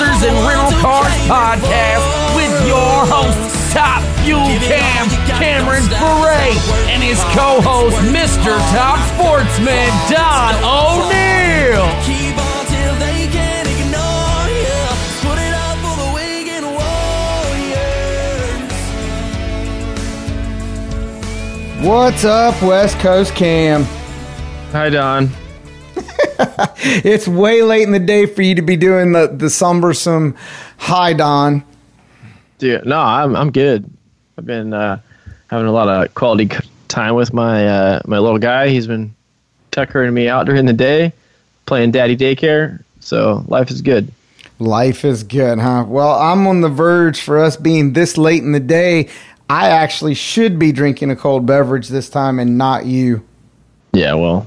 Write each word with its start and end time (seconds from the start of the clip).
Racers 0.00 0.22
and 0.22 0.36
Rental 0.48 0.72
Cars 0.80 1.12
podcast 1.28 2.00
with 2.34 2.66
your 2.66 3.04
host, 3.04 3.36
Top 3.70 4.02
Fuel 4.24 4.46
Cam 4.64 5.06
Cameron 5.26 5.86
Bure, 5.88 6.32
and 6.88 7.02
his 7.02 7.18
co-host, 7.36 7.98
Mr. 8.08 8.56
Top 8.72 8.98
Sportsman 9.12 9.90
Don 10.08 10.54
O'Neill. 10.64 11.84
Keep 12.06 12.38
on 12.38 12.64
till 12.64 12.94
they 12.96 13.28
can't 13.28 13.68
ignore 13.68 14.48
you. 14.56 14.88
Put 15.20 15.36
it 15.38 15.52
up 15.52 15.76
for 15.84 15.94
the 16.00 16.08
Wigan 16.14 16.64
Warriors. 21.76 21.86
What's 21.86 22.24
up, 22.24 22.62
West 22.62 22.98
Coast 23.00 23.34
Cam? 23.34 23.84
Hi, 24.72 24.88
Don. 24.88 25.28
It's 26.82 27.28
way 27.28 27.62
late 27.62 27.82
in 27.82 27.92
the 27.92 27.98
day 27.98 28.26
for 28.26 28.42
you 28.42 28.54
to 28.54 28.62
be 28.62 28.76
doing 28.76 29.12
the, 29.12 29.26
the 29.28 29.54
cumbersome 29.56 30.36
hi, 30.80 31.12
Don. 31.12 31.62
Dude, 32.58 32.84
no, 32.84 32.98
I'm 32.98 33.36
I'm 33.36 33.50
good. 33.52 33.88
I've 34.36 34.46
been 34.46 34.72
uh, 34.72 35.00
having 35.48 35.66
a 35.66 35.72
lot 35.72 35.88
of 35.88 36.12
quality 36.14 36.50
time 36.88 37.14
with 37.14 37.32
my 37.32 37.66
uh, 37.66 38.00
my 38.06 38.18
little 38.18 38.38
guy. 38.38 38.68
He's 38.68 38.86
been 38.86 39.14
tuckering 39.70 40.12
me 40.12 40.28
out 40.28 40.46
during 40.46 40.66
the 40.66 40.72
day, 40.72 41.12
playing 41.66 41.92
daddy 41.92 42.16
daycare. 42.16 42.82
So 43.00 43.44
life 43.48 43.70
is 43.70 43.82
good. 43.82 44.12
Life 44.58 45.04
is 45.04 45.22
good, 45.22 45.58
huh? 45.58 45.86
Well, 45.88 46.12
I'm 46.18 46.46
on 46.46 46.60
the 46.60 46.68
verge 46.68 47.20
for 47.20 47.38
us 47.38 47.56
being 47.56 47.94
this 47.94 48.18
late 48.18 48.42
in 48.42 48.52
the 48.52 48.60
day. 48.60 49.08
I 49.48 49.70
actually 49.70 50.14
should 50.14 50.58
be 50.58 50.70
drinking 50.70 51.10
a 51.10 51.16
cold 51.16 51.46
beverage 51.46 51.88
this 51.88 52.10
time 52.10 52.38
and 52.38 52.58
not 52.58 52.84
you. 52.84 53.24
Yeah, 53.92 54.14
well, 54.14 54.46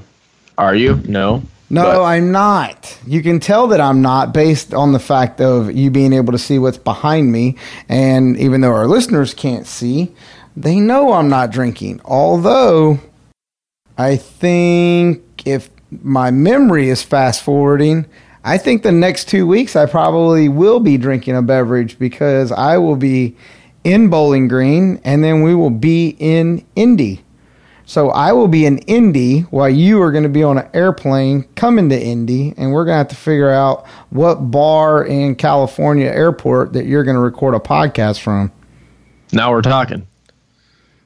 are 0.56 0.74
you? 0.74 1.02
No. 1.06 1.42
No, 1.70 1.82
But- 1.82 2.02
I'm 2.02 2.30
not. 2.30 2.98
You 3.06 3.22
can 3.22 3.40
tell 3.40 3.66
that 3.68 3.80
I'm 3.80 4.02
not 4.02 4.32
based 4.34 4.74
on 4.74 4.92
the 4.92 4.98
fact 4.98 5.40
of 5.40 5.72
you 5.72 5.90
being 5.90 6.12
able 6.12 6.32
to 6.32 6.38
see 6.38 6.58
what's 6.58 6.78
behind 6.78 7.32
me. 7.32 7.56
And 7.88 8.36
even 8.36 8.60
though 8.60 8.72
our 8.72 8.86
listeners 8.86 9.34
can't 9.34 9.66
see, 9.66 10.12
they 10.56 10.76
know 10.78 11.12
I'm 11.14 11.28
not 11.28 11.50
drinking. 11.50 12.00
Although, 12.04 13.00
I 13.96 14.16
think 14.16 15.22
if 15.44 15.70
my 16.02 16.30
memory 16.30 16.88
is 16.90 17.02
fast 17.02 17.42
forwarding, 17.42 18.06
I 18.44 18.58
think 18.58 18.82
the 18.82 18.92
next 18.92 19.28
two 19.28 19.46
weeks 19.46 19.74
I 19.74 19.86
probably 19.86 20.48
will 20.50 20.80
be 20.80 20.98
drinking 20.98 21.34
a 21.34 21.42
beverage 21.42 21.98
because 21.98 22.52
I 22.52 22.76
will 22.76 22.96
be 22.96 23.36
in 23.84 24.08
Bowling 24.08 24.48
Green 24.48 25.00
and 25.02 25.24
then 25.24 25.42
we 25.42 25.54
will 25.54 25.70
be 25.70 26.14
in 26.18 26.64
Indy. 26.76 27.23
So 27.86 28.10
I 28.10 28.32
will 28.32 28.48
be 28.48 28.64
in 28.64 28.78
Indy 28.78 29.40
while 29.40 29.68
you 29.68 30.00
are 30.00 30.10
going 30.10 30.22
to 30.24 30.30
be 30.30 30.42
on 30.42 30.56
an 30.56 30.68
airplane 30.72 31.42
coming 31.54 31.90
to 31.90 32.00
Indy, 32.00 32.54
and 32.56 32.72
we're 32.72 32.84
going 32.84 32.94
to 32.94 32.98
have 32.98 33.08
to 33.08 33.16
figure 33.16 33.50
out 33.50 33.86
what 34.10 34.36
bar 34.36 35.04
in 35.04 35.34
California 35.36 36.06
airport 36.06 36.72
that 36.72 36.86
you're 36.86 37.04
going 37.04 37.16
to 37.16 37.20
record 37.20 37.54
a 37.54 37.58
podcast 37.58 38.20
from. 38.20 38.50
Now 39.32 39.50
we're 39.50 39.62
talking. 39.62 40.06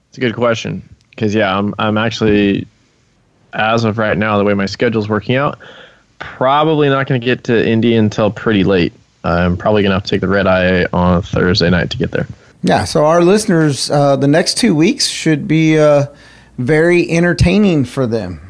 It's 0.09 0.19
a 0.19 0.21
good 0.21 0.35
question 0.35 0.89
because 1.11 1.35
yeah, 1.35 1.57
I'm 1.57 1.75
I'm 1.79 1.99
actually 1.99 2.67
as 3.53 3.85
of 3.85 3.99
right 3.99 4.17
now 4.17 4.39
the 4.39 4.45
way 4.45 4.55
my 4.55 4.67
schedule's 4.67 5.09
working 5.09 5.35
out, 5.35 5.59
probably 6.19 6.89
not 6.89 7.07
going 7.07 7.21
to 7.21 7.25
get 7.25 7.45
to 7.45 7.69
Indy 7.69 7.97
until 7.97 8.31
pretty 8.31 8.65
late. 8.65 8.93
I'm 9.25 9.57
probably 9.57 9.83
going 9.83 9.91
to 9.91 9.97
have 9.97 10.05
to 10.05 10.11
take 10.11 10.21
the 10.21 10.29
red 10.29 10.47
eye 10.47 10.87
on 10.93 11.23
Thursday 11.23 11.71
night 11.71 11.91
to 11.91 11.97
get 11.97 12.13
there. 12.13 12.27
Yeah, 12.63 12.85
so 12.85 13.05
our 13.05 13.23
listeners, 13.23 13.91
uh, 13.91 14.17
the 14.17 14.29
next 14.29 14.59
two 14.59 14.75
weeks 14.75 15.07
should 15.07 15.47
be 15.47 15.79
uh, 15.79 16.07
very 16.59 17.09
entertaining 17.11 17.85
for 17.85 18.07
them. 18.07 18.41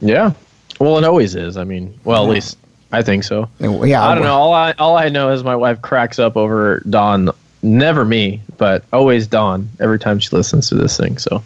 Yeah. 0.00 0.32
Well, 0.78 0.98
it 0.98 1.04
always 1.04 1.34
is. 1.34 1.56
I 1.56 1.64
mean, 1.64 1.98
well, 2.04 2.24
at 2.24 2.30
least 2.30 2.58
I 2.92 3.02
think 3.02 3.24
so. 3.24 3.48
Yeah, 3.60 4.06
I 4.06 4.14
don't 4.14 4.24
know. 4.24 4.34
All 4.34 4.52
I 4.52 4.72
all 4.72 4.96
I 4.96 5.08
know 5.08 5.30
is 5.30 5.42
my 5.42 5.56
wife 5.56 5.82
cracks 5.82 6.18
up 6.18 6.36
over 6.36 6.80
Don. 6.88 7.30
Never 7.62 8.04
me, 8.04 8.42
but 8.58 8.84
always 8.92 9.26
Don 9.26 9.70
every 9.80 9.98
time 9.98 10.18
she 10.18 10.34
listens 10.36 10.68
to 10.68 10.74
this 10.74 10.98
thing. 10.98 11.16
So 11.16 11.42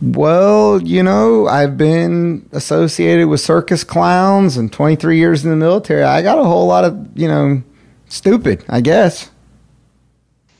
Well, 0.00 0.80
you 0.82 1.02
know, 1.02 1.46
I've 1.46 1.76
been 1.76 2.48
associated 2.52 3.28
with 3.28 3.40
circus 3.40 3.84
clowns 3.84 4.56
and 4.56 4.72
23 4.72 5.18
years 5.18 5.44
in 5.44 5.50
the 5.50 5.56
military. 5.56 6.02
I 6.04 6.22
got 6.22 6.38
a 6.38 6.44
whole 6.44 6.66
lot 6.66 6.84
of, 6.84 7.08
you 7.14 7.28
know, 7.28 7.62
stupid, 8.08 8.64
I 8.68 8.80
guess. 8.80 9.30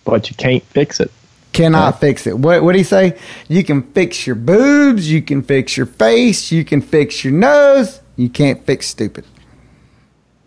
but 0.04 0.28
you 0.28 0.37
can't 0.37 0.62
fix 0.64 1.00
it. 1.00 1.10
Cannot 1.54 2.00
fix 2.00 2.26
it. 2.26 2.37
What 2.37 2.62
what 2.62 2.72
do 2.72 2.78
you 2.78 2.84
say? 2.84 3.19
You 3.48 3.62
can 3.65 3.82
fix 3.82 4.26
your 4.26 4.37
boobs, 4.37 5.10
you 5.10 5.22
can 5.22 5.42
fix 5.42 5.76
your 5.76 5.87
face, 5.87 6.50
you 6.50 6.65
can 6.65 6.82
fix 6.82 7.25
your 7.25 7.32
nose. 7.32 8.00
You 8.16 8.28
can't 8.28 8.65
fix 8.66 8.87
stupid. 8.87 9.25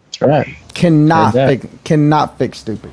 That's 0.06 0.22
right. 0.22 0.56
Cannot 0.74 1.34
fix 1.34 1.66
cannot 1.84 2.38
fix 2.38 2.60
stupid. 2.60 2.92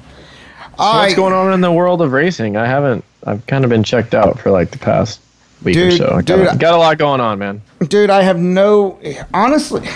All 0.78 1.00
what's 1.00 1.12
right, 1.12 1.16
going 1.16 1.32
on 1.32 1.52
in 1.52 1.60
the 1.60 1.72
world 1.72 2.02
of 2.02 2.12
racing? 2.12 2.56
I 2.56 2.66
haven't. 2.66 3.04
I've 3.24 3.46
kind 3.46 3.64
of 3.64 3.70
been 3.70 3.84
checked 3.84 4.14
out 4.14 4.38
for 4.38 4.50
like 4.50 4.70
the 4.70 4.78
past 4.78 5.20
week 5.62 5.76
or 5.76 5.90
so. 5.92 6.06
I 6.06 6.22
got, 6.22 6.24
dude, 6.24 6.46
a, 6.48 6.56
got 6.56 6.74
a 6.74 6.76
lot 6.76 6.98
going 6.98 7.20
on, 7.20 7.38
man. 7.38 7.62
dude, 7.88 8.10
I 8.10 8.22
have 8.22 8.38
no 8.38 8.98
honestly 9.32 9.88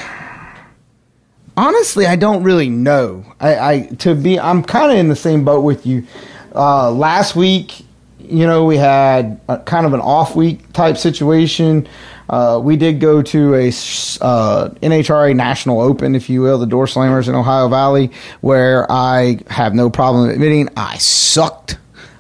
honestly 1.57 2.07
I 2.07 2.17
don't 2.17 2.43
really 2.43 2.69
know. 2.69 3.25
I, 3.41 3.59
I 3.59 3.81
to 3.99 4.15
be 4.15 4.39
I'm 4.41 4.63
kind 4.63 4.93
of 4.93 4.99
in 4.99 5.09
the 5.09 5.17
same 5.17 5.45
boat 5.45 5.63
with 5.63 5.87
you. 5.87 6.07
Uh, 6.55 6.91
last 6.91 7.37
week, 7.37 7.85
you 8.31 8.47
know, 8.47 8.65
we 8.65 8.77
had 8.77 9.41
a, 9.49 9.59
kind 9.59 9.87
of 9.87 9.93
an 9.93 10.01
off 10.01 10.37
week 10.37 10.73
type 10.73 10.97
situation. 10.97 11.89
Uh, 12.29 12.61
we 12.63 12.77
did 12.77 13.01
go 13.01 13.23
to 13.23 13.55
a 13.55 13.69
uh, 13.69 14.69
NHRA 14.83 15.35
National 15.35 15.81
Open, 15.81 16.15
if 16.15 16.29
you 16.29 16.43
will, 16.43 16.59
the 16.59 16.67
Door 16.67 16.87
Slammers 16.87 17.29
in 17.29 17.35
Ohio 17.35 17.69
Valley, 17.69 18.11
where 18.41 18.91
I 18.91 19.41
have 19.49 19.75
no 19.75 19.89
problem 19.89 20.29
admitting 20.29 20.69
I 20.77 20.99
sucked 20.99 21.79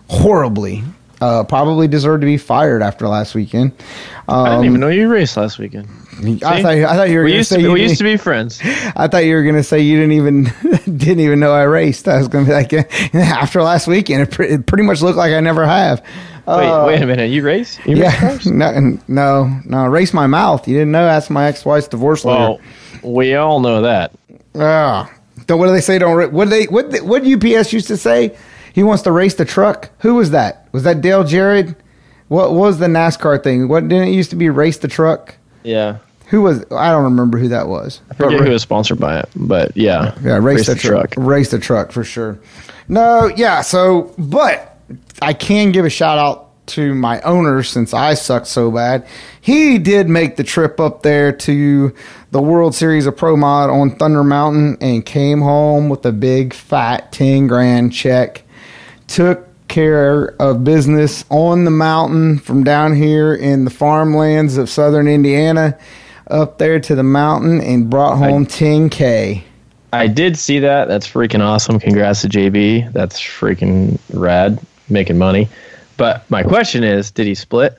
horribly. 0.08 0.82
Uh, 1.20 1.42
probably 1.44 1.88
deserved 1.88 2.22
to 2.22 2.26
be 2.26 2.36
fired 2.36 2.80
after 2.80 3.08
last 3.08 3.34
weekend. 3.34 3.72
Um, 4.28 4.46
I 4.46 4.50
didn't 4.50 4.66
even 4.66 4.80
know 4.80 4.88
you 4.88 5.08
raced 5.08 5.36
last 5.36 5.58
weekend. 5.58 5.88
I 6.21 6.62
thought, 6.62 6.65
I 6.67 6.95
thought 6.97 7.11
you 7.11 7.19
were 7.19 7.25
We 7.25 7.31
going 7.31 7.39
used 7.39 7.49
say 7.49 7.56
to 7.56 7.59
be, 7.62 7.65
you 7.69 7.73
we 7.73 7.83
used 7.83 7.99
to 7.99 8.05
be 8.05 8.17
friends. 8.17 8.61
I 8.97 9.06
thought 9.09 9.25
you 9.25 9.34
were 9.37 9.45
gonna 9.45 9.62
say 9.62 9.81
you 9.81 9.97
didn't 9.97 10.12
even 10.12 10.45
didn't 10.99 11.21
even 11.21 11.39
know 11.41 11.53
I 11.53 11.62
raced. 11.62 12.09
I 12.09 12.19
was 12.19 12.29
gonna 12.29 12.47
be 12.47 12.53
like, 12.53 12.73
after 13.15 13.62
last 13.62 13.87
weekend, 13.87 14.23
it, 14.23 14.31
pre- 14.31 14.49
it 14.49 14.67
pretty 14.67 14.84
much 14.84 15.01
looked 15.03 15.17
like 15.19 15.33
I 15.33 15.41
never 15.41 15.65
have. 15.67 16.01
Wait, 16.47 16.67
Uh, 16.67 16.87
wait 16.87 17.03
a 17.03 17.06
minute. 17.06 17.31
You 17.31 17.43
race? 17.45 17.79
You 17.87 17.97
Yeah, 17.97 18.19
cars? 18.19 18.47
no, 18.47 18.99
no, 19.06 19.61
no. 19.65 19.87
Race 19.87 20.12
my 20.15 20.27
mouth. 20.27 20.67
You 20.67 20.75
didn't 20.75 20.93
know 20.93 21.05
that's 21.05 21.29
my 21.31 21.47
ex-wife's 21.47 21.89
divorce 21.89 22.25
Well, 22.25 22.59
we 23.03 23.35
all 23.35 23.61
know 23.61 23.83
that. 23.83 24.12
Ah, 24.55 25.11
don't 25.47 25.59
what 25.59 25.67
do 25.67 25.73
they 25.73 25.81
say? 25.83 25.99
Don't 25.99 26.33
what 26.33 26.49
they 26.50 26.65
what 26.65 26.93
what 27.03 27.23
UPS 27.27 27.73
used 27.73 27.87
to 27.89 27.97
say? 27.97 28.37
He 28.73 28.83
wants 28.83 29.03
to 29.05 29.12
race 29.12 29.35
the 29.35 29.45
truck. 29.45 29.91
Who 30.00 30.15
was 30.15 30.31
that? 30.31 30.69
Was 30.73 30.83
that 30.85 31.00
Dale 31.00 31.23
Jarrett? 31.25 31.75
What 32.29 32.53
was 32.53 32.79
the 32.79 32.87
NASCAR 32.87 33.43
thing? 33.43 33.69
What 33.69 33.89
didn't 33.89 34.09
it 34.09 34.12
used 34.12 34.31
to 34.31 34.37
be? 34.37 34.50
Race 34.50 34.79
the 34.79 34.89
truck. 34.89 35.37
Yeah. 35.65 35.99
Who 36.28 36.43
was? 36.43 36.65
I 36.71 36.91
don't 36.91 37.05
remember 37.05 37.39
who 37.39 37.49
that 37.49 37.69
was. 37.69 38.03
I 38.11 38.15
forget 38.15 38.41
who 38.41 38.50
was 38.50 38.62
sponsored 38.62 39.00
by 39.00 39.19
it, 39.19 39.28
but 39.34 39.75
yeah. 39.75 40.15
Yeah, 40.22 40.39
race, 40.39 40.66
the, 40.66 40.75
truck. 40.75 41.15
Race 41.16 41.50
the 41.50 41.59
truck 41.59 41.91
for 41.91 42.05
sure. 42.05 42.39
No, 42.87 43.33
yeah. 43.34 43.62
So, 43.62 44.15
but 44.19 44.78
I 45.22 45.33
can 45.33 45.72
give 45.72 45.87
a 45.87 45.91
shout 45.91 46.19
out 46.19 46.67
to 46.69 46.94
my 46.94 47.19
owner 47.22 47.62
since 47.62 47.94
I 47.94 48.12
sucked 48.12 48.47
so 48.47 48.71
bad. 48.71 49.06
He 49.41 49.78
did 49.78 50.11
make 50.11 50.37
the 50.37 50.44
trip 50.44 50.78
up 50.78 51.03
there 51.03 51.33
to 51.33 51.94
the 52.31 52.43
World 52.43 52.75
Series 52.75 53.06
of 53.06 53.17
Pro 53.17 53.34
Mod 53.34 53.71
on 53.71 53.97
Thunder 53.97 54.22
Mountain 54.22 54.77
and 54.83 55.06
came 55.06 55.41
home 55.41 55.88
with 55.88 56.05
a 56.05 56.12
big 56.12 56.53
fat 56.53 57.11
ten 57.11 57.47
grand 57.47 57.94
check. 57.94 58.43
Took 59.06 59.49
care 59.69 60.34
of 60.41 60.65
business 60.65 61.25
on 61.31 61.65
the 61.65 61.71
mountain 61.71 62.38
from 62.38 62.65
down 62.65 62.94
here 62.94 63.34
in 63.34 63.65
the 63.65 63.71
farmlands 63.71 64.56
of 64.59 64.69
southern 64.69 65.09
Indiana 65.09 65.78
up 66.31 66.59
there 66.59 66.78
to 66.81 66.94
the 66.94 67.02
mountain 67.02 67.61
and 67.61 67.88
brought 67.91 68.17
home 68.17 68.47
10k. 68.47 69.43
I 69.93 70.06
did 70.06 70.37
see 70.37 70.58
that. 70.61 70.88
That's 70.88 71.08
freaking 71.08 71.41
awesome. 71.41 71.81
Congrats 71.81 72.23
to 72.23 72.29
JB. 72.29 72.93
That's 72.93 73.20
freaking 73.20 73.99
rad. 74.12 74.61
Making 74.91 75.19
money. 75.19 75.49
But 75.97 76.31
my 76.31 76.43
question 76.43 76.85
is, 76.85 77.11
did 77.11 77.26
he 77.26 77.35
split? 77.35 77.79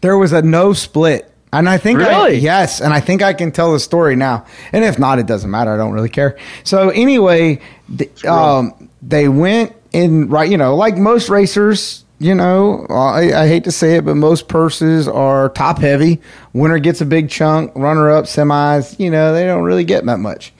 There 0.00 0.18
was 0.18 0.32
a 0.32 0.42
no 0.42 0.72
split. 0.72 1.32
And 1.52 1.68
I 1.68 1.78
think 1.78 2.00
I, 2.00 2.28
yes, 2.28 2.80
and 2.80 2.92
I 2.92 3.00
think 3.00 3.22
I 3.22 3.32
can 3.32 3.50
tell 3.50 3.72
the 3.72 3.80
story 3.80 4.14
now. 4.14 4.44
And 4.72 4.84
if 4.84 4.98
not, 4.98 5.18
it 5.18 5.26
doesn't 5.26 5.50
matter. 5.50 5.72
I 5.72 5.76
don't 5.76 5.92
really 5.92 6.08
care. 6.10 6.36
So 6.64 6.90
anyway, 6.90 7.60
th- 7.96 8.24
um, 8.26 8.90
they 9.00 9.28
went 9.28 9.74
in 9.92 10.28
right. 10.28 10.50
You 10.50 10.58
know, 10.58 10.76
like 10.76 10.98
most 10.98 11.30
racers, 11.30 12.04
you 12.18 12.34
know, 12.34 12.86
I, 12.88 13.42
I 13.42 13.48
hate 13.48 13.64
to 13.64 13.72
say 13.72 13.96
it, 13.96 14.04
but 14.04 14.14
most 14.16 14.48
purses 14.48 15.06
are 15.08 15.48
top 15.50 15.78
heavy. 15.78 16.20
Winner 16.52 16.78
gets 16.78 17.00
a 17.00 17.06
big 17.06 17.28
chunk. 17.30 17.72
Runner 17.74 18.10
up, 18.10 18.24
semis. 18.24 18.98
You 18.98 19.10
know, 19.10 19.32
they 19.34 19.44
don't 19.44 19.64
really 19.64 19.84
get 19.84 20.04
that 20.06 20.18
much. 20.18 20.52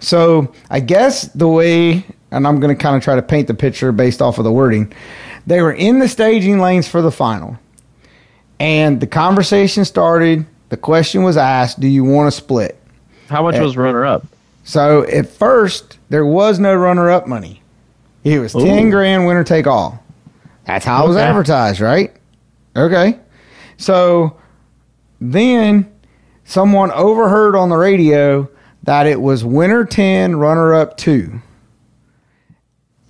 So 0.00 0.52
I 0.70 0.80
guess 0.80 1.28
the 1.28 1.48
way, 1.48 2.04
and 2.30 2.46
I'm 2.46 2.60
going 2.60 2.74
to 2.74 2.82
kind 2.82 2.96
of 2.96 3.02
try 3.02 3.16
to 3.16 3.22
paint 3.22 3.48
the 3.48 3.54
picture 3.54 3.92
based 3.92 4.20
off 4.22 4.38
of 4.38 4.44
the 4.44 4.52
wording. 4.52 4.92
They 5.46 5.60
were 5.60 5.72
in 5.72 5.98
the 5.98 6.08
staging 6.08 6.58
lanes 6.58 6.88
for 6.88 7.02
the 7.02 7.10
final. 7.12 7.58
And 8.60 9.00
the 9.00 9.06
conversation 9.06 9.84
started. 9.84 10.46
The 10.70 10.76
question 10.76 11.22
was 11.22 11.36
asked, 11.36 11.80
"Do 11.80 11.88
you 11.88 12.04
want 12.04 12.28
to 12.28 12.30
split?" 12.36 12.78
How 13.28 13.42
much 13.42 13.56
Eh. 13.56 13.62
was 13.62 13.76
runner 13.76 14.04
up? 14.04 14.26
So 14.64 15.02
at 15.04 15.26
first, 15.28 15.98
there 16.08 16.24
was 16.24 16.58
no 16.58 16.74
runner 16.74 17.10
up 17.10 17.26
money. 17.26 17.60
It 18.22 18.38
was 18.38 18.52
10 18.54 18.88
grand 18.90 19.26
winner 19.26 19.44
take 19.44 19.66
all. 19.66 20.02
That's 20.66 20.84
how 20.84 21.04
it 21.04 21.08
was 21.08 21.16
advertised, 21.16 21.80
right? 21.80 22.12
Okay. 22.76 23.18
So 23.76 24.36
then 25.20 25.90
someone 26.44 26.90
overheard 26.92 27.56
on 27.56 27.68
the 27.68 27.76
radio 27.76 28.48
that 28.84 29.06
it 29.06 29.20
was 29.20 29.44
winner 29.44 29.84
10, 29.84 30.36
runner 30.36 30.74
up 30.74 30.96
2. 30.96 31.40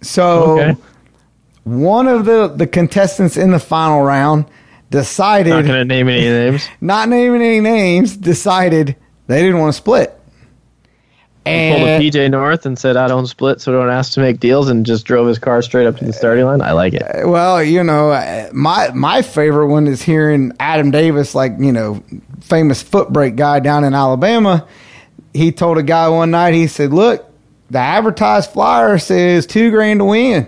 So 0.02 0.58
Okay. 0.60 0.80
one 1.64 2.06
of 2.08 2.24
the, 2.24 2.48
the 2.48 2.66
contestants 2.66 3.36
in 3.36 3.50
the 3.50 3.58
final 3.58 4.02
round 4.02 4.46
decided 4.90 5.50
Not 5.50 5.64
going 5.64 5.78
to 5.78 5.84
name 5.84 6.08
any 6.08 6.22
names. 6.28 6.68
not 6.80 7.08
naming 7.08 7.42
any 7.42 7.60
names, 7.60 8.16
decided 8.16 8.96
they 9.26 9.42
didn't 9.42 9.58
want 9.58 9.72
to 9.72 9.76
split. 9.76 10.18
Pulled 11.44 11.88
a 11.88 12.00
PJ 12.00 12.30
North 12.30 12.64
and 12.64 12.78
said, 12.78 12.96
I 12.96 13.06
don't 13.06 13.26
split, 13.26 13.60
so 13.60 13.70
don't 13.70 13.90
ask 13.90 14.14
to 14.14 14.20
make 14.20 14.40
deals, 14.40 14.70
and 14.70 14.86
just 14.86 15.04
drove 15.04 15.26
his 15.26 15.38
car 15.38 15.60
straight 15.60 15.86
up 15.86 15.98
to 15.98 16.04
the 16.06 16.12
starting 16.14 16.46
line. 16.46 16.62
I 16.62 16.72
like 16.72 16.94
it. 16.94 17.26
well, 17.26 17.62
you 17.62 17.84
know, 17.84 18.12
uh, 18.12 18.48
my 18.54 18.90
my 18.94 19.20
favorite 19.20 19.68
one 19.68 19.86
is 19.86 20.00
hearing 20.00 20.52
Adam 20.58 20.90
Davis, 20.90 21.34
like 21.34 21.52
you 21.58 21.70
know, 21.70 22.02
famous 22.40 22.82
foot 22.82 23.12
brake 23.12 23.36
guy 23.36 23.60
down 23.60 23.84
in 23.84 23.92
Alabama. 23.92 24.66
He 25.34 25.52
told 25.52 25.76
a 25.76 25.82
guy 25.82 26.08
one 26.08 26.30
night, 26.30 26.54
he 26.54 26.66
said, 26.66 26.94
"Look, 26.94 27.30
the 27.70 27.78
advertised 27.78 28.50
flyer 28.50 28.96
says 28.96 29.46
two 29.46 29.70
grand 29.70 30.00
to 30.00 30.06
win. 30.06 30.46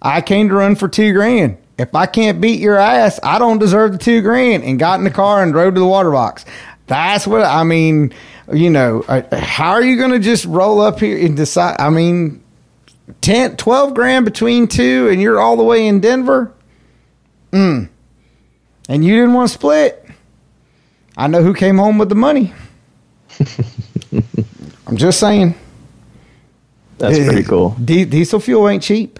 I 0.00 0.22
came 0.22 0.48
to 0.48 0.54
run 0.54 0.76
for 0.76 0.88
two 0.88 1.12
grand. 1.12 1.58
If 1.76 1.94
I 1.94 2.06
can't 2.06 2.40
beat 2.40 2.60
your 2.60 2.78
ass, 2.78 3.20
I 3.22 3.38
don't 3.38 3.58
deserve 3.58 3.92
the 3.92 3.98
two 3.98 4.22
grand." 4.22 4.64
And 4.64 4.78
got 4.78 4.98
in 4.98 5.04
the 5.04 5.10
car 5.10 5.42
and 5.42 5.52
drove 5.52 5.74
to 5.74 5.80
the 5.80 5.86
water 5.86 6.10
box. 6.10 6.46
That's 6.86 7.26
what 7.26 7.42
I 7.42 7.64
mean. 7.64 8.14
You 8.52 8.70
know, 8.70 9.02
uh, 9.08 9.36
how 9.36 9.70
are 9.70 9.82
you 9.82 9.96
going 9.96 10.10
to 10.12 10.18
just 10.18 10.44
roll 10.44 10.80
up 10.80 11.00
here 11.00 11.18
and 11.24 11.36
decide? 11.36 11.76
I 11.80 11.90
mean, 11.90 12.42
10, 13.20 13.56
12 13.56 13.94
grand 13.94 14.24
between 14.24 14.68
two, 14.68 15.08
and 15.10 15.20
you're 15.20 15.40
all 15.40 15.56
the 15.56 15.64
way 15.64 15.86
in 15.86 16.00
Denver. 16.00 16.52
Mm. 17.52 17.88
And 18.88 19.04
you 19.04 19.14
didn't 19.14 19.34
want 19.34 19.48
to 19.48 19.54
split. 19.54 20.04
I 21.16 21.26
know 21.26 21.42
who 21.42 21.54
came 21.54 21.78
home 21.78 21.98
with 21.98 22.08
the 22.08 22.14
money. 22.14 22.52
I'm 24.86 24.96
just 24.96 25.20
saying. 25.20 25.54
That's 26.98 27.18
pretty 27.18 27.42
cool. 27.42 27.70
Di- 27.82 28.04
diesel 28.04 28.40
fuel 28.40 28.68
ain't 28.68 28.82
cheap. 28.82 29.18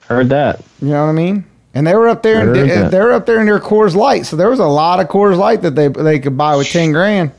Heard 0.00 0.28
that. 0.28 0.62
You 0.80 0.88
know 0.88 1.04
what 1.04 1.10
I 1.10 1.12
mean? 1.12 1.44
And 1.74 1.86
they 1.86 1.94
were 1.94 2.08
up 2.08 2.22
there, 2.22 2.52
that. 2.54 2.90
they 2.90 3.00
were 3.00 3.12
up 3.12 3.26
there 3.26 3.38
in 3.40 3.46
their 3.46 3.60
Coors 3.60 3.94
Light, 3.94 4.24
so 4.24 4.36
there 4.36 4.48
was 4.48 4.60
a 4.60 4.66
lot 4.66 5.00
of 5.00 5.08
Coors 5.08 5.36
Light 5.36 5.62
that 5.62 5.74
they 5.74 5.88
they 5.88 6.18
could 6.18 6.36
buy 6.36 6.56
with 6.56 6.70
ten 6.70 6.92
grand. 6.92 7.32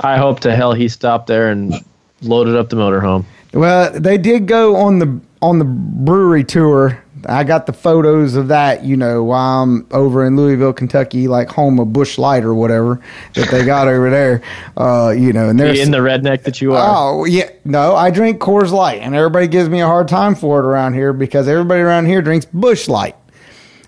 I 0.00 0.16
hope 0.16 0.40
to 0.40 0.54
hell 0.54 0.72
he 0.72 0.88
stopped 0.88 1.26
there 1.26 1.50
and 1.50 1.74
loaded 2.22 2.56
up 2.56 2.68
the 2.68 2.76
motorhome. 2.76 3.24
Well, 3.52 3.92
they 3.92 4.18
did 4.18 4.46
go 4.46 4.76
on 4.76 4.98
the 4.98 5.20
on 5.42 5.58
the 5.58 5.64
brewery 5.64 6.44
tour. 6.44 7.02
I 7.26 7.44
got 7.44 7.66
the 7.66 7.74
photos 7.74 8.34
of 8.34 8.48
that, 8.48 8.82
you 8.82 8.96
know, 8.96 9.22
while 9.22 9.62
I'm 9.62 9.86
over 9.90 10.24
in 10.24 10.36
Louisville, 10.36 10.72
Kentucky, 10.72 11.28
like 11.28 11.50
home 11.50 11.78
of 11.78 11.92
Busch 11.92 12.16
Light 12.16 12.44
or 12.44 12.54
whatever 12.54 12.98
that 13.34 13.50
they 13.50 13.64
got 13.66 13.88
over 13.88 14.08
there. 14.08 14.42
Uh, 14.74 15.10
you 15.10 15.34
know, 15.34 15.50
and 15.50 15.60
there's 15.60 15.78
In 15.78 15.90
the 15.90 15.98
redneck 15.98 16.44
that 16.44 16.62
you 16.62 16.74
are. 16.74 16.96
Oh 16.96 17.24
yeah, 17.26 17.50
no, 17.64 17.94
I 17.94 18.10
drink 18.10 18.40
Coors 18.40 18.70
Light, 18.70 19.00
and 19.02 19.14
everybody 19.14 19.48
gives 19.48 19.68
me 19.68 19.80
a 19.80 19.86
hard 19.86 20.08
time 20.08 20.34
for 20.34 20.60
it 20.60 20.64
around 20.64 20.94
here 20.94 21.12
because 21.12 21.46
everybody 21.46 21.82
around 21.82 22.06
here 22.06 22.22
drinks 22.22 22.46
Busch 22.46 22.88
Light, 22.88 23.16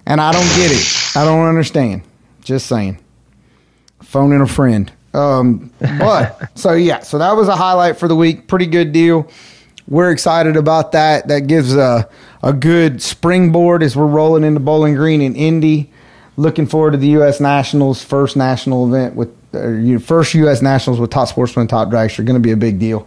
and 0.04 0.20
I 0.20 0.32
don't 0.32 0.48
get 0.56 0.70
it. 0.70 1.16
I 1.16 1.24
don't 1.24 1.46
understand. 1.46 2.02
Just 2.42 2.66
saying. 2.66 2.98
Phoning 4.02 4.40
a 4.40 4.46
friend. 4.46 4.92
Um, 5.14 5.70
but 5.80 6.50
so 6.58 6.72
yeah, 6.72 7.00
so 7.00 7.18
that 7.18 7.36
was 7.36 7.48
a 7.48 7.56
highlight 7.56 7.98
for 7.98 8.08
the 8.08 8.16
week. 8.16 8.48
Pretty 8.48 8.66
good 8.66 8.92
deal. 8.92 9.28
We're 9.88 10.10
excited 10.10 10.56
about 10.56 10.92
that. 10.92 11.28
That 11.28 11.46
gives 11.46 11.74
a 11.74 12.08
a 12.42 12.52
good 12.52 13.00
springboard 13.02 13.82
as 13.82 13.94
we're 13.96 14.06
rolling 14.06 14.44
into 14.44 14.60
Bowling 14.60 14.94
Green 14.94 15.20
in 15.20 15.36
Indy. 15.36 15.90
Looking 16.36 16.66
forward 16.66 16.92
to 16.92 16.96
the 16.96 17.08
U.S. 17.08 17.40
Nationals 17.40 18.02
first 18.02 18.36
national 18.36 18.86
event 18.88 19.14
with 19.14 19.28
uh, 19.54 19.68
you- 19.68 19.98
first 19.98 20.34
U.S. 20.34 20.62
Nationals 20.62 20.98
with 20.98 21.10
top 21.10 21.28
sportsmen, 21.28 21.66
top 21.68 21.88
dragster. 21.88 22.24
Going 22.24 22.34
to 22.34 22.40
be 22.40 22.52
a 22.52 22.56
big 22.56 22.78
deal. 22.78 23.06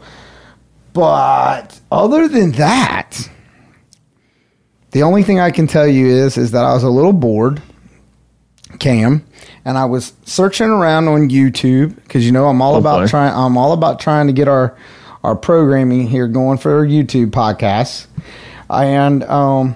But 0.93 1.79
other 1.91 2.27
than 2.27 2.51
that, 2.53 3.29
the 4.91 5.03
only 5.03 5.23
thing 5.23 5.39
I 5.39 5.51
can 5.51 5.67
tell 5.67 5.87
you 5.87 6.05
is 6.07 6.37
is 6.37 6.51
that 6.51 6.63
I 6.63 6.73
was 6.73 6.83
a 6.83 6.89
little 6.89 7.11
bored, 7.13 7.61
Cam, 8.79 9.25
and 9.63 9.77
I 9.77 9.85
was 9.85 10.13
searching 10.23 10.67
around 10.67 11.07
on 11.07 11.29
YouTube 11.29 11.95
because 11.95 12.25
you 12.25 12.31
know 12.31 12.47
I'm 12.47 12.61
all 12.61 12.75
Oh, 12.75 12.79
about 12.79 13.07
trying. 13.09 13.33
I'm 13.33 13.57
all 13.57 13.73
about 13.73 13.99
trying 13.99 14.27
to 14.27 14.33
get 14.33 14.47
our 14.47 14.75
our 15.23 15.35
programming 15.35 16.07
here 16.07 16.27
going 16.27 16.57
for 16.57 16.77
our 16.77 16.85
YouTube 16.85 17.31
podcasts, 17.31 18.07
and 18.69 19.23
um, 19.23 19.75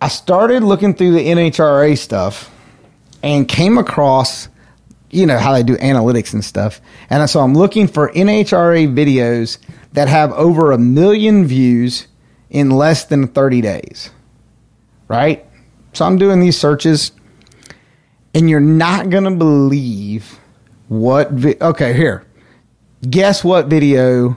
I 0.00 0.08
started 0.08 0.62
looking 0.62 0.94
through 0.94 1.12
the 1.12 1.26
NHRA 1.26 1.96
stuff 1.96 2.50
and 3.22 3.46
came 3.46 3.78
across 3.78 4.48
you 5.10 5.26
know 5.26 5.38
how 5.38 5.52
they 5.52 5.62
do 5.62 5.76
analytics 5.76 6.32
and 6.32 6.44
stuff. 6.44 6.80
And 7.10 7.28
so 7.28 7.40
I'm 7.40 7.54
looking 7.54 7.86
for 7.88 8.12
NHRA 8.12 8.94
videos 8.94 9.58
that 9.92 10.08
have 10.08 10.32
over 10.32 10.72
a 10.72 10.78
million 10.78 11.44
views 11.46 12.06
in 12.48 12.70
less 12.70 13.04
than 13.04 13.26
30 13.28 13.60
days. 13.60 14.10
Right? 15.08 15.44
So 15.92 16.04
I'm 16.04 16.16
doing 16.18 16.38
these 16.40 16.56
searches 16.56 17.10
and 18.34 18.48
you're 18.48 18.60
not 18.60 19.10
going 19.10 19.24
to 19.24 19.30
believe 19.30 20.38
what 20.88 21.30
vi- 21.32 21.56
Okay, 21.60 21.92
here. 21.92 22.24
Guess 23.08 23.42
what 23.44 23.66
video 23.66 24.36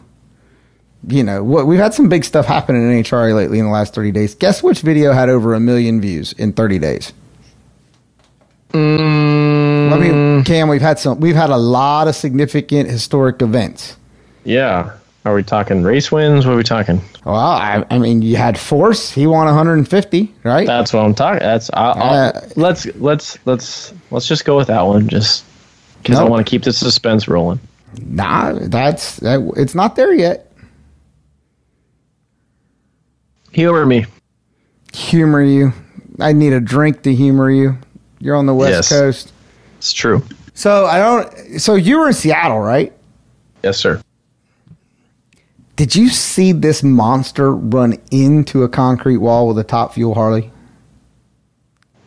you 1.07 1.24
know, 1.24 1.44
what 1.44 1.68
we've 1.68 1.80
had 1.80 1.94
some 1.94 2.07
big 2.07 2.24
stuff 2.24 2.45
happen 2.45 2.75
in 2.75 3.04
NHRA 3.04 3.36
lately 3.36 3.60
in 3.60 3.66
the 3.66 3.72
last 3.72 3.94
30 3.94 4.12
days. 4.12 4.36
Guess 4.36 4.63
which 4.63 4.81
video 4.81 5.12
had 5.12 5.30
over 5.30 5.54
a 5.54 5.60
million 5.60 6.00
views 6.00 6.34
in 6.34 6.54
30 6.54 6.80
days? 6.80 7.13
Mm. 8.72 9.92
I 9.94 9.98
mean, 10.00 10.44
Cam, 10.46 10.68
we've 10.68 10.81
had 10.81 10.98
some. 10.98 11.19
We've 11.19 11.36
had 11.36 11.51
a 11.51 11.57
lot 11.57 12.07
of 12.07 12.16
significant 12.16 12.89
historic 12.89 13.42
events. 13.42 13.98
Yeah. 14.44 14.94
Are 15.25 15.34
we 15.34 15.42
talking 15.44 15.84
race 15.84 16.12
wins? 16.12 16.46
What 16.46 16.54
are 16.54 16.58
we 16.58 16.64
talking? 16.64 17.00
Well, 17.24 17.36
I, 17.36 17.86
I 17.90 17.98
mean, 17.98 18.22
you 18.22 18.36
had 18.36 18.58
Force. 18.60 19.10
He 19.10 19.25
won 19.25 19.46
150, 19.46 20.34
right? 20.44 20.68
That's 20.68 20.92
what 20.92 21.06
I'm 21.06 21.16
talking. 21.16 21.40
That's 21.40 21.70
I'll, 21.74 21.94
I'll, 21.94 22.14
Uh, 22.36 22.42
let's 22.58 22.86
let's 22.96 23.38
let's 23.46 23.94
let's 24.12 24.28
just 24.28 24.44
go 24.44 24.58
with 24.58 24.68
that 24.68 24.81
one, 24.81 25.08
just 25.08 25.46
because 26.02 26.20
I 26.20 26.24
want 26.25 26.46
to 26.46 26.50
keep 26.50 26.64
the 26.64 26.74
suspense 26.74 27.30
rolling. 27.30 27.60
nah, 28.06 28.51
that's 28.63 29.18
that, 29.18 29.39
it's 29.56 29.74
not 29.75 29.96
there 29.96 30.13
yet. 30.13 30.51
Humor 33.53 33.86
me. 33.86 34.06
Humor 34.94 35.42
you. 35.42 35.72
I 36.20 36.34
need 36.34 36.51
a 36.53 36.60
drink 36.60 37.03
to 37.03 37.15
humor 37.15 37.50
you. 37.50 37.77
You're 38.20 38.36
on 38.36 38.46
the 38.46 38.53
West 38.53 38.72
Yes. 38.72 38.89
Coast, 38.89 39.34
It's 39.77 39.94
true. 39.94 40.22
so 40.53 40.86
I 40.86 40.98
don't. 40.98 41.60
So 41.62 41.75
you 41.75 42.00
were 42.00 42.08
in 42.08 42.13
Seattle, 42.13 42.60
right? 42.60 42.92
Yes, 43.63 43.77
sir. 43.77 44.01
Did 45.75 45.96
you 45.96 46.10
see 46.10 46.51
this 46.51 46.84
monster 46.84 47.53
run 47.53 47.98
into 48.12 48.63
a 48.63 48.70
concrete 48.70 49.18
wall 49.18 49.48
with 49.48 49.58
a 49.58 49.63
top 49.63 49.94
fuel 49.94 50.13
Harley? 50.13 50.51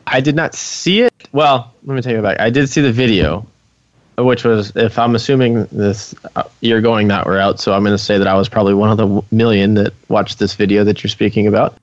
I 0.07 0.21
did 0.21 0.37
not 0.37 0.55
see 0.55 1.03
it. 1.03 1.13
Well, 1.33 1.73
let 1.85 1.95
me 1.95 2.01
take 2.01 2.17
it 2.17 2.23
back. 2.23 2.39
I 2.39 2.49
did 2.49 2.69
see 2.69 2.81
the 2.81 2.93
video, 2.93 3.45
which 4.19 4.45
was, 4.45 4.71
if 4.77 4.99
I'm 5.01 5.17
assuming 5.17 5.65
this, 5.73 6.15
uh, 6.37 6.45
you're 6.61 6.81
going 6.81 7.09
that 7.09 7.27
route. 7.27 7.59
So 7.59 7.73
I'm 7.73 7.83
going 7.83 7.97
to 7.97 8.03
say 8.03 8.19
that 8.19 8.29
I 8.29 8.35
was 8.35 8.49
probably 8.49 8.75
one 8.75 8.91
of 8.91 8.99
the 8.99 9.23
million 9.35 9.75
that 9.75 9.93
watched 10.09 10.39
this 10.39 10.55
video 10.55 10.85
that 10.85 11.03
you're 11.03 11.11
speaking 11.11 11.49
about. 11.49 11.77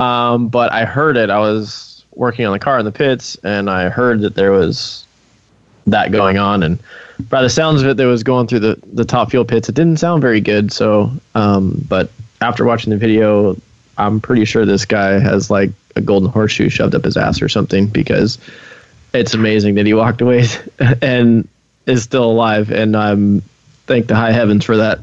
Um, 0.00 0.48
but 0.48 0.72
I 0.72 0.86
heard 0.86 1.18
it. 1.18 1.28
I 1.28 1.40
was 1.40 2.04
working 2.14 2.46
on 2.46 2.52
the 2.52 2.58
car 2.58 2.78
in 2.78 2.86
the 2.86 2.92
pits, 2.92 3.36
and 3.44 3.68
I 3.68 3.90
heard 3.90 4.22
that 4.22 4.34
there 4.34 4.52
was 4.52 5.04
that 5.86 6.12
going 6.12 6.38
on. 6.38 6.62
And 6.62 6.78
by 7.28 7.42
the 7.42 7.50
sounds 7.50 7.82
of 7.82 7.88
it, 7.88 7.96
that 7.96 8.06
was 8.06 8.22
going 8.22 8.46
through 8.46 8.60
the, 8.60 8.80
the 8.92 9.04
top 9.04 9.30
fuel 9.30 9.44
pits. 9.44 9.68
It 9.68 9.74
didn't 9.74 9.98
sound 9.98 10.22
very 10.22 10.40
good. 10.40 10.72
So, 10.72 11.10
um, 11.34 11.84
but 11.88 12.10
after 12.40 12.64
watching 12.64 12.90
the 12.90 12.96
video, 12.96 13.56
I'm 13.96 14.20
pretty 14.20 14.44
sure 14.44 14.64
this 14.64 14.84
guy 14.84 15.18
has 15.18 15.50
like 15.50 15.70
a 15.96 16.00
golden 16.00 16.30
horseshoe 16.30 16.68
shoved 16.68 16.94
up 16.94 17.04
his 17.04 17.16
ass 17.16 17.42
or 17.42 17.48
something 17.48 17.86
because 17.86 18.38
it's 19.12 19.34
amazing 19.34 19.74
that 19.76 19.86
he 19.86 19.94
walked 19.94 20.20
away 20.20 20.44
and 21.02 21.48
is 21.86 22.02
still 22.02 22.24
alive. 22.24 22.70
And 22.70 22.96
I'm 22.96 23.42
thank 23.88 24.06
the 24.06 24.14
high 24.14 24.32
heavens 24.32 24.64
for 24.64 24.76
that 24.76 25.00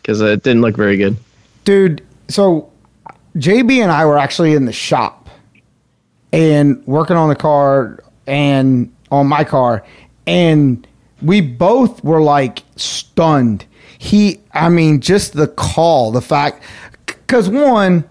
because 0.00 0.20
it 0.20 0.42
didn't 0.42 0.62
look 0.62 0.76
very 0.76 0.96
good. 0.96 1.16
dude 1.64 2.02
so 2.28 2.70
jb 3.36 3.82
and 3.82 3.90
i 3.90 4.04
were 4.04 4.16
actually 4.16 4.54
in 4.54 4.64
the 4.66 4.72
shop 4.72 5.28
and 6.32 6.86
working 6.86 7.16
on 7.16 7.28
the 7.28 7.34
car 7.34 8.02
and 8.26 8.93
on 9.10 9.26
my 9.26 9.44
car 9.44 9.84
and 10.26 10.86
we 11.22 11.40
both 11.40 12.02
were 12.04 12.20
like 12.20 12.62
stunned 12.76 13.64
he 13.98 14.40
i 14.52 14.68
mean 14.68 15.00
just 15.00 15.34
the 15.34 15.48
call 15.48 16.10
the 16.10 16.22
fact 16.22 16.62
because 17.06 17.48
one 17.48 18.04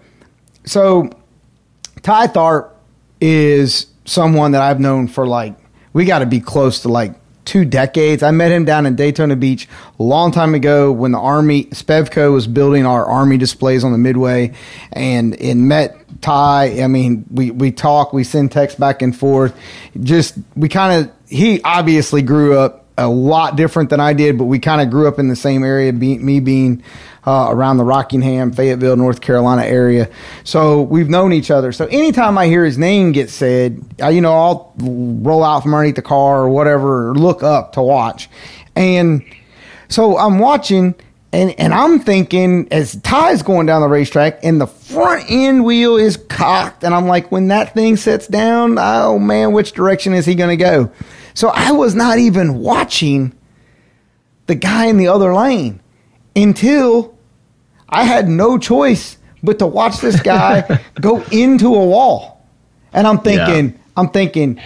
so 0.64 1.10
Tii 2.02 2.32
Tharpe 2.32 2.70
is 3.20 3.86
someone 4.04 4.52
that 4.52 4.62
i've 4.62 4.80
known 4.80 5.08
for 5.08 5.26
like 5.26 5.54
we 5.92 6.04
got 6.04 6.20
to 6.20 6.26
be 6.26 6.40
close 6.40 6.82
to 6.82 6.88
like 6.88 7.14
two 7.44 7.64
decades. 7.64 8.22
I 8.22 8.30
met 8.30 8.50
him 8.50 8.64
down 8.64 8.86
in 8.86 8.96
Daytona 8.96 9.36
Beach 9.36 9.68
a 9.98 10.02
long 10.02 10.32
time 10.32 10.54
ago 10.54 10.90
when 10.90 11.12
the 11.12 11.18
Army 11.18 11.64
Spevco 11.66 12.32
was 12.32 12.46
building 12.46 12.86
our 12.86 13.04
Army 13.04 13.36
displays 13.36 13.84
on 13.84 13.92
the 13.92 13.98
Midway, 13.98 14.52
and 14.92 15.40
and 15.40 15.68
met 15.68 15.96
Tii. 16.24 16.82
I 16.82 16.86
mean, 16.86 17.26
we 17.30 17.50
we 17.50 17.70
talk, 17.70 18.12
we 18.14 18.24
send 18.24 18.50
texts 18.50 18.78
back 18.80 19.02
and 19.02 19.14
forth. 19.14 19.54
Just 20.02 20.38
we 20.56 20.68
kind 20.70 21.04
of 21.04 21.12
he 21.28 21.60
obviously 21.62 22.22
grew 22.22 22.56
up 22.58 22.86
a 22.96 23.08
lot 23.08 23.56
different 23.56 23.90
than 23.90 24.00
I 24.00 24.14
did, 24.14 24.38
but 24.38 24.44
we 24.44 24.58
kind 24.58 24.80
of 24.80 24.88
grew 24.88 25.06
up 25.06 25.18
in 25.18 25.28
the 25.28 25.36
same 25.36 25.64
area. 25.64 25.92
Be, 25.92 26.16
me 26.16 26.40
being 26.40 26.82
uh, 27.26 27.48
around 27.50 27.76
the 27.76 27.84
Rockingham, 27.84 28.52
Fayetteville, 28.52 28.96
North 28.96 29.20
Carolina 29.20 29.64
area, 29.64 30.08
so 30.44 30.80
we've 30.82 31.10
known 31.10 31.32
each 31.32 31.50
other. 31.50 31.72
So 31.72 31.86
anytime 31.86 32.38
I 32.38 32.46
hear 32.46 32.64
his 32.64 32.78
name 32.78 33.12
get 33.12 33.28
said, 33.28 33.84
I, 34.00 34.10
you 34.10 34.20
know, 34.22 34.32
I'll 34.32 34.72
roll 34.78 35.44
out 35.44 35.62
from 35.62 35.74
underneath 35.74 35.96
the 35.96 36.02
car 36.02 36.40
or 36.40 36.48
whatever, 36.48 37.10
or 37.10 37.14
look 37.14 37.42
up 37.42 37.72
to 37.74 37.82
watch, 37.82 38.30
and 38.74 39.22
so 39.88 40.16
I'm 40.16 40.38
watching. 40.38 40.94
And, 41.34 41.58
and 41.58 41.74
I'm 41.74 41.98
thinking 41.98 42.68
as 42.70 42.94
Tii's 42.94 43.42
going 43.42 43.66
down 43.66 43.80
the 43.80 43.88
racetrack 43.88 44.38
and 44.44 44.60
the 44.60 44.68
front 44.68 45.24
end 45.28 45.64
wheel 45.64 45.96
is 45.96 46.16
cocked. 46.16 46.84
And 46.84 46.94
I'm 46.94 47.06
like, 47.06 47.32
when 47.32 47.48
that 47.48 47.74
thing 47.74 47.96
sets 47.96 48.28
down, 48.28 48.76
oh 48.78 49.18
man, 49.18 49.52
which 49.52 49.72
direction 49.72 50.14
is 50.14 50.26
he 50.26 50.36
going 50.36 50.56
to 50.56 50.62
go? 50.64 50.92
So 51.34 51.48
I 51.48 51.72
was 51.72 51.96
not 51.96 52.18
even 52.18 52.58
watching 52.60 53.32
the 54.46 54.54
guy 54.54 54.86
in 54.86 54.96
the 54.96 55.08
other 55.08 55.34
lane 55.34 55.80
until 56.36 57.16
I 57.88 58.04
had 58.04 58.28
no 58.28 58.56
choice 58.56 59.18
but 59.42 59.58
to 59.58 59.66
watch 59.66 59.98
this 59.98 60.20
guy 60.20 60.80
go 61.00 61.20
into 61.32 61.74
a 61.74 61.84
wall. 61.84 62.46
And 62.92 63.06
I'm 63.08 63.18
thinking, 63.18 63.72
Yeah. 63.72 63.78
I'm 63.96 64.08
thinking, 64.10 64.60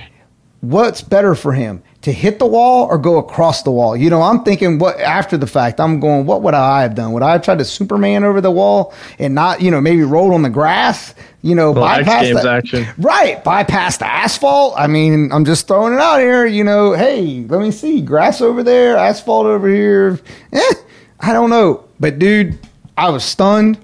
what's 0.61 1.01
better 1.01 1.35
for 1.35 1.53
him? 1.53 1.83
To 2.09 2.13
hit 2.15 2.39
the 2.39 2.47
wall 2.47 2.87
or 2.87 2.97
go 2.97 3.19
across 3.19 3.65
the 3.65 3.71
wall? 3.71 3.95
You 3.95 4.09
know, 4.09 4.23
I'm 4.23 4.43
thinking 4.43 4.79
what 4.79 4.99
after 4.99 5.37
the 5.37 5.47
fact, 5.47 5.79
I'm 5.79 6.01
going, 6.01 6.25
what 6.25 6.41
would 6.41 6.55
I 6.55 6.81
have 6.81 6.95
done? 6.95 7.13
Would 7.13 7.23
I 7.23 7.33
have 7.33 7.43
tried 7.43 7.59
to 7.59 7.67
Superman 7.67 8.25
over 8.25 8.41
the 8.41 8.51
wall 8.51 8.95
and 9.19 9.35
not, 9.35 9.61
you 9.61 9.71
know, 9.71 9.79
maybe 9.79 10.01
rolled 10.05 10.33
on 10.33 10.41
the 10.41 10.49
grass? 10.49 11.15
You 11.43 11.55
know, 11.55 11.73
X 11.73 11.79
bypass 11.79 12.43
the- 12.43 12.51
action. 12.51 12.87
Right, 12.97 13.45
bypass 13.45 13.99
the 13.99 14.07
asphalt. 14.07 14.73
I 14.79 14.87
mean, 14.87 15.31
I'm 15.31 15.45
just 15.45 15.69
throwing 15.69 15.93
it 15.93 16.01
out 16.01 16.19
here. 16.21 16.47
You 16.47 16.65
know, 16.65 16.95
hey, 16.95 17.45
let 17.47 17.61
me 17.61 17.71
see, 17.71 18.01
grass 18.01 18.41
over 18.41 18.63
there, 18.63 18.97
asphalt 18.97 19.45
over 19.45 19.69
here. 19.69 20.19
Eh, 20.51 20.75
I 21.21 21.35
don't 21.35 21.51
know, 21.51 21.85
but 22.01 22.19
dude, 22.19 22.59
I 22.97 23.11
was 23.11 23.23
stunned. 23.23 23.77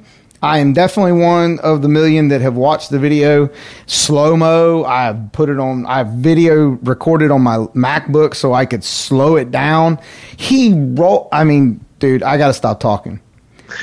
I 0.44 0.58
am 0.58 0.74
definitely 0.74 1.12
one 1.12 1.58
of 1.60 1.80
the 1.80 1.88
million 1.88 2.28
that 2.28 2.42
have 2.42 2.54
watched 2.54 2.90
the 2.90 2.98
video 2.98 3.48
slow 3.86 4.36
mo. 4.36 4.84
I've 4.84 5.32
put 5.32 5.48
it 5.48 5.58
on. 5.58 5.86
I've 5.86 6.08
video 6.08 6.78
recorded 6.82 7.30
on 7.30 7.40
my 7.40 7.56
MacBook 7.74 8.34
so 8.34 8.52
I 8.52 8.66
could 8.66 8.84
slow 8.84 9.36
it 9.36 9.50
down. 9.50 9.98
He 10.36 10.74
roll. 10.74 11.30
I 11.32 11.44
mean, 11.44 11.82
dude, 11.98 12.22
I 12.22 12.36
got 12.36 12.48
to 12.48 12.52
stop 12.52 12.78
talking. 12.78 13.20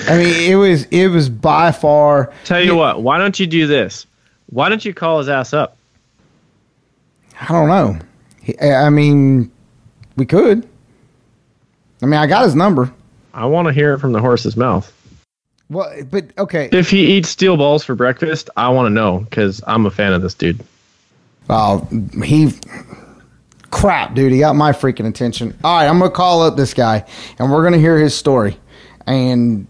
I 0.08 0.18
mean, 0.18 0.52
it 0.52 0.54
was 0.54 0.84
it 0.86 1.08
was 1.08 1.30
by 1.30 1.72
far. 1.72 2.32
Tell 2.44 2.62
you 2.62 2.76
what, 2.76 3.02
why 3.02 3.18
don't 3.18 3.40
you 3.40 3.48
do 3.48 3.66
this? 3.66 4.06
Why 4.52 4.70
don't 4.70 4.86
you 4.86 4.94
call 4.94 5.18
his 5.18 5.30
ass 5.30 5.54
up? 5.54 5.78
I 7.42 7.48
don't 7.48 7.70
know. 7.70 7.98
I 8.62 8.92
mean, 8.92 9.52
we 10.16 10.28
could. 10.28 10.70
I 12.04 12.06
mean, 12.06 12.20
I 12.20 12.28
got 12.28 12.44
his 12.44 12.54
number. 12.54 12.94
I 13.34 13.46
want 13.46 13.68
to 13.68 13.74
hear 13.74 13.96
it 13.96 13.98
from 13.98 14.12
the 14.12 14.20
horse's 14.20 14.56
mouth. 14.56 14.94
Well, 15.72 16.04
but 16.04 16.26
okay. 16.38 16.68
If 16.74 16.90
he 16.90 17.14
eats 17.14 17.30
steel 17.30 17.56
balls 17.56 17.82
for 17.84 17.96
breakfast, 17.96 18.50
I 18.58 18.68
want 18.70 18.88
to 18.88 18.90
know 18.90 19.20
because 19.20 19.64
I'm 19.66 19.86
a 19.86 19.92
fan 19.92 20.12
of 20.12 20.22
this 20.22 20.34
dude. 20.34 20.62
Well, 21.48 21.88
he 22.22 22.52
crap, 23.72 24.14
dude. 24.14 24.34
He 24.34 24.40
got 24.40 24.58
my 24.58 24.74
freaking 24.74 25.08
attention. 25.08 25.58
All 25.64 25.78
right, 25.78 25.88
I'm 25.88 25.98
gonna 25.98 26.12
call 26.12 26.44
up 26.44 26.58
this 26.58 26.74
guy, 26.74 27.06
and 27.40 27.50
we're 27.50 27.64
gonna 27.64 27.78
hear 27.78 27.98
his 27.98 28.14
story. 28.14 28.58
And 29.08 29.66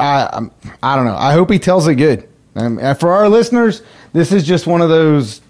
I, 0.00 0.28
I'm, 0.32 0.50
I 0.82 0.96
don't 0.96 1.04
know. 1.04 1.16
I 1.16 1.32
hope 1.32 1.48
he 1.48 1.60
tells 1.60 1.86
it 1.86 1.94
good. 1.94 2.28
Um, 2.56 2.80
and 2.80 2.98
for 2.98 3.12
our 3.12 3.28
listeners, 3.28 3.82
this 4.12 4.32
is 4.32 4.44
just 4.44 4.66
one 4.66 4.80
of 4.80 4.88
those 4.88 5.40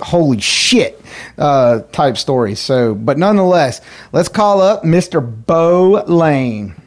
holy 0.00 0.40
shit 0.40 1.00
uh, 1.38 1.80
type 1.92 2.18
stories. 2.18 2.60
So, 2.60 2.94
but 2.94 3.16
nonetheless, 3.16 3.80
let's 4.12 4.28
call 4.28 4.60
up 4.60 4.82
Mr. 4.82 5.46
Bo 5.46 6.04
Lane. 6.06 6.79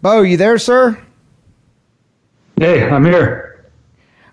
Bo, 0.00 0.22
you 0.22 0.36
there, 0.36 0.58
sir? 0.58 0.96
Hey, 2.56 2.88
I'm 2.88 3.04
here. 3.04 3.70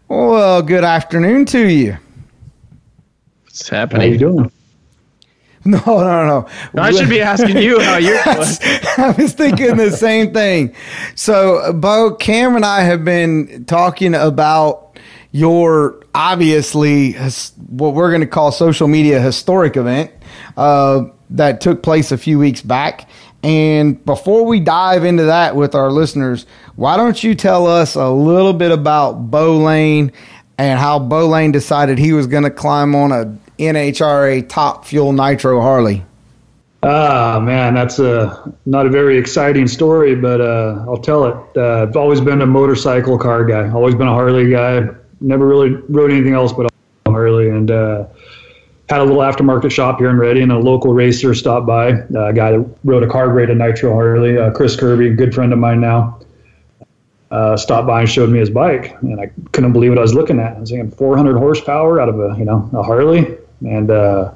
Well, 0.08 0.62
good 0.62 0.84
afternoon 0.84 1.46
to 1.48 1.68
you. 1.68 1.98
What's 3.44 3.68
happening? 3.70 4.02
How 4.02 4.08
you 4.14 4.18
doing? 4.20 4.52
No, 5.68 5.80
no, 5.84 6.28
no. 6.28 6.48
I 6.80 6.92
should 6.92 7.10
be 7.10 7.22
asking 7.22 7.58
you 7.58 7.80
how 7.80 7.98
you're 7.98 8.24
doing. 8.24 8.38
I 9.00 9.16
was 9.18 9.34
thinking 9.34 9.78
the 9.78 9.90
same 9.90 10.32
thing. 10.32 10.76
So, 11.16 11.74
Bo, 11.74 12.14
Cam 12.14 12.56
and 12.56 12.64
I 12.64 12.82
have 12.82 13.04
been 13.04 13.66
talking 13.66 14.14
about 14.14 15.00
your 15.32 16.04
obviously 16.14 17.14
what 17.68 17.96
we're 17.96 18.12
going 18.12 18.22
to 18.22 18.28
call 18.28 18.52
social 18.52 18.88
media 18.88 19.20
historic 19.20 19.76
event 19.76 20.12
uh, 20.56 21.06
that 21.32 21.62
took 21.62 21.82
place 21.82 22.12
a 22.12 22.18
few 22.20 22.38
weeks 22.38 22.62
back. 22.62 23.10
And 23.46 24.04
before 24.04 24.44
we 24.44 24.60
dive 24.60 25.06
into 25.06 25.26
that 25.26 25.56
with 25.56 25.76
our 25.76 25.92
listeners, 25.92 26.48
why 26.76 26.98
don't 26.98 27.24
you 27.24 27.36
tell 27.36 27.68
us 27.68 27.94
a 27.94 28.10
little 28.10 28.54
bit 28.54 28.72
about 28.72 29.30
Bo 29.30 29.58
Lane 29.58 30.12
and 30.58 30.80
how 30.80 30.98
Bo 30.98 31.28
Lane 31.28 31.52
decided 31.52 32.00
he 32.00 32.12
was 32.12 32.26
going 32.26 32.42
to 32.42 32.50
climb 32.50 32.96
on 32.96 33.12
a 33.12 33.38
NHRA 33.60 34.50
Top 34.50 34.86
Fuel 34.86 35.14
Nitro 35.14 35.62
Harley? 35.62 36.04
Ah, 36.82 37.40
man, 37.40 37.76
that's 37.76 38.00
a 38.00 38.52
not 38.66 38.88
a 38.88 38.90
very 38.90 39.16
exciting 39.16 39.68
story, 39.68 40.16
but 40.16 40.42
uh, 40.42 40.84
I'll 40.88 40.98
tell 40.98 41.26
it. 41.26 41.36
Uh, 41.56 41.84
I've 41.84 41.96
always 41.96 42.22
been 42.22 42.42
a 42.42 42.48
motorcycle 42.48 43.20
car 43.20 43.46
guy. 43.46 43.70
Always 43.70 43.94
been 43.94 44.08
a 44.08 44.14
Harley 44.14 44.50
guy. 44.50 44.88
Never 45.22 45.46
really 45.46 45.70
rode 45.88 46.10
anything 46.12 46.34
else 46.34 46.52
but 46.52 46.66
a 46.66 47.12
Harley, 47.12 47.50
and 47.50 47.70
uh, 47.70 48.06
had 48.90 49.02
a 49.02 49.04
little 49.04 49.22
aftermarket 49.22 49.72
shop 49.72 50.00
here 50.00 50.10
in 50.10 50.18
Redding. 50.18 50.44
And 50.44 50.52
a 50.52 50.60
local 50.60 50.94
racer 50.94 51.34
stopped 51.34 51.66
by, 51.66 51.92
uh, 51.92 52.28
a 52.28 52.34
guy 52.34 52.52
that 52.52 52.70
rode 52.84 53.04
a 53.04 53.08
carbureted 53.08 53.58
nitro 53.58 53.94
Harley, 53.94 54.38
uh, 54.38 54.52
Chris 54.52 54.76
Kirby, 54.76 55.10
a 55.10 55.14
good 55.14 55.34
friend 55.34 55.54
of 55.54 55.60
mine 55.60 55.82
now. 55.82 56.20
Uh, 57.32 57.58
stopped 57.58 57.88
by 57.88 58.02
and 58.02 58.10
showed 58.10 58.30
me 58.30 58.40
his 58.40 58.52
bike, 58.52 58.96
and 59.02 59.20
I 59.20 59.32
couldn't 59.52 59.74
believe 59.74 59.90
what 59.90 59.98
I 59.98 60.02
was 60.02 60.14
looking 60.14 60.40
at. 60.40 60.56
I 60.56 60.60
was 60.60 60.70
thinking 60.70 60.92
400 60.92 61.38
horsepower 61.38 62.00
out 62.00 62.08
of 62.08 62.20
a 62.20 62.36
you 62.38 62.46
know 62.46 62.70
a 62.72 62.84
Harley, 62.84 63.36
and 63.62 63.90
uh, 63.90 64.32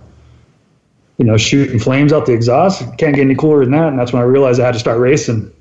you 1.19 1.25
know, 1.25 1.37
shooting 1.37 1.79
flames 1.79 2.13
out 2.13 2.25
the 2.25 2.33
exhaust. 2.33 2.81
Can't 2.97 3.13
get 3.13 3.19
any 3.19 3.35
cooler 3.35 3.59
than 3.59 3.71
that. 3.71 3.89
And 3.89 3.99
that's 3.99 4.13
when 4.13 4.21
I 4.21 4.25
realized 4.25 4.59
I 4.61 4.65
had 4.65 4.73
to 4.73 4.79
start 4.79 4.99
racing. 4.99 5.53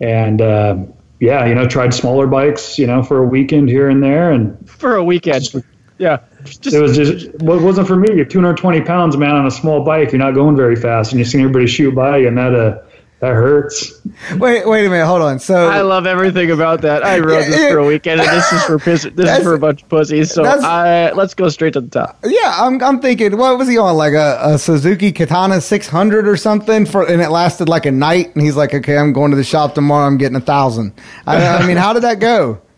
And 0.00 0.42
uh, 0.42 0.84
yeah, 1.18 1.46
you 1.46 1.54
know, 1.54 1.66
tried 1.66 1.94
smaller 1.94 2.26
bikes, 2.26 2.78
you 2.78 2.86
know, 2.86 3.02
for 3.02 3.18
a 3.18 3.26
weekend 3.26 3.70
here 3.70 3.88
and 3.88 4.02
there. 4.02 4.30
And 4.30 4.68
For 4.68 4.96
a 4.96 5.02
weekend. 5.02 5.64
Yeah. 5.96 6.18
Just 6.46 6.74
it 6.74 6.80
was 6.80 6.96
just, 6.96 7.34
what 7.36 7.60
wasn't 7.60 7.86
for 7.88 7.96
me. 7.96 8.14
You're 8.14 8.24
220 8.24 8.82
pounds, 8.82 9.16
man, 9.16 9.34
on 9.34 9.46
a 9.46 9.50
small 9.50 9.84
bike. 9.84 10.12
You're 10.12 10.18
not 10.18 10.32
going 10.34 10.56
very 10.56 10.76
fast. 10.76 11.12
And 11.12 11.18
you 11.18 11.24
see 11.24 11.38
everybody 11.40 11.66
shoot 11.66 11.94
by 11.94 12.18
you, 12.18 12.28
and 12.28 12.38
that, 12.38 12.54
uh, 12.54 12.78
that 13.20 13.32
hurts. 13.32 13.92
Wait, 14.36 14.68
wait 14.68 14.84
a 14.86 14.90
minute. 14.90 15.06
Hold 15.06 15.22
on. 15.22 15.38
So 15.38 15.68
I 15.68 15.80
love 15.80 16.06
everything 16.06 16.50
about 16.50 16.82
that. 16.82 17.02
I 17.02 17.18
rode 17.18 17.32
Yeah, 17.40 17.46
this 17.48 17.60
yeah. 17.60 17.70
for 17.70 17.78
a 17.78 17.86
weekend, 17.86 18.20
and 18.20 18.28
this 18.28 18.52
is 18.52 18.62
for 18.64 18.78
piss- 18.78 19.04
this 19.04 19.12
That's- 19.14 19.38
is 19.38 19.44
for 19.44 19.54
a 19.54 19.58
bunch 19.58 19.82
of 19.82 19.88
pussies. 19.88 20.30
So 20.32 20.44
I 20.44 21.12
let's 21.12 21.32
go 21.32 21.48
straight 21.48 21.72
to 21.72 21.80
the 21.80 21.88
top. 21.88 22.18
yeah, 22.26 22.54
I'm 22.58 22.82
I'm 22.82 23.00
thinking, 23.00 23.38
what 23.38 23.56
was 23.56 23.68
he 23.68 23.78
on? 23.78 23.96
Like 23.96 24.12
a, 24.12 24.38
a 24.42 24.58
Suzuki 24.58 25.12
Katana 25.12 25.62
600 25.62 26.28
or 26.28 26.36
something 26.36 26.84
for, 26.84 27.06
and 27.08 27.22
it 27.22 27.30
lasted 27.30 27.70
like 27.70 27.86
a 27.86 27.90
night. 27.90 28.34
And 28.36 28.44
he's 28.44 28.54
like, 28.54 28.74
okay, 28.74 28.98
I'm 28.98 29.14
going 29.14 29.30
to 29.30 29.36
the 29.38 29.44
shop 29.44 29.74
tomorrow. 29.74 30.06
I'm 30.06 30.18
getting 30.18 30.36
a 30.36 30.40
thousand. 30.40 30.92
I, 31.26 31.42
I 31.56 31.66
mean, 31.66 31.78
how 31.78 31.94
did 31.94 32.02
that 32.02 32.20
go? 32.20 32.60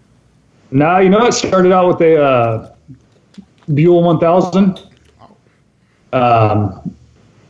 Now, 0.70 0.98
you 0.98 1.08
know, 1.08 1.25
it 1.26 1.32
started 1.32 1.72
out 1.72 1.88
with 1.88 2.00
a 2.02 2.22
uh, 2.22 2.75
Buell 3.75 4.02
1000. 4.02 4.82
Um, 6.12 6.94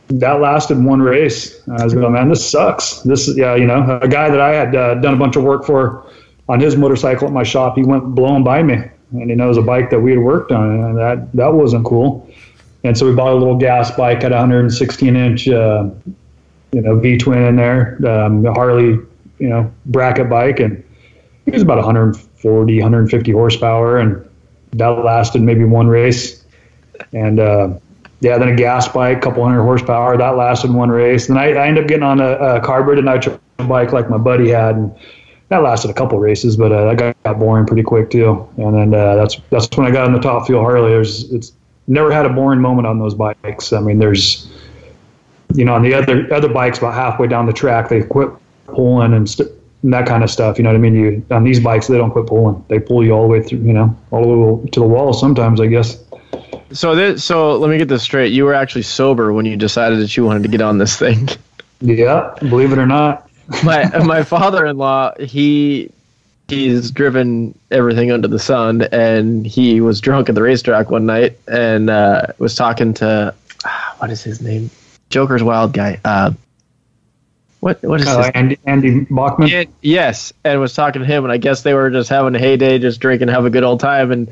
that 0.09 0.41
lasted 0.41 0.83
one 0.83 1.01
race. 1.01 1.61
I 1.69 1.83
was 1.83 1.93
going, 1.93 2.13
man, 2.13 2.29
this 2.29 2.49
sucks. 2.49 3.01
This 3.01 3.27
is, 3.27 3.37
yeah, 3.37 3.55
you 3.55 3.65
know, 3.65 3.99
a 4.01 4.07
guy 4.07 4.29
that 4.29 4.41
I 4.41 4.53
had 4.53 4.75
uh, 4.75 4.95
done 4.95 5.13
a 5.13 5.17
bunch 5.17 5.35
of 5.35 5.43
work 5.43 5.65
for 5.65 6.05
on 6.47 6.59
his 6.59 6.75
motorcycle 6.75 7.27
at 7.27 7.33
my 7.33 7.43
shop, 7.43 7.77
he 7.77 7.83
went 7.83 8.03
blowing 8.15 8.43
by 8.43 8.63
me. 8.63 8.81
And, 9.11 9.29
you 9.29 9.35
know, 9.35 9.45
it 9.45 9.49
was 9.49 9.57
a 9.57 9.61
bike 9.61 9.91
that 9.91 9.99
we 9.99 10.11
had 10.11 10.19
worked 10.19 10.51
on, 10.51 10.83
and 10.83 10.97
that, 10.97 11.31
that 11.33 11.53
wasn't 11.53 11.85
cool. 11.85 12.27
And 12.83 12.97
so 12.97 13.05
we 13.05 13.13
bought 13.13 13.33
a 13.33 13.35
little 13.35 13.57
gas 13.57 13.91
bike 13.91 14.23
at 14.23 14.31
116 14.31 15.15
inch, 15.15 15.47
uh, 15.47 15.89
you 16.71 16.81
know, 16.81 16.99
V 16.99 17.17
twin 17.17 17.43
in 17.43 17.55
there, 17.55 17.99
um, 18.07 18.41
the 18.41 18.53
Harley, 18.53 18.99
you 19.39 19.49
know, 19.49 19.71
bracket 19.87 20.29
bike. 20.29 20.59
And 20.59 20.83
it 21.45 21.53
was 21.53 21.61
about 21.61 21.77
140, 21.77 22.79
150 22.79 23.31
horsepower, 23.31 23.97
and 23.97 24.28
that 24.73 24.87
lasted 24.87 25.41
maybe 25.41 25.63
one 25.63 25.87
race. 25.87 26.43
And 27.13 27.39
uh, 27.39 27.77
yeah, 28.19 28.37
then 28.37 28.49
a 28.49 28.55
gas 28.55 28.87
bike, 28.87 29.21
couple 29.21 29.43
hundred 29.43 29.63
horsepower, 29.63 30.17
that 30.17 30.35
lasted 30.35 30.71
one 30.71 30.89
race. 30.89 31.27
Then 31.27 31.37
I, 31.37 31.53
I 31.53 31.67
ended 31.67 31.85
up 31.85 31.87
getting 31.87 32.03
on 32.03 32.19
a, 32.19 32.33
a 32.33 32.61
carbureted 32.61 33.05
nitro 33.05 33.39
bike 33.57 33.93
like 33.93 34.09
my 34.09 34.17
buddy 34.17 34.49
had, 34.49 34.75
and 34.75 34.95
that 35.47 35.63
lasted 35.63 35.89
a 35.89 35.93
couple 35.93 36.19
races, 36.19 36.55
but 36.55 36.71
uh, 36.71 36.85
that 36.85 36.97
got, 36.97 37.23
got 37.23 37.39
boring 37.39 37.65
pretty 37.65 37.83
quick 37.83 38.09
too. 38.09 38.47
And 38.57 38.75
then 38.75 38.93
uh, 38.93 39.15
that's 39.15 39.37
that's 39.49 39.69
when 39.77 39.87
I 39.87 39.91
got 39.91 40.05
on 40.05 40.13
the 40.13 40.19
top 40.19 40.45
fuel 40.45 40.61
Harley. 40.61 40.95
Was, 40.95 41.31
it's 41.31 41.53
never 41.87 42.11
had 42.11 42.25
a 42.25 42.29
boring 42.29 42.61
moment 42.61 42.85
on 42.85 42.99
those 42.99 43.15
bikes. 43.15 43.73
I 43.73 43.79
mean, 43.79 43.97
there's, 43.97 44.51
you 45.55 45.65
know, 45.65 45.73
on 45.73 45.81
the 45.81 45.93
other 45.93 46.31
other 46.33 46.49
bikes 46.49 46.77
about 46.77 46.93
halfway 46.93 47.27
down 47.27 47.47
the 47.47 47.53
track, 47.53 47.89
they 47.89 48.03
quit 48.03 48.29
pulling 48.67 49.13
and, 49.13 49.27
st- 49.29 49.49
and 49.83 49.93
that 49.93 50.05
kind 50.05 50.23
of 50.23 50.29
stuff. 50.29 50.57
You 50.57 50.63
know 50.63 50.71
what 50.71 50.77
I 50.77 50.79
mean? 50.79 50.95
You 50.95 51.25
on 51.31 51.43
these 51.43 51.59
bikes, 51.59 51.87
they 51.87 51.97
don't 51.97 52.11
quit 52.11 52.27
pulling. 52.27 52.63
They 52.67 52.79
pull 52.79 53.03
you 53.03 53.11
all 53.11 53.23
the 53.23 53.27
way 53.29 53.43
through. 53.43 53.59
You 53.59 53.73
know, 53.73 53.97
all 54.11 54.21
the 54.21 54.27
way 54.27 54.69
to 54.69 54.79
the 54.79 54.87
wall. 54.87 55.13
Sometimes, 55.13 55.61
I 55.61 55.67
guess. 55.67 56.01
So 56.71 56.95
this, 56.95 57.23
so 57.23 57.57
let 57.57 57.69
me 57.69 57.77
get 57.77 57.87
this 57.87 58.03
straight. 58.03 58.31
You 58.31 58.45
were 58.45 58.53
actually 58.53 58.83
sober 58.83 59.33
when 59.33 59.45
you 59.45 59.57
decided 59.57 59.99
that 59.99 60.15
you 60.15 60.25
wanted 60.25 60.43
to 60.43 60.49
get 60.49 60.61
on 60.61 60.77
this 60.77 60.97
thing. 60.97 61.29
Yeah, 61.81 62.35
believe 62.39 62.73
it 62.73 62.77
or 62.77 62.85
not. 62.85 63.29
my 63.63 63.87
my 63.99 64.23
father-in-law, 64.23 65.13
he 65.19 65.89
he's 66.49 66.91
driven 66.91 67.57
everything 67.71 68.11
under 68.11 68.27
the 68.27 68.37
sun, 68.37 68.81
and 68.91 69.45
he 69.47 69.81
was 69.81 70.01
drunk 70.01 70.29
at 70.29 70.35
the 70.35 70.41
racetrack 70.41 70.89
one 70.89 71.05
night 71.05 71.39
and 71.47 71.89
uh, 71.89 72.27
was 72.37 72.55
talking 72.55 72.93
to 72.95 73.33
ah, 73.65 73.95
what 73.99 74.11
is 74.11 74.21
his 74.21 74.41
name? 74.41 74.69
Joker's 75.09 75.41
wild 75.41 75.73
guy. 75.73 75.99
Uh, 76.03 76.31
what 77.59 77.81
what 77.83 77.99
is 78.01 78.07
Uh, 78.07 78.17
his 78.23 78.31
Andy, 78.33 78.57
Andy 78.65 78.99
Bachman. 79.09 79.47
Yeah, 79.49 79.63
yes, 79.81 80.31
and 80.43 80.59
was 80.59 80.73
talking 80.73 81.01
to 81.01 81.05
him, 81.07 81.23
and 81.25 81.31
I 81.31 81.37
guess 81.37 81.61
they 81.63 81.73
were 81.73 81.89
just 81.89 82.09
having 82.09 82.35
a 82.35 82.39
heyday, 82.39 82.79
just 82.79 82.99
drinking, 82.99 83.27
have 83.29 83.45
a 83.45 83.49
good 83.49 83.63
old 83.63 83.79
time, 83.79 84.11
and 84.11 84.31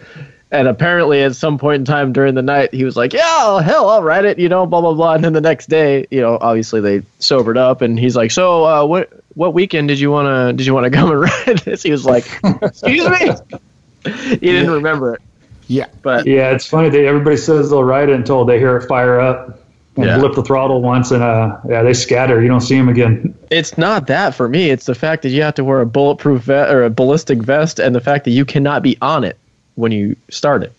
and 0.50 0.68
apparently 0.70 1.24
at 1.24 1.36
some 1.36 1.58
point 1.58 1.80
in 1.82 1.86
time 1.86 2.14
during 2.14 2.34
the 2.34 2.42
night, 2.42 2.74
he 2.74 2.86
was 2.86 2.96
like, 2.96 3.12
"Yeah, 3.14 3.62
hell, 3.62 3.90
I'll 3.90 4.02
ride 4.04 4.24
it," 4.26 4.40
you 4.40 4.48
know, 4.48 4.66
blah 4.66 4.80
blah 4.82 4.94
blah. 4.94 5.14
And 5.14 5.24
then 5.24 5.34
the 5.34 5.42
next 5.42 5.68
day, 5.68 6.08
you 6.10 6.22
know, 6.22 6.38
obviously 6.40 6.80
they 6.80 7.02
sobered 7.20 7.58
up, 7.58 7.82
and 7.82 8.00
he's 8.00 8.16
like, 8.16 8.32
"So, 8.32 8.64
uh, 8.66 8.86
what 8.86 9.10
what 9.36 9.54
weekend 9.54 9.90
did 9.90 10.00
you 10.00 10.10
wanna 10.10 10.54
did 10.54 10.66
you 10.66 10.74
wanna 10.74 10.90
come 11.00 11.12
and 11.12 11.20
ride 11.20 11.58
this?" 11.66 11.84
He 11.84 11.92
was 11.92 12.06
like, 12.06 12.26
"Excuse 12.62 13.10
me," 13.10 13.32
he 14.30 14.38
didn't 14.38 14.72
remember 14.72 15.16
it, 15.16 15.22
Yeah. 15.68 15.88
but 16.02 16.26
Yeah, 16.26 16.52
it's 16.52 16.66
funny. 16.66 16.88
They, 16.90 17.06
everybody 17.06 17.36
says 17.36 17.70
they'll 17.70 17.84
ride 17.84 18.08
it 18.08 18.16
until 18.16 18.46
they 18.46 18.58
hear 18.58 18.78
it 18.78 18.88
fire 18.88 19.20
up 19.20 19.48
and 19.50 19.56
Yeah. 20.06 20.18
blip 20.20 20.36
the 20.36 20.44
throttle 20.44 20.82
once, 20.82 21.12
and 21.12 21.24
uh, 21.24 21.58
yeah, 21.68 21.82
they 21.84 21.94
scatter. 21.94 22.42
You 22.42 22.48
don't 22.48 22.62
see 22.62 22.78
them 22.78 22.90
again. 22.90 23.34
it's 23.50 23.78
not 23.78 24.08
that 24.08 24.36
for 24.36 24.48
me. 24.48 24.70
It's 24.70 24.86
the 24.86 24.96
fact 24.96 25.24
that 25.24 25.30
you 25.30 25.42
have 25.42 25.56
to 25.56 25.64
wear 25.64 25.82
a 25.82 25.86
bulletproof 25.86 26.44
vest 26.44 26.72
or 26.72 26.84
a 26.84 26.90
ballistic 26.90 27.40
vest, 27.40 27.80
and 27.80 27.96
the 27.96 28.02
fact 28.02 28.26
that 28.26 28.32
you 28.32 28.46
cannot 28.46 28.84
be 28.84 28.98
on 29.02 29.24
it 29.24 29.38
when 29.76 29.92
you 29.92 30.16
start 30.30 30.64
it. 30.64 30.74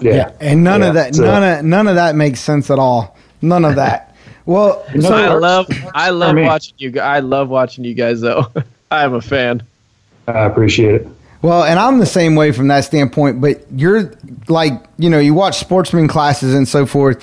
Yeah, 0.00 0.14
Yeah, 0.14 0.32
and 0.40 0.64
none 0.64 0.82
of 0.82 0.94
that, 0.94 1.14
so- 1.14 1.24
none 1.24 1.42
of 1.58 1.64
none 1.64 1.86
of 1.88 1.96
that 1.96 2.14
makes 2.16 2.40
sense 2.40 2.70
at 2.70 2.78
all. 2.78 3.16
None 3.42 3.64
of 3.64 3.76
that. 3.76 4.08
Well, 4.44 4.84
so 5.00 5.14
I 5.14 5.34
love 5.34 5.68
I 5.94 6.10
love 6.10 6.36
watching 6.36 6.74
you. 6.78 6.90
gu- 6.90 6.98
I 6.98 7.20
love 7.20 7.48
watching 7.48 7.84
you 7.84 7.94
guys 7.94 8.20
though. 8.20 8.46
I 8.90 9.04
am 9.04 9.14
a 9.14 9.20
fan. 9.20 9.62
I 10.26 10.40
appreciate 10.46 10.96
it. 10.96 11.06
Well, 11.42 11.62
and 11.62 11.78
I'm 11.78 12.00
the 12.00 12.06
same 12.06 12.34
way 12.34 12.50
from 12.50 12.66
that 12.66 12.80
standpoint, 12.84 13.40
but 13.40 13.64
you're 13.72 14.12
like, 14.48 14.72
you 14.98 15.10
know, 15.10 15.20
you 15.20 15.32
watch 15.32 15.58
sportsman 15.60 16.08
classes 16.08 16.54
and 16.54 16.66
so 16.66 16.86
forth. 16.86 17.22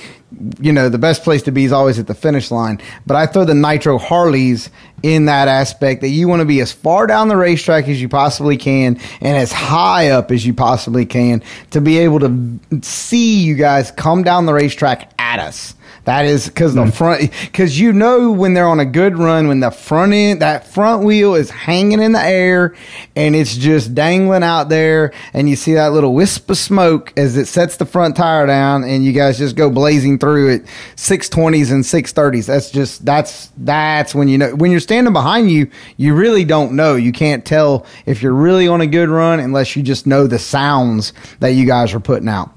You 0.59 0.71
know, 0.71 0.89
the 0.89 0.99
best 0.99 1.23
place 1.23 1.41
to 1.43 1.51
be 1.51 1.65
is 1.65 1.71
always 1.71 1.97
at 1.97 2.07
the 2.07 2.13
finish 2.13 2.51
line. 2.51 2.79
But 3.07 3.15
I 3.15 3.25
throw 3.25 3.45
the 3.45 3.55
Nitro 3.55 3.97
Harleys 3.97 4.69
in 5.01 5.25
that 5.25 5.47
aspect 5.47 6.01
that 6.01 6.09
you 6.09 6.27
want 6.27 6.41
to 6.41 6.45
be 6.45 6.59
as 6.61 6.71
far 6.71 7.07
down 7.07 7.29
the 7.29 7.37
racetrack 7.37 7.87
as 7.87 8.01
you 8.01 8.09
possibly 8.09 8.57
can 8.57 8.99
and 9.21 9.37
as 9.37 9.51
high 9.51 10.09
up 10.09 10.31
as 10.31 10.45
you 10.45 10.53
possibly 10.53 11.05
can 11.05 11.41
to 11.71 11.81
be 11.81 11.97
able 11.99 12.19
to 12.19 12.59
see 12.81 13.39
you 13.39 13.55
guys 13.55 13.91
come 13.91 14.23
down 14.23 14.45
the 14.45 14.53
racetrack 14.53 15.11
at 15.17 15.39
us. 15.39 15.73
That 16.09 16.25
is 16.25 16.47
because 16.47 16.73
the 16.73 16.85
mm. 16.85 16.91
front, 16.91 17.29
because 17.41 17.79
you 17.79 17.93
know 17.93 18.31
when 18.31 18.55
they're 18.55 18.67
on 18.67 18.79
a 18.79 18.85
good 18.85 19.15
run, 19.15 19.47
when 19.47 19.59
the 19.59 19.69
front 19.69 20.11
end, 20.11 20.41
that 20.41 20.65
front 20.65 21.03
wheel 21.03 21.35
is 21.35 21.51
hanging 21.51 22.01
in 22.01 22.13
the 22.13 22.19
air 22.19 22.73
and 23.15 23.35
it's 23.35 23.55
just 23.55 23.93
dangling 23.93 24.41
out 24.41 24.69
there, 24.69 25.13
and 25.33 25.47
you 25.47 25.55
see 25.55 25.75
that 25.75 25.93
little 25.93 26.15
wisp 26.15 26.49
of 26.49 26.57
smoke 26.57 27.13
as 27.15 27.37
it 27.37 27.45
sets 27.45 27.77
the 27.77 27.85
front 27.85 28.15
tire 28.15 28.47
down, 28.47 28.85
and 28.85 29.05
you 29.05 29.13
guys 29.13 29.37
just 29.37 29.55
go 29.55 29.69
blazing 29.69 30.17
through 30.17 30.49
it, 30.49 30.65
six 30.95 31.29
twenties 31.29 31.69
and 31.69 31.85
six 31.85 32.11
thirties. 32.11 32.47
That's 32.47 32.71
just 32.71 33.05
that's 33.05 33.51
that's 33.57 34.15
when 34.15 34.29
you 34.29 34.39
know 34.39 34.55
when 34.55 34.71
you're 34.71 34.79
standing 34.79 35.13
behind 35.13 35.51
you, 35.51 35.69
you 35.97 36.15
really 36.15 36.43
don't 36.43 36.71
know. 36.71 36.95
You 36.95 37.11
can't 37.11 37.45
tell 37.45 37.85
if 38.07 38.23
you're 38.23 38.33
really 38.33 38.67
on 38.67 38.81
a 38.81 38.87
good 38.87 39.09
run 39.09 39.39
unless 39.39 39.75
you 39.75 39.83
just 39.83 40.07
know 40.07 40.25
the 40.25 40.39
sounds 40.39 41.13
that 41.39 41.49
you 41.49 41.67
guys 41.67 41.93
are 41.93 41.99
putting 41.99 42.29
out. 42.29 42.49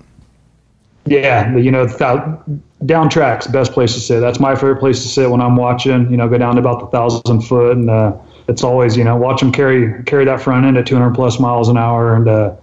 Yeah, 1.04 1.56
you 1.56 1.70
know, 1.70 1.86
thou- 1.86 2.42
down 2.86 3.08
tracks, 3.08 3.46
best 3.46 3.72
place 3.72 3.94
to 3.94 4.00
sit. 4.00 4.20
That's 4.20 4.40
my 4.40 4.54
favorite 4.54 4.76
place 4.80 5.02
to 5.02 5.08
sit 5.08 5.30
when 5.30 5.40
I'm 5.40 5.56
watching. 5.56 6.10
You 6.10 6.16
know, 6.16 6.28
go 6.28 6.38
down 6.38 6.54
to 6.56 6.60
about 6.60 6.80
the 6.80 6.86
thousand 6.86 7.42
foot, 7.42 7.76
and 7.76 7.90
uh, 7.90 8.16
it's 8.48 8.62
always 8.64 8.96
you 8.96 9.04
know 9.04 9.16
watch 9.16 9.40
them 9.40 9.52
carry 9.52 10.02
carry 10.04 10.24
that 10.24 10.40
front 10.40 10.66
end 10.66 10.76
at 10.76 10.86
200 10.86 11.14
plus 11.14 11.38
miles 11.38 11.68
an 11.68 11.76
hour, 11.76 12.14
and 12.14 12.28
uh, 12.28 12.54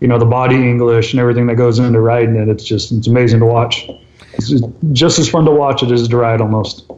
you 0.00 0.08
know 0.08 0.18
the 0.18 0.24
body 0.24 0.56
English 0.56 1.12
and 1.12 1.20
everything 1.20 1.46
that 1.46 1.56
goes 1.56 1.78
into 1.78 2.00
riding 2.00 2.36
it. 2.36 2.48
It's 2.48 2.64
just 2.64 2.92
it's 2.92 3.06
amazing 3.06 3.40
to 3.40 3.46
watch. 3.46 3.88
It's 4.34 4.48
just, 4.48 4.64
just 4.92 5.18
as 5.18 5.28
fun 5.28 5.44
to 5.44 5.50
watch 5.50 5.82
it 5.82 5.90
as 5.90 6.06
to 6.08 6.16
ride 6.16 6.40
almost. 6.40 6.88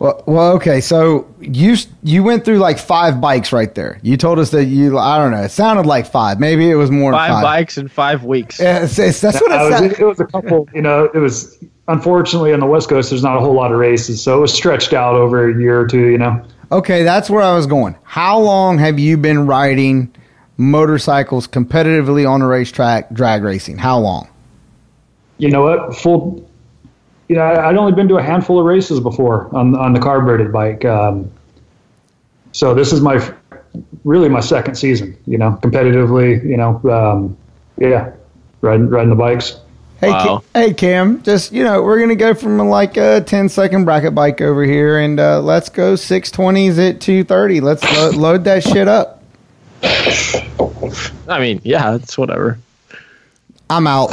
Well, 0.00 0.22
well, 0.26 0.52
okay. 0.52 0.80
So 0.80 1.28
you 1.40 1.76
you 2.02 2.22
went 2.22 2.46
through 2.46 2.56
like 2.58 2.78
five 2.78 3.20
bikes 3.20 3.52
right 3.52 3.74
there. 3.74 4.00
You 4.02 4.16
told 4.16 4.38
us 4.38 4.50
that 4.52 4.64
you 4.64 4.96
I 4.98 5.18
don't 5.18 5.30
know. 5.30 5.42
It 5.42 5.50
sounded 5.50 5.84
like 5.84 6.06
five. 6.06 6.40
Maybe 6.40 6.70
it 6.70 6.76
was 6.76 6.90
more 6.90 7.12
Five, 7.12 7.28
than 7.28 7.36
five. 7.36 7.42
bikes 7.42 7.76
in 7.76 7.88
five 7.88 8.24
weeks. 8.24 8.58
Yeah, 8.58 8.84
it's, 8.84 8.98
it's, 8.98 9.20
that's 9.20 9.40
what 9.42 9.52
it 9.52 9.56
was, 9.56 9.70
sounded. 9.78 10.00
it 10.00 10.04
was 10.04 10.18
a 10.18 10.24
couple, 10.24 10.66
you 10.74 10.80
know, 10.80 11.04
it 11.12 11.18
was 11.18 11.58
unfortunately 11.90 12.52
on 12.52 12.60
the 12.60 12.66
West 12.66 12.88
Coast, 12.88 13.10
there's 13.10 13.22
not 13.22 13.36
a 13.36 13.40
whole 13.40 13.54
lot 13.54 13.72
of 13.72 13.78
races. 13.78 14.22
So 14.22 14.38
it 14.38 14.40
was 14.40 14.54
stretched 14.54 14.92
out 14.92 15.14
over 15.14 15.50
a 15.50 15.60
year 15.60 15.80
or 15.80 15.86
two, 15.86 16.08
you 16.08 16.18
know. 16.18 16.42
Okay, 16.72 17.02
that's 17.02 17.28
where 17.28 17.42
I 17.42 17.54
was 17.54 17.66
going. 17.66 17.96
How 18.04 18.38
long 18.38 18.78
have 18.78 18.98
you 18.98 19.16
been 19.16 19.46
riding 19.46 20.14
motorcycles 20.56 21.48
competitively 21.48 22.28
on 22.28 22.42
a 22.42 22.46
racetrack, 22.46 23.12
drag 23.12 23.42
racing? 23.42 23.78
How 23.78 23.98
long? 23.98 24.28
You 25.38 25.50
know 25.50 25.62
what? 25.62 25.96
Full, 25.96 26.48
you 27.28 27.36
know, 27.36 27.42
I'd 27.42 27.76
only 27.76 27.92
been 27.92 28.08
to 28.08 28.18
a 28.18 28.22
handful 28.22 28.60
of 28.60 28.66
races 28.66 29.00
before 29.00 29.54
on, 29.54 29.74
on 29.74 29.92
the 29.92 30.00
carbureted 30.00 30.52
bike. 30.52 30.84
Um, 30.84 31.30
so 32.52 32.74
this 32.74 32.92
is 32.92 33.00
my, 33.00 33.34
really 34.04 34.28
my 34.28 34.40
second 34.40 34.76
season, 34.76 35.16
you 35.26 35.38
know, 35.38 35.58
competitively, 35.62 36.44
you 36.44 36.56
know, 36.56 36.80
um, 36.90 37.36
yeah, 37.78 38.12
riding, 38.60 38.88
riding 38.88 39.10
the 39.10 39.16
bikes. 39.16 39.56
Hey, 40.00 40.08
Wow. 40.10 40.38
Ca- 40.54 40.60
hey, 40.60 40.72
Cam. 40.74 41.22
Just 41.22 41.52
you 41.52 41.62
know, 41.62 41.82
we're 41.82 42.00
gonna 42.00 42.14
go 42.14 42.32
from 42.34 42.58
like 42.58 42.96
a 42.96 43.20
10 43.20 43.48
second 43.50 43.84
bracket 43.84 44.14
bike 44.14 44.40
over 44.40 44.64
here, 44.64 44.98
and 44.98 45.20
uh, 45.20 45.40
let's 45.40 45.68
go 45.68 45.94
six 45.96 46.30
twenties 46.30 46.78
at 46.78 47.00
two 47.00 47.22
thirty. 47.24 47.60
Let's 47.60 47.82
lo- 47.96 48.10
load 48.16 48.44
that 48.44 48.62
shit 48.62 48.88
up. 48.88 49.22
I 51.28 51.38
mean, 51.40 51.60
yeah, 51.64 51.94
it's 51.94 52.16
whatever. 52.16 52.58
I'm 53.68 53.86
out. 53.86 54.10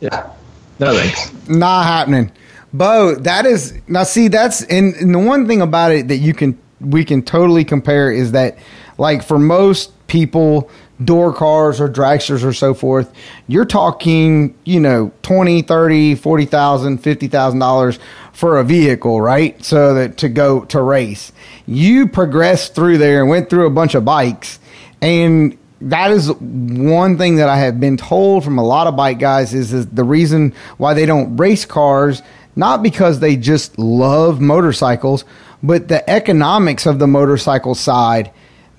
Yeah. 0.00 0.30
No 0.78 0.94
thanks. 0.96 1.30
not 1.48 1.84
happening. 1.84 2.32
Bo, 2.72 3.14
that 3.16 3.44
is 3.46 3.78
now 3.88 4.04
see 4.04 4.28
that's 4.28 4.62
and, 4.64 4.94
and 4.94 5.14
the 5.14 5.18
one 5.18 5.46
thing 5.46 5.60
about 5.60 5.92
it 5.92 6.08
that 6.08 6.16
you 6.16 6.32
can 6.32 6.58
we 6.80 7.04
can 7.04 7.22
totally 7.22 7.64
compare 7.64 8.10
is 8.10 8.32
that 8.32 8.56
like 8.96 9.22
for 9.22 9.38
most 9.38 9.92
people 10.06 10.70
door 11.04 11.32
cars 11.32 11.80
or 11.80 11.88
dragsters 11.88 12.44
or 12.44 12.52
so 12.52 12.74
forth 12.74 13.12
you're 13.46 13.64
talking 13.64 14.54
you 14.64 14.78
know 14.78 15.10
20 15.22 15.62
30 15.62 16.14
40,000 16.14 16.98
50,000 16.98 17.58
dollars 17.58 17.98
for 18.32 18.58
a 18.58 18.64
vehicle 18.64 19.20
right? 19.20 19.62
So 19.62 19.94
that 19.94 20.16
to 20.18 20.28
go 20.30 20.64
to 20.66 20.80
race. 20.80 21.30
You 21.66 22.08
progressed 22.08 22.74
through 22.74 22.98
there 22.98 23.20
and 23.20 23.28
went 23.28 23.50
through 23.50 23.66
a 23.66 23.70
bunch 23.70 23.94
of 23.94 24.04
bikes 24.04 24.58
and 25.02 25.56
that 25.82 26.10
is 26.10 26.30
one 26.32 27.16
thing 27.16 27.36
that 27.36 27.48
I 27.48 27.58
have 27.58 27.80
been 27.80 27.96
told 27.96 28.44
from 28.44 28.58
a 28.58 28.64
lot 28.64 28.86
of 28.86 28.96
bike 28.96 29.18
guys 29.18 29.54
is, 29.54 29.72
is 29.72 29.86
the 29.88 30.04
reason 30.04 30.52
why 30.76 30.92
they 30.92 31.06
don't 31.06 31.36
race 31.38 31.64
cars, 31.64 32.22
not 32.54 32.82
because 32.82 33.20
they 33.20 33.36
just 33.36 33.78
love 33.78 34.40
motorcycles, 34.42 35.24
but 35.62 35.88
the 35.88 36.08
economics 36.08 36.84
of 36.84 36.98
the 36.98 37.06
motorcycle 37.06 37.74
side 37.74 38.30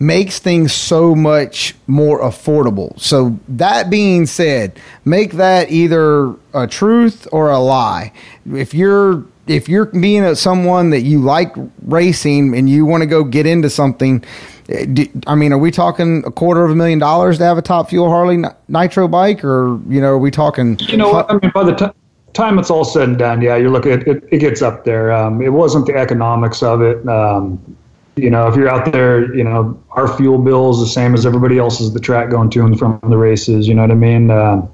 makes 0.02 0.40
things 0.40 0.74
so 0.74 1.14
much 1.14 1.76
more 1.86 2.22
affordable. 2.22 3.00
So 3.00 3.38
that 3.48 3.92
being 3.92 4.26
said, 4.26 4.80
make 5.06 5.34
that 5.34 5.70
either 5.70 6.36
a 6.56 6.68
truth 6.68 7.28
or 7.32 7.52
a 7.52 7.60
lie. 7.60 8.12
If 8.52 8.74
you're 8.74 9.24
if 9.48 9.70
you're 9.70 9.86
being 9.86 10.24
a, 10.24 10.36
someone 10.36 10.90
that 10.90 11.02
you 11.02 11.20
like 11.20 11.54
racing 11.84 12.56
and 12.56 12.70
you 12.70 12.86
want 12.86 13.02
to 13.02 13.08
go 13.08 13.24
get 13.24 13.46
into 13.46 13.70
something, 13.70 14.24
eh, 14.70 15.06
I 15.28 15.36
mean, 15.36 15.54
are 15.54 15.58
we 15.58 15.70
talking 15.70 16.24
a 16.26 16.32
quarter 16.32 16.64
of 16.64 16.72
a 16.72 16.76
million 16.76 17.00
dollars 17.00 17.38
to 17.38 17.44
have 17.44 17.58
a 17.58 17.62
top 17.62 17.90
fuel 17.90 18.10
Harley 18.10 18.44
Nitro 18.68 19.08
bike, 19.08 19.44
or 19.44 19.80
you 19.88 20.02
know, 20.02 20.08
are 20.08 20.18
we 20.18 20.32
talking? 20.32 20.80
You 20.80 20.98
know? 20.98 21.26
I 21.30 21.34
mean, 21.34 21.52
by 21.54 21.64
the 21.64 21.76
ti 21.76 21.86
time 22.34 22.58
it's 22.58 22.72
all 22.72 22.86
said 22.86 23.10
and 23.10 23.18
done, 23.20 23.42
yeah, 23.42 23.56
you're 23.56 23.70
looking 23.70 23.92
at 23.92 24.08
it, 24.08 24.24
it 24.32 24.40
gets 24.40 24.64
up 24.64 24.84
there. 24.84 25.12
Um, 25.12 25.42
it 25.42 25.50
wasn't 25.50 25.86
the 25.86 25.96
economics 25.96 26.64
of 26.64 26.82
it. 26.82 27.08
Um, 27.08 27.78
you 28.22 28.30
know, 28.30 28.48
if 28.48 28.56
you're 28.56 28.70
out 28.70 28.92
there, 28.92 29.34
you 29.36 29.44
know, 29.44 29.82
our 29.92 30.08
fuel 30.16 30.38
bill 30.38 30.70
is 30.70 30.80
the 30.80 30.86
same 30.86 31.16
as 31.16 31.26
everybody 31.26 31.58
else's 31.58 31.92
the 31.92 32.00
track 32.00 32.30
going 32.30 32.52
to 32.52 32.66
and 32.66 32.78
from 32.78 33.00
the 33.10 33.18
races. 33.18 33.68
You 33.68 33.74
know 33.74 33.82
what 33.82 33.92
I 33.92 33.96
mean? 33.96 34.30
Um, 34.30 34.70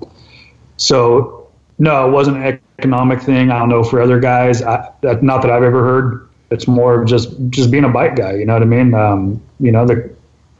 so, 0.76 1.50
no, 1.80 2.08
it 2.08 2.12
wasn't 2.12 2.38
an 2.44 2.60
economic 2.78 3.22
thing. 3.22 3.50
I 3.50 3.60
don't 3.60 3.70
know 3.70 3.84
for 3.84 4.02
other 4.02 4.20
guys. 4.20 4.62
I, 4.62 4.92
that, 5.02 5.24
not 5.24 5.42
that 5.44 5.52
I've 5.52 5.64
ever 5.64 5.82
heard. 5.82 6.28
It's 6.52 6.68
more 6.68 7.02
of 7.02 7.08
just 7.08 7.30
just 7.50 7.72
being 7.72 7.84
a 7.86 7.90
bike 7.90 8.16
guy. 8.16 8.36
You 8.36 8.46
know 8.46 8.54
what 8.54 8.62
I 8.62 8.66
mean? 8.66 8.94
Um, 8.94 9.42
you 9.60 9.72
know, 9.72 9.86
the, 9.86 10.14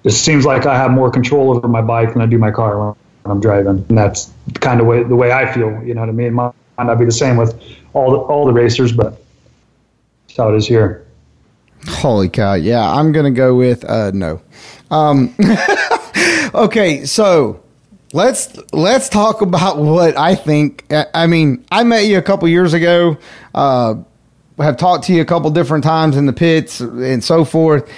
it 0.04 0.12
seems 0.12 0.46
like 0.46 0.66
I 0.66 0.76
have 0.78 0.92
more 0.92 1.12
control 1.12 1.56
over 1.56 1.68
my 1.68 1.82
bike 1.82 2.14
than 2.14 2.22
I 2.22 2.26
do 2.26 2.38
my 2.38 2.52
car 2.52 2.78
when 2.78 2.96
I'm 3.26 3.40
driving, 3.40 3.86
and 3.88 3.98
that's 3.98 4.32
kind 4.56 4.80
of 4.82 4.88
way 4.88 5.04
the 5.04 5.16
way 5.16 5.32
I 5.32 5.52
feel. 5.52 5.82
You 5.84 5.94
know 5.94 6.02
what 6.02 6.10
I 6.10 6.14
mean? 6.14 6.34
Might 6.34 6.54
not 6.78 7.00
be 7.00 7.06
the 7.06 7.12
same 7.12 7.38
with 7.38 7.62
all 7.94 8.12
the 8.12 8.18
all 8.18 8.46
the 8.46 8.54
racers, 8.54 8.92
but 8.92 9.22
that's 10.28 10.38
how 10.38 10.54
it 10.54 10.58
is 10.58 10.68
here. 10.68 11.07
Holy 11.88 12.30
cow! 12.30 12.54
Yeah, 12.54 12.90
I'm 12.90 13.12
gonna 13.12 13.32
go 13.32 13.56
with 13.56 13.84
uh, 13.86 14.12
no. 14.14 14.42
Um, 14.92 15.36
okay, 16.54 17.06
so 17.06 17.64
let's 18.14 18.58
let's 18.74 19.10
talk 19.10 19.42
about 19.42 19.78
what 19.78 20.18
I 20.18 20.36
think. 20.36 20.86
I- 20.92 21.06
I 21.14 21.28
mean, 21.28 21.66
I 21.72 21.84
met 21.84 22.06
you 22.06 22.18
a 22.18 22.22
couple 22.22 22.48
years 22.50 22.74
ago. 22.74 23.18
Uh, 23.56 23.96
have 24.60 24.78
talked 24.78 25.04
to 25.06 25.14
you 25.14 25.22
a 25.22 25.26
couple 25.26 25.50
different 25.52 25.84
times 25.84 26.18
in 26.18 26.26
the 26.26 26.34
pits 26.34 26.80
and 26.80 27.24
so 27.24 27.46
forth. 27.46 27.90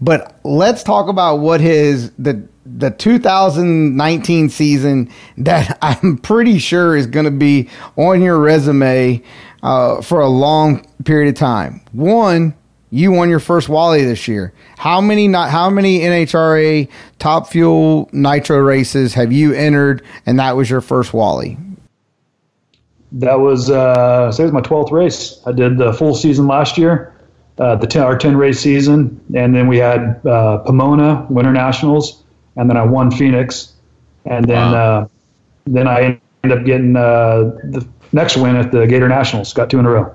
But 0.00 0.38
let's 0.44 0.82
talk 0.82 1.08
about 1.08 1.36
what 1.36 1.60
his 1.60 2.10
the 2.18 2.46
the 2.66 2.90
2019 2.90 4.48
season 4.48 5.10
that 5.38 5.76
I'm 5.82 6.18
pretty 6.18 6.58
sure 6.58 6.96
is 6.96 7.06
going 7.06 7.24
to 7.26 7.30
be 7.30 7.68
on 7.96 8.22
your 8.22 8.38
resume 8.38 9.22
uh, 9.62 10.00
for 10.02 10.20
a 10.20 10.28
long 10.28 10.86
period 11.04 11.28
of 11.28 11.38
time. 11.38 11.80
One, 11.92 12.54
you 12.94 13.10
won 13.10 13.28
your 13.28 13.40
first 13.40 13.68
Wally 13.68 14.04
this 14.04 14.28
year. 14.28 14.52
How 14.78 15.00
many 15.00 15.26
not 15.26 15.50
how 15.50 15.68
many 15.68 16.00
NHRA 16.00 16.88
Top 17.18 17.48
Fuel 17.48 18.08
Nitro 18.12 18.58
races 18.58 19.14
have 19.14 19.32
you 19.32 19.52
entered, 19.52 20.04
and 20.26 20.38
that 20.38 20.56
was 20.56 20.70
your 20.70 20.80
first 20.80 21.12
Wally? 21.12 21.58
That 23.10 23.40
was 23.40 23.68
uh, 23.68 24.30
say 24.30 24.44
it 24.44 24.46
was 24.46 24.52
my 24.52 24.60
12th 24.60 24.92
race. 24.92 25.40
I 25.44 25.50
did 25.50 25.76
the 25.76 25.92
full 25.92 26.14
season 26.14 26.46
last 26.46 26.78
year, 26.78 27.12
uh, 27.58 27.74
the 27.74 27.86
10, 27.88 28.02
our 28.02 28.16
10 28.16 28.36
race 28.36 28.60
season, 28.60 29.20
and 29.34 29.56
then 29.56 29.66
we 29.66 29.78
had 29.78 30.24
uh, 30.24 30.58
Pomona 30.58 31.26
Winter 31.30 31.52
Nationals, 31.52 32.22
and 32.54 32.70
then 32.70 32.76
I 32.76 32.84
won 32.84 33.10
Phoenix, 33.10 33.72
and 34.24 34.46
then 34.46 34.70
Wow. 34.70 35.00
uh, 35.00 35.06
then 35.66 35.88
I 35.88 36.20
ended 36.44 36.58
up 36.60 36.64
getting 36.64 36.94
uh, 36.94 37.58
the 37.64 37.84
next 38.12 38.36
win 38.36 38.54
at 38.54 38.70
the 38.70 38.86
Gator 38.86 39.08
Nationals. 39.08 39.52
Got 39.52 39.68
two 39.68 39.80
in 39.80 39.86
a 39.86 39.90
row. 39.90 40.12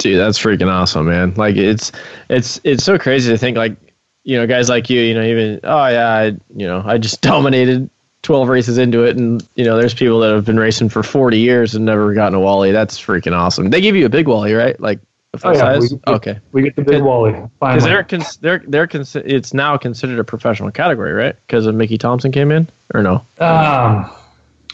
Dude, 0.00 0.18
that's 0.18 0.38
freaking 0.38 0.68
awesome, 0.70 1.06
man. 1.06 1.34
Like 1.34 1.56
it's 1.56 1.92
it's 2.28 2.60
it's 2.64 2.82
so 2.84 2.98
crazy 2.98 3.30
to 3.30 3.38
think 3.38 3.56
like 3.56 3.76
you 4.24 4.36
know 4.36 4.46
guys 4.46 4.68
like 4.68 4.88
you, 4.90 5.00
you 5.02 5.14
know, 5.14 5.22
even 5.22 5.60
oh 5.62 5.86
yeah, 5.86 6.08
I, 6.08 6.24
you 6.56 6.66
know, 6.66 6.82
I 6.84 6.98
just 6.98 7.20
dominated 7.22 7.88
12 8.22 8.48
races 8.48 8.78
into 8.78 9.04
it 9.04 9.16
and 9.16 9.46
you 9.54 9.64
know, 9.64 9.76
there's 9.78 9.94
people 9.94 10.20
that 10.20 10.30
have 10.34 10.44
been 10.44 10.58
racing 10.58 10.88
for 10.88 11.02
40 11.02 11.38
years 11.38 11.74
and 11.74 11.84
never 11.84 12.12
gotten 12.14 12.34
a 12.34 12.40
Wally. 12.40 12.72
That's 12.72 12.98
freaking 13.00 13.32
awesome. 13.36 13.70
They 13.70 13.80
give 13.80 13.94
you 13.96 14.06
a 14.06 14.10
big 14.10 14.26
Wally, 14.26 14.54
right? 14.54 14.78
Like 14.80 15.00
Oh, 15.44 15.52
yeah, 15.52 15.58
size? 15.58 15.92
we- 15.92 16.00
we- 16.06 16.12
okay. 16.14 16.38
We 16.52 16.62
get 16.62 16.74
the 16.76 16.82
big 16.82 16.94
Cause- 16.94 17.02
Wally 17.02 17.32
Cuz 17.62 17.84
they're 17.84 18.02
cons- 18.02 18.36
they're 18.38 18.62
they're 18.66 18.86
cons- 18.86 19.16
it's 19.16 19.54
now 19.54 19.76
considered 19.76 20.18
a 20.18 20.24
professional 20.24 20.70
category, 20.70 21.12
right? 21.12 21.36
Cuz 21.48 21.66
of 21.66 21.74
Mickey 21.74 21.98
Thompson 21.98 22.32
came 22.32 22.50
in 22.50 22.66
or 22.94 23.02
no? 23.02 23.22
Um, 23.38 24.10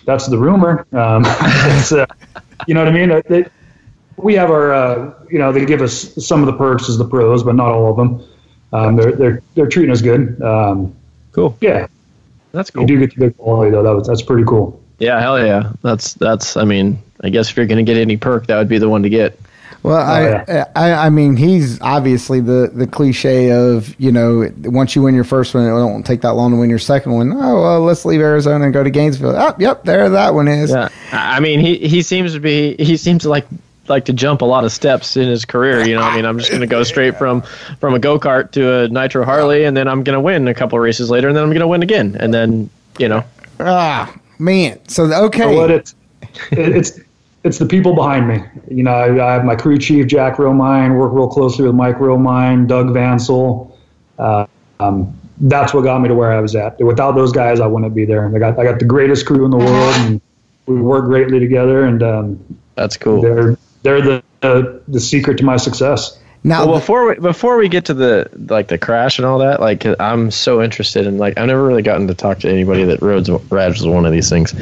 that's 0.06 0.28
the 0.28 0.38
rumor. 0.38 0.86
Um, 0.92 1.24
it's, 1.26 1.92
uh, 1.92 2.06
you 2.66 2.74
know 2.74 2.84
what 2.84 2.88
I 2.88 3.06
mean? 3.06 3.22
They, 3.28 3.44
we 4.16 4.34
have 4.34 4.50
our, 4.50 4.72
uh, 4.72 5.14
you 5.30 5.38
know, 5.38 5.52
they 5.52 5.64
give 5.64 5.82
us 5.82 6.12
some 6.24 6.40
of 6.40 6.46
the 6.46 6.52
perks 6.54 6.88
as 6.88 6.98
the 6.98 7.04
pros, 7.06 7.42
but 7.42 7.54
not 7.54 7.68
all 7.68 7.90
of 7.90 7.96
them. 7.96 8.22
Um, 8.72 8.96
they're 8.96 9.12
they're 9.12 9.42
they're 9.54 9.66
treating 9.68 9.90
us 9.92 10.02
good. 10.02 10.40
Um, 10.42 10.94
Cool. 11.32 11.56
yeah, 11.60 11.86
That's 12.52 12.70
cool. 12.70 12.82
you 12.82 12.86
do 12.88 12.98
get 12.98 13.14
the 13.14 13.26
big 13.26 13.36
quality 13.36 13.70
though. 13.70 13.82
That 13.82 13.94
was 13.94 14.06
that's 14.08 14.22
pretty 14.22 14.44
cool. 14.44 14.80
Yeah, 14.98 15.20
hell 15.20 15.38
yeah. 15.44 15.72
That's 15.82 16.14
that's 16.14 16.56
I 16.56 16.64
mean, 16.64 16.98
I 17.22 17.28
guess 17.28 17.50
if 17.50 17.56
you're 17.58 17.66
going 17.66 17.84
to 17.84 17.90
get 17.92 18.00
any 18.00 18.16
perk, 18.16 18.46
that 18.46 18.56
would 18.56 18.68
be 18.70 18.78
the 18.78 18.88
one 18.88 19.02
to 19.02 19.10
get. 19.10 19.38
Well, 19.82 19.98
I, 19.98 20.22
yeah. 20.48 20.64
I, 20.74 20.92
I 20.94 21.10
mean, 21.10 21.36
he's 21.36 21.80
obviously 21.82 22.40
the, 22.40 22.70
the 22.74 22.86
cliche 22.88 23.52
of 23.52 23.94
you 24.00 24.10
know, 24.10 24.50
once 24.64 24.96
you 24.96 25.02
win 25.02 25.14
your 25.14 25.22
first 25.24 25.54
one, 25.54 25.64
it 25.64 25.72
won't 25.72 26.06
take 26.06 26.22
that 26.22 26.32
long 26.32 26.50
to 26.52 26.56
win 26.56 26.70
your 26.70 26.78
second 26.78 27.12
one. 27.12 27.32
Oh 27.34 27.60
well, 27.62 27.80
let's 27.82 28.04
leave 28.06 28.20
Arizona 28.22 28.64
and 28.64 28.72
go 28.72 28.82
to 28.82 28.90
Gainesville. 28.90 29.36
Oh, 29.36 29.54
yep, 29.58 29.84
there 29.84 30.08
that 30.08 30.32
one 30.34 30.48
is. 30.48 30.70
Yeah, 30.70 30.88
I 31.12 31.36
I 31.36 31.40
mean, 31.40 31.60
he 31.60 31.76
he 31.86 32.00
seems 32.02 32.32
to 32.32 32.40
be 32.40 32.74
he 32.78 32.96
seems 32.96 33.22
to 33.24 33.28
like 33.28 33.46
like 33.88 34.04
to 34.06 34.12
jump 34.12 34.42
a 34.42 34.44
lot 34.44 34.64
of 34.64 34.72
steps 34.72 35.16
in 35.16 35.28
his 35.28 35.44
career. 35.44 35.86
You 35.86 35.94
know, 35.94 36.02
I 36.02 36.16
mean, 36.16 36.24
I'm 36.24 36.38
just 36.38 36.50
going 36.50 36.60
to 36.60 36.66
go 36.66 36.82
straight 36.82 37.16
from 37.18 37.42
from 37.80 37.94
a 37.94 37.98
go 37.98 38.18
kart 38.18 38.52
to 38.52 38.80
a 38.80 38.88
nitro 38.88 39.24
Harley, 39.24 39.64
and 39.64 39.76
then 39.76 39.88
I'm 39.88 40.02
going 40.02 40.16
to 40.16 40.20
win 40.20 40.48
a 40.48 40.54
couple 40.54 40.78
of 40.78 40.82
races 40.82 41.10
later, 41.10 41.28
and 41.28 41.36
then 41.36 41.44
I'm 41.44 41.50
going 41.50 41.60
to 41.60 41.68
win 41.68 41.82
again, 41.82 42.16
and 42.18 42.32
then 42.32 42.70
you 42.98 43.08
know, 43.08 43.24
Ah, 43.60 44.14
man. 44.38 44.78
So 44.88 45.04
okay, 45.04 45.44
But 45.44 45.54
what 45.54 45.70
it's 45.70 45.94
it's 46.50 47.00
it's 47.44 47.58
the 47.58 47.66
people 47.66 47.94
behind 47.94 48.28
me. 48.28 48.42
You 48.68 48.82
know, 48.82 48.92
I, 48.92 49.28
I 49.28 49.32
have 49.34 49.44
my 49.44 49.56
crew 49.56 49.78
chief 49.78 50.06
Jack 50.06 50.36
Romine, 50.36 50.98
work 50.98 51.12
real 51.12 51.28
closely 51.28 51.66
with 51.66 51.74
Mike 51.74 51.96
Romine, 51.96 52.66
Doug 52.66 52.88
Vancil. 52.88 53.72
Uh, 54.18 54.46
um, 54.80 55.18
that's 55.40 55.74
what 55.74 55.82
got 55.82 56.00
me 56.00 56.08
to 56.08 56.14
where 56.14 56.32
I 56.32 56.40
was 56.40 56.54
at. 56.54 56.80
Without 56.80 57.12
those 57.12 57.32
guys, 57.32 57.60
I 57.60 57.66
wouldn't 57.66 57.94
be 57.94 58.04
there. 58.04 58.34
I 58.34 58.38
got 58.38 58.58
I 58.58 58.64
got 58.64 58.78
the 58.78 58.84
greatest 58.84 59.26
crew 59.26 59.44
in 59.44 59.50
the 59.50 59.58
world, 59.58 59.94
and 59.96 60.20
we 60.66 60.80
work 60.80 61.06
greatly 61.06 61.38
together. 61.38 61.84
And 61.84 62.02
um, 62.02 62.58
that's 62.74 62.96
cool. 62.96 63.22
they're 63.22 63.56
they're 63.86 64.02
the 64.02 64.22
uh, 64.42 64.78
the 64.88 65.00
secret 65.00 65.38
to 65.38 65.44
my 65.44 65.56
success. 65.56 66.18
now 66.42 66.66
Well, 66.66 66.80
before 66.80 67.08
we 67.08 67.14
before 67.14 67.56
we 67.56 67.68
get 67.68 67.84
to 67.86 67.94
the 67.94 68.28
like 68.34 68.68
the 68.68 68.78
crash 68.78 69.18
and 69.18 69.26
all 69.26 69.38
that, 69.38 69.60
like 69.60 69.86
I'm 70.00 70.30
so 70.30 70.60
interested 70.62 71.06
in 71.06 71.18
like 71.18 71.38
I've 71.38 71.46
never 71.46 71.64
really 71.64 71.82
gotten 71.82 72.08
to 72.08 72.14
talk 72.14 72.40
to 72.40 72.50
anybody 72.50 72.84
that 72.84 73.00
rides 73.00 73.30
rides 73.30 73.86
one 73.86 74.04
of 74.04 74.12
these 74.12 74.28
things. 74.28 74.52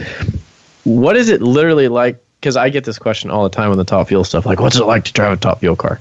What 0.85 1.17
is 1.17 1.31
it 1.31 1.41
literally 1.41 1.89
like? 1.89 2.23
Because 2.39 2.57
I 2.59 2.69
get 2.69 2.85
this 2.85 2.99
question 2.99 3.31
all 3.31 3.45
the 3.45 3.55
time 3.55 3.71
on 3.71 3.79
the 3.79 3.85
top 3.85 4.09
fuel 4.09 4.25
stuff. 4.25 4.45
Like, 4.45 4.61
what's 4.61 4.77
it 4.77 4.85
like 4.85 5.05
to 5.05 5.13
drive 5.13 5.33
a 5.33 5.37
top 5.39 5.61
fuel 5.61 5.77
car? 5.77 5.99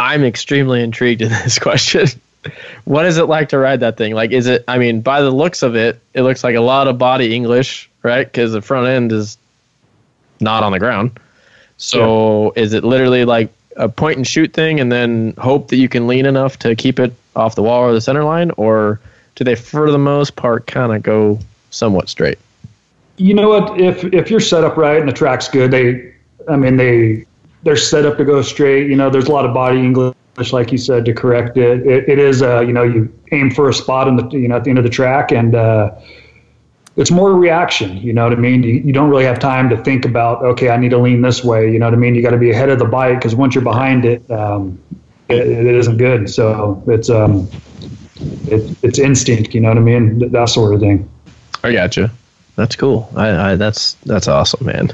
I'm 0.00 0.24
extremely 0.24 0.82
intrigued 0.82 1.22
in 1.22 1.28
this 1.44 1.60
question. 1.60 2.08
what 2.84 3.06
is 3.06 3.16
it 3.16 3.26
like 3.26 3.50
to 3.50 3.58
ride 3.58 3.80
that 3.80 3.96
thing? 3.96 4.12
Like, 4.12 4.32
is 4.32 4.48
it? 4.48 4.64
I 4.66 4.78
mean, 4.78 5.02
by 5.02 5.22
the 5.22 5.30
looks 5.30 5.62
of 5.62 5.76
it, 5.76 6.00
it 6.14 6.22
looks 6.22 6.42
like 6.42 6.56
a 6.56 6.60
lot 6.60 6.88
of 6.88 6.98
body 6.98 7.32
English, 7.32 7.88
right? 8.02 8.26
Because 8.26 8.52
the 8.52 8.60
front 8.60 8.88
end 8.88 9.12
is 9.12 9.38
not 10.40 10.64
on 10.64 10.72
the 10.72 10.80
ground. 10.80 11.20
So 11.78 12.52
is 12.56 12.72
it 12.72 12.84
literally 12.84 13.24
like 13.24 13.52
a 13.76 13.88
point 13.88 14.16
and 14.16 14.26
shoot 14.26 14.52
thing 14.52 14.80
and 14.80 14.90
then 14.90 15.34
hope 15.38 15.68
that 15.68 15.76
you 15.76 15.88
can 15.88 16.06
lean 16.06 16.26
enough 16.26 16.58
to 16.60 16.74
keep 16.74 16.98
it 16.98 17.12
off 17.34 17.54
the 17.54 17.62
wall 17.62 17.82
or 17.82 17.92
the 17.92 18.00
center 18.00 18.24
line? 18.24 18.50
Or 18.56 19.00
do 19.34 19.44
they, 19.44 19.54
for 19.54 19.90
the 19.90 19.98
most 19.98 20.36
part, 20.36 20.66
kind 20.66 20.92
of 20.92 21.02
go 21.02 21.38
somewhat 21.70 22.08
straight? 22.08 22.38
You 23.18 23.34
know 23.34 23.48
what? 23.48 23.80
If 23.80 24.04
if 24.12 24.30
you're 24.30 24.40
set 24.40 24.64
up 24.64 24.76
right 24.76 24.98
and 24.98 25.08
the 25.08 25.12
track's 25.12 25.48
good, 25.48 25.70
they, 25.70 26.12
I 26.48 26.56
mean, 26.56 26.76
they 26.76 27.24
they're 27.62 27.76
set 27.76 28.04
up 28.04 28.18
to 28.18 28.24
go 28.24 28.42
straight. 28.42 28.88
You 28.88 28.96
know, 28.96 29.08
there's 29.08 29.28
a 29.28 29.32
lot 29.32 29.46
of 29.46 29.54
body 29.54 29.78
English, 29.78 30.14
like 30.52 30.70
you 30.70 30.78
said, 30.78 31.04
to 31.06 31.14
correct 31.14 31.56
it. 31.56 31.86
It, 31.86 32.08
it 32.08 32.18
is, 32.18 32.42
uh, 32.42 32.60
you 32.60 32.72
know, 32.72 32.82
you 32.82 33.12
aim 33.32 33.50
for 33.50 33.68
a 33.68 33.74
spot 33.74 34.06
in 34.06 34.16
the, 34.16 34.28
you 34.28 34.48
know, 34.48 34.56
at 34.56 34.64
the 34.64 34.70
end 34.70 34.78
of 34.78 34.84
the 34.84 34.90
track, 34.90 35.32
and 35.32 35.54
uh, 35.54 35.92
it's 36.96 37.10
more 37.10 37.34
reaction. 37.34 37.96
You 37.98 38.12
know 38.12 38.24
what 38.24 38.32
I 38.32 38.36
mean? 38.36 38.62
You, 38.62 38.74
you 38.74 38.92
don't 38.92 39.10
really 39.10 39.24
have 39.24 39.38
time 39.38 39.68
to 39.68 39.76
think 39.84 40.04
about, 40.04 40.42
okay, 40.42 40.70
I 40.70 40.76
need 40.78 40.90
to 40.90 40.98
lean 40.98 41.20
this 41.20 41.44
way. 41.44 41.70
You 41.70 41.78
know 41.78 41.86
what 41.86 41.94
I 41.94 41.98
mean? 41.98 42.14
You 42.14 42.22
got 42.22 42.30
to 42.30 42.38
be 42.38 42.50
ahead 42.50 42.70
of 42.70 42.78
the 42.78 42.86
bike 42.86 43.18
because 43.18 43.34
once 43.34 43.54
you're 43.54 43.64
behind 43.64 44.04
it, 44.04 44.28
um, 44.30 44.78
it, 45.28 45.46
it 45.46 45.74
isn't 45.74 45.98
good. 45.98 46.30
So 46.30 46.82
it's 46.86 47.10
um, 47.10 47.48
it, 48.46 48.76
it's 48.82 48.98
instinct. 48.98 49.54
You 49.54 49.60
know 49.60 49.68
what 49.68 49.78
I 49.78 49.82
mean? 49.82 50.18
That, 50.20 50.32
that 50.32 50.48
sort 50.48 50.74
of 50.74 50.80
thing. 50.80 51.08
I 51.62 51.72
gotcha. 51.72 52.10
That's 52.56 52.76
cool. 52.76 53.10
I, 53.14 53.52
I 53.52 53.56
that's 53.56 53.94
that's 54.06 54.28
awesome, 54.28 54.64
man. 54.64 54.88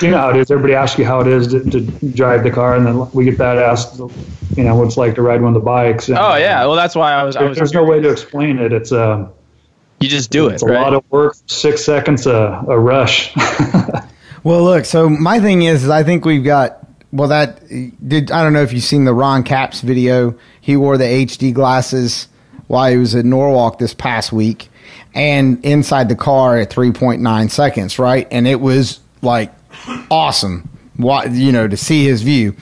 you 0.00 0.10
know 0.10 0.18
how 0.18 0.30
it 0.30 0.36
is. 0.36 0.50
Everybody 0.52 0.74
asks 0.74 0.96
you 0.98 1.04
how 1.04 1.20
it 1.20 1.26
is 1.26 1.48
to, 1.48 1.68
to 1.70 1.80
drive 2.10 2.44
the 2.44 2.50
car, 2.52 2.76
and 2.76 2.86
then 2.86 3.10
we 3.10 3.24
get 3.24 3.38
that 3.38 3.58
asked, 3.58 3.98
you 3.98 4.62
know, 4.62 4.76
what 4.76 4.86
it's 4.86 4.96
like 4.96 5.16
to 5.16 5.22
ride 5.22 5.42
one 5.42 5.56
of 5.56 5.60
the 5.60 5.64
bikes. 5.64 6.08
And 6.08 6.18
oh 6.18 6.36
yeah, 6.36 6.64
well 6.66 6.76
that's 6.76 6.94
why 6.94 7.12
I 7.12 7.24
was. 7.24 7.34
I 7.34 7.42
was 7.42 7.58
there's 7.58 7.72
no 7.72 7.82
way 7.82 8.00
to 8.00 8.08
explain 8.08 8.60
it. 8.60 8.72
It's 8.72 8.92
um, 8.92 9.32
you 10.00 10.08
just 10.08 10.30
do 10.30 10.48
it, 10.48 10.54
it's 10.54 10.62
a 10.62 10.66
right? 10.66 10.80
lot 10.80 10.94
of 10.94 11.04
work. 11.10 11.36
Six 11.46 11.84
seconds 11.84 12.26
a, 12.26 12.64
a 12.68 12.78
rush. 12.78 13.34
Well, 14.42 14.62
look. 14.64 14.84
So 14.84 15.08
my 15.08 15.38
thing 15.40 15.62
is, 15.62 15.84
is 15.84 15.90
I 15.90 16.02
think 16.02 16.24
we've 16.24 16.44
got. 16.44 16.78
Well, 17.12 17.28
that 17.28 17.66
did. 17.68 18.30
I 18.30 18.42
don't 18.42 18.52
know 18.52 18.62
if 18.62 18.72
you've 18.72 18.84
seen 18.84 19.04
the 19.04 19.12
Ron 19.12 19.42
Capps 19.42 19.80
video. 19.80 20.34
He 20.60 20.76
wore 20.76 20.96
the 20.96 21.04
HD 21.04 21.52
glasses 21.52 22.28
while 22.68 22.90
he 22.90 22.96
was 22.96 23.14
at 23.14 23.24
Norwalk 23.24 23.78
this 23.78 23.94
past 23.94 24.32
week, 24.32 24.68
and 25.14 25.62
inside 25.64 26.08
the 26.08 26.14
car 26.14 26.56
at 26.58 26.70
3.9 26.70 27.50
seconds, 27.50 27.98
right? 27.98 28.28
And 28.30 28.46
it 28.46 28.60
was 28.60 29.00
like 29.22 29.52
awesome. 30.10 30.68
What 30.96 31.32
you 31.32 31.52
know 31.52 31.66
to 31.66 31.76
see 31.76 32.04
his 32.04 32.22
view. 32.22 32.54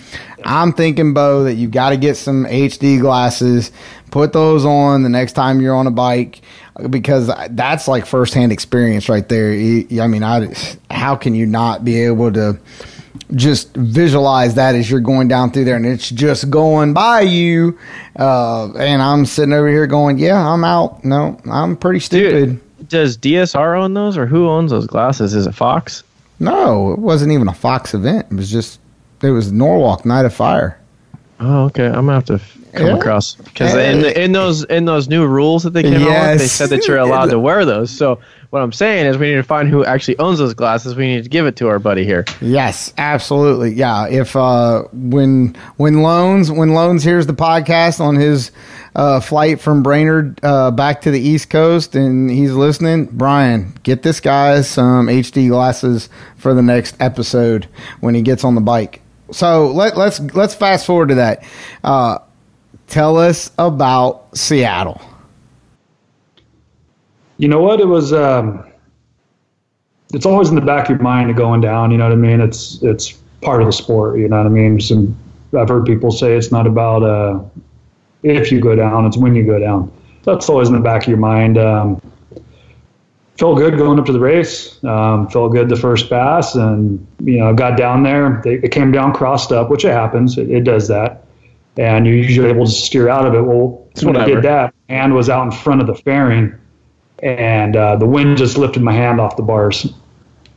I'm 0.44 0.72
thinking, 0.72 1.12
Bo, 1.12 1.44
that 1.44 1.54
you've 1.54 1.72
got 1.72 1.90
to 1.90 1.96
get 1.96 2.16
some 2.16 2.44
HD 2.44 3.00
glasses. 3.00 3.72
Put 4.10 4.32
those 4.32 4.64
on 4.64 5.02
the 5.02 5.08
next 5.08 5.32
time 5.32 5.60
you're 5.60 5.74
on 5.74 5.86
a 5.86 5.90
bike 5.90 6.40
because 6.90 7.30
that's 7.50 7.88
like 7.88 8.06
firsthand 8.06 8.52
experience 8.52 9.08
right 9.08 9.28
there. 9.28 9.50
I 9.50 10.06
mean, 10.06 10.22
I, 10.22 10.54
how 10.90 11.16
can 11.16 11.34
you 11.34 11.46
not 11.46 11.84
be 11.84 12.02
able 12.02 12.32
to 12.32 12.58
just 13.34 13.74
visualize 13.74 14.54
that 14.54 14.74
as 14.74 14.90
you're 14.90 15.00
going 15.00 15.28
down 15.28 15.50
through 15.50 15.64
there 15.64 15.76
and 15.76 15.86
it's 15.86 16.08
just 16.08 16.50
going 16.50 16.94
by 16.94 17.22
you? 17.22 17.78
Uh, 18.16 18.72
and 18.74 19.02
I'm 19.02 19.26
sitting 19.26 19.52
over 19.52 19.68
here 19.68 19.86
going, 19.86 20.18
yeah, 20.18 20.46
I'm 20.46 20.64
out. 20.64 21.04
No, 21.04 21.38
I'm 21.50 21.76
pretty 21.76 22.00
stupid. 22.00 22.60
Dude, 22.78 22.88
does 22.88 23.18
DSR 23.18 23.80
own 23.80 23.94
those, 23.94 24.16
or 24.16 24.26
who 24.26 24.48
owns 24.48 24.70
those 24.70 24.86
glasses? 24.86 25.34
Is 25.34 25.46
it 25.46 25.54
Fox? 25.54 26.04
No, 26.40 26.92
it 26.92 26.98
wasn't 27.00 27.32
even 27.32 27.48
a 27.48 27.54
Fox 27.54 27.94
event. 27.94 28.26
It 28.30 28.34
was 28.34 28.50
just, 28.50 28.78
it 29.22 29.30
was 29.30 29.50
Norwalk 29.50 30.04
Night 30.04 30.24
of 30.24 30.32
Fire. 30.32 30.77
Oh, 31.40 31.64
okay. 31.66 31.86
I'm 31.86 32.06
gonna 32.06 32.14
have 32.14 32.24
to 32.26 32.40
come 32.74 32.86
Yeah. 32.86 32.96
across 32.96 33.34
because 33.36 33.74
in 33.74 34.04
in 34.04 34.32
those 34.32 34.64
in 34.64 34.84
those 34.84 35.08
new 35.08 35.26
rules 35.26 35.62
that 35.62 35.70
they 35.72 35.82
came 35.82 36.02
out 36.08 36.30
with, 36.32 36.40
they 36.40 36.46
said 36.46 36.68
that 36.70 36.86
you're 36.86 36.98
allowed 36.98 37.30
to 37.30 37.38
wear 37.48 37.64
those. 37.64 37.90
So 37.90 38.18
what 38.50 38.60
I'm 38.62 38.72
saying 38.72 39.06
is, 39.06 39.18
we 39.18 39.28
need 39.28 39.36
to 39.36 39.42
find 39.42 39.68
who 39.68 39.84
actually 39.84 40.18
owns 40.18 40.38
those 40.38 40.54
glasses. 40.54 40.94
We 40.96 41.06
need 41.06 41.22
to 41.22 41.28
give 41.28 41.46
it 41.46 41.56
to 41.56 41.68
our 41.68 41.78
buddy 41.78 42.04
here. 42.04 42.24
Yes, 42.40 42.92
absolutely. 42.98 43.72
Yeah, 43.74 44.08
if 44.08 44.34
uh, 44.36 44.82
when 44.92 45.54
when 45.76 45.96
Lohnes 45.96 46.54
when 46.54 46.70
Lohnes 46.70 47.02
hears 47.04 47.26
the 47.26 47.34
podcast 47.34 48.00
on 48.00 48.16
his 48.16 48.50
uh, 48.96 49.20
flight 49.20 49.60
from 49.60 49.82
Brainerd 49.84 50.40
uh, 50.42 50.70
back 50.72 51.02
to 51.02 51.10
the 51.12 51.20
East 51.20 51.50
Coast 51.50 51.94
and 51.94 52.28
he's 52.30 52.52
listening, 52.52 53.04
Brian, 53.12 53.74
get 53.84 54.02
this 54.02 54.18
guy 54.18 54.60
some 54.62 55.06
HD 55.06 55.48
glasses 55.50 56.08
for 56.36 56.52
the 56.54 56.62
next 56.62 56.96
episode 57.00 57.68
when 58.00 58.14
he 58.14 58.22
gets 58.22 58.42
on 58.44 58.54
the 58.56 58.60
bike. 58.60 59.02
So 59.30 59.70
let 59.72 59.96
let's 59.96 60.20
let's 60.34 60.54
fast 60.54 60.86
forward 60.86 61.08
to 61.10 61.14
that. 61.16 61.44
Uh, 61.84 62.18
tell 62.86 63.18
us 63.18 63.50
about 63.58 64.36
Seattle. 64.36 65.00
You 67.36 67.48
know 67.48 67.60
what? 67.60 67.80
It 67.80 67.86
was. 67.86 68.12
Um, 68.12 68.64
it's 70.14 70.24
always 70.24 70.48
in 70.48 70.54
the 70.54 70.62
back 70.62 70.84
of 70.84 70.90
your 70.90 70.98
mind 71.00 71.34
going 71.36 71.60
down. 71.60 71.90
You 71.90 71.98
know 71.98 72.04
what 72.04 72.12
I 72.12 72.16
mean? 72.16 72.40
It's 72.40 72.82
it's 72.82 73.12
part 73.42 73.60
of 73.60 73.66
the 73.66 73.72
sport. 73.72 74.18
You 74.18 74.28
know 74.28 74.38
what 74.38 74.46
I 74.46 74.50
mean? 74.50 74.80
Some 74.80 75.16
I've 75.56 75.68
heard 75.68 75.86
people 75.86 76.10
say 76.10 76.36
it's 76.36 76.50
not 76.50 76.66
about 76.66 77.02
uh, 77.02 77.40
if 78.22 78.50
you 78.50 78.60
go 78.60 78.74
down; 78.74 79.06
it's 79.06 79.16
when 79.16 79.34
you 79.34 79.44
go 79.44 79.58
down. 79.58 79.92
That's 80.24 80.48
always 80.48 80.68
in 80.68 80.74
the 80.74 80.80
back 80.80 81.02
of 81.02 81.08
your 81.08 81.18
mind. 81.18 81.58
Um, 81.58 82.00
felt 83.38 83.56
good 83.58 83.78
going 83.78 83.98
up 83.98 84.06
to 84.06 84.12
the 84.12 84.20
race. 84.20 84.82
Um, 84.84 85.28
felt 85.28 85.52
good 85.52 85.68
the 85.68 85.76
first 85.76 86.10
pass, 86.10 86.54
and 86.54 87.06
you 87.24 87.38
know 87.38 87.54
got 87.54 87.78
down 87.78 88.02
there. 88.02 88.40
They, 88.44 88.54
it 88.54 88.72
came 88.72 88.92
down 88.92 89.12
crossed 89.12 89.52
up, 89.52 89.70
which 89.70 89.84
it 89.84 89.92
happens. 89.92 90.36
It, 90.36 90.50
it 90.50 90.64
does 90.64 90.88
that, 90.88 91.24
and 91.76 92.06
you're 92.06 92.16
usually 92.16 92.50
able 92.50 92.66
to 92.66 92.70
steer 92.70 93.08
out 93.08 93.26
of 93.26 93.34
it. 93.34 93.42
Well, 93.42 93.86
when 94.02 94.16
I 94.16 94.26
did 94.26 94.42
that, 94.42 94.74
and 94.88 95.14
was 95.14 95.28
out 95.28 95.44
in 95.44 95.52
front 95.52 95.80
of 95.80 95.86
the 95.86 95.94
fairing 95.94 96.58
and 97.20 97.76
uh, 97.76 97.96
the 97.96 98.06
wind 98.06 98.36
just 98.36 98.58
lifted 98.58 98.82
my 98.82 98.92
hand 98.92 99.20
off 99.20 99.36
the 99.36 99.42
bars. 99.42 99.92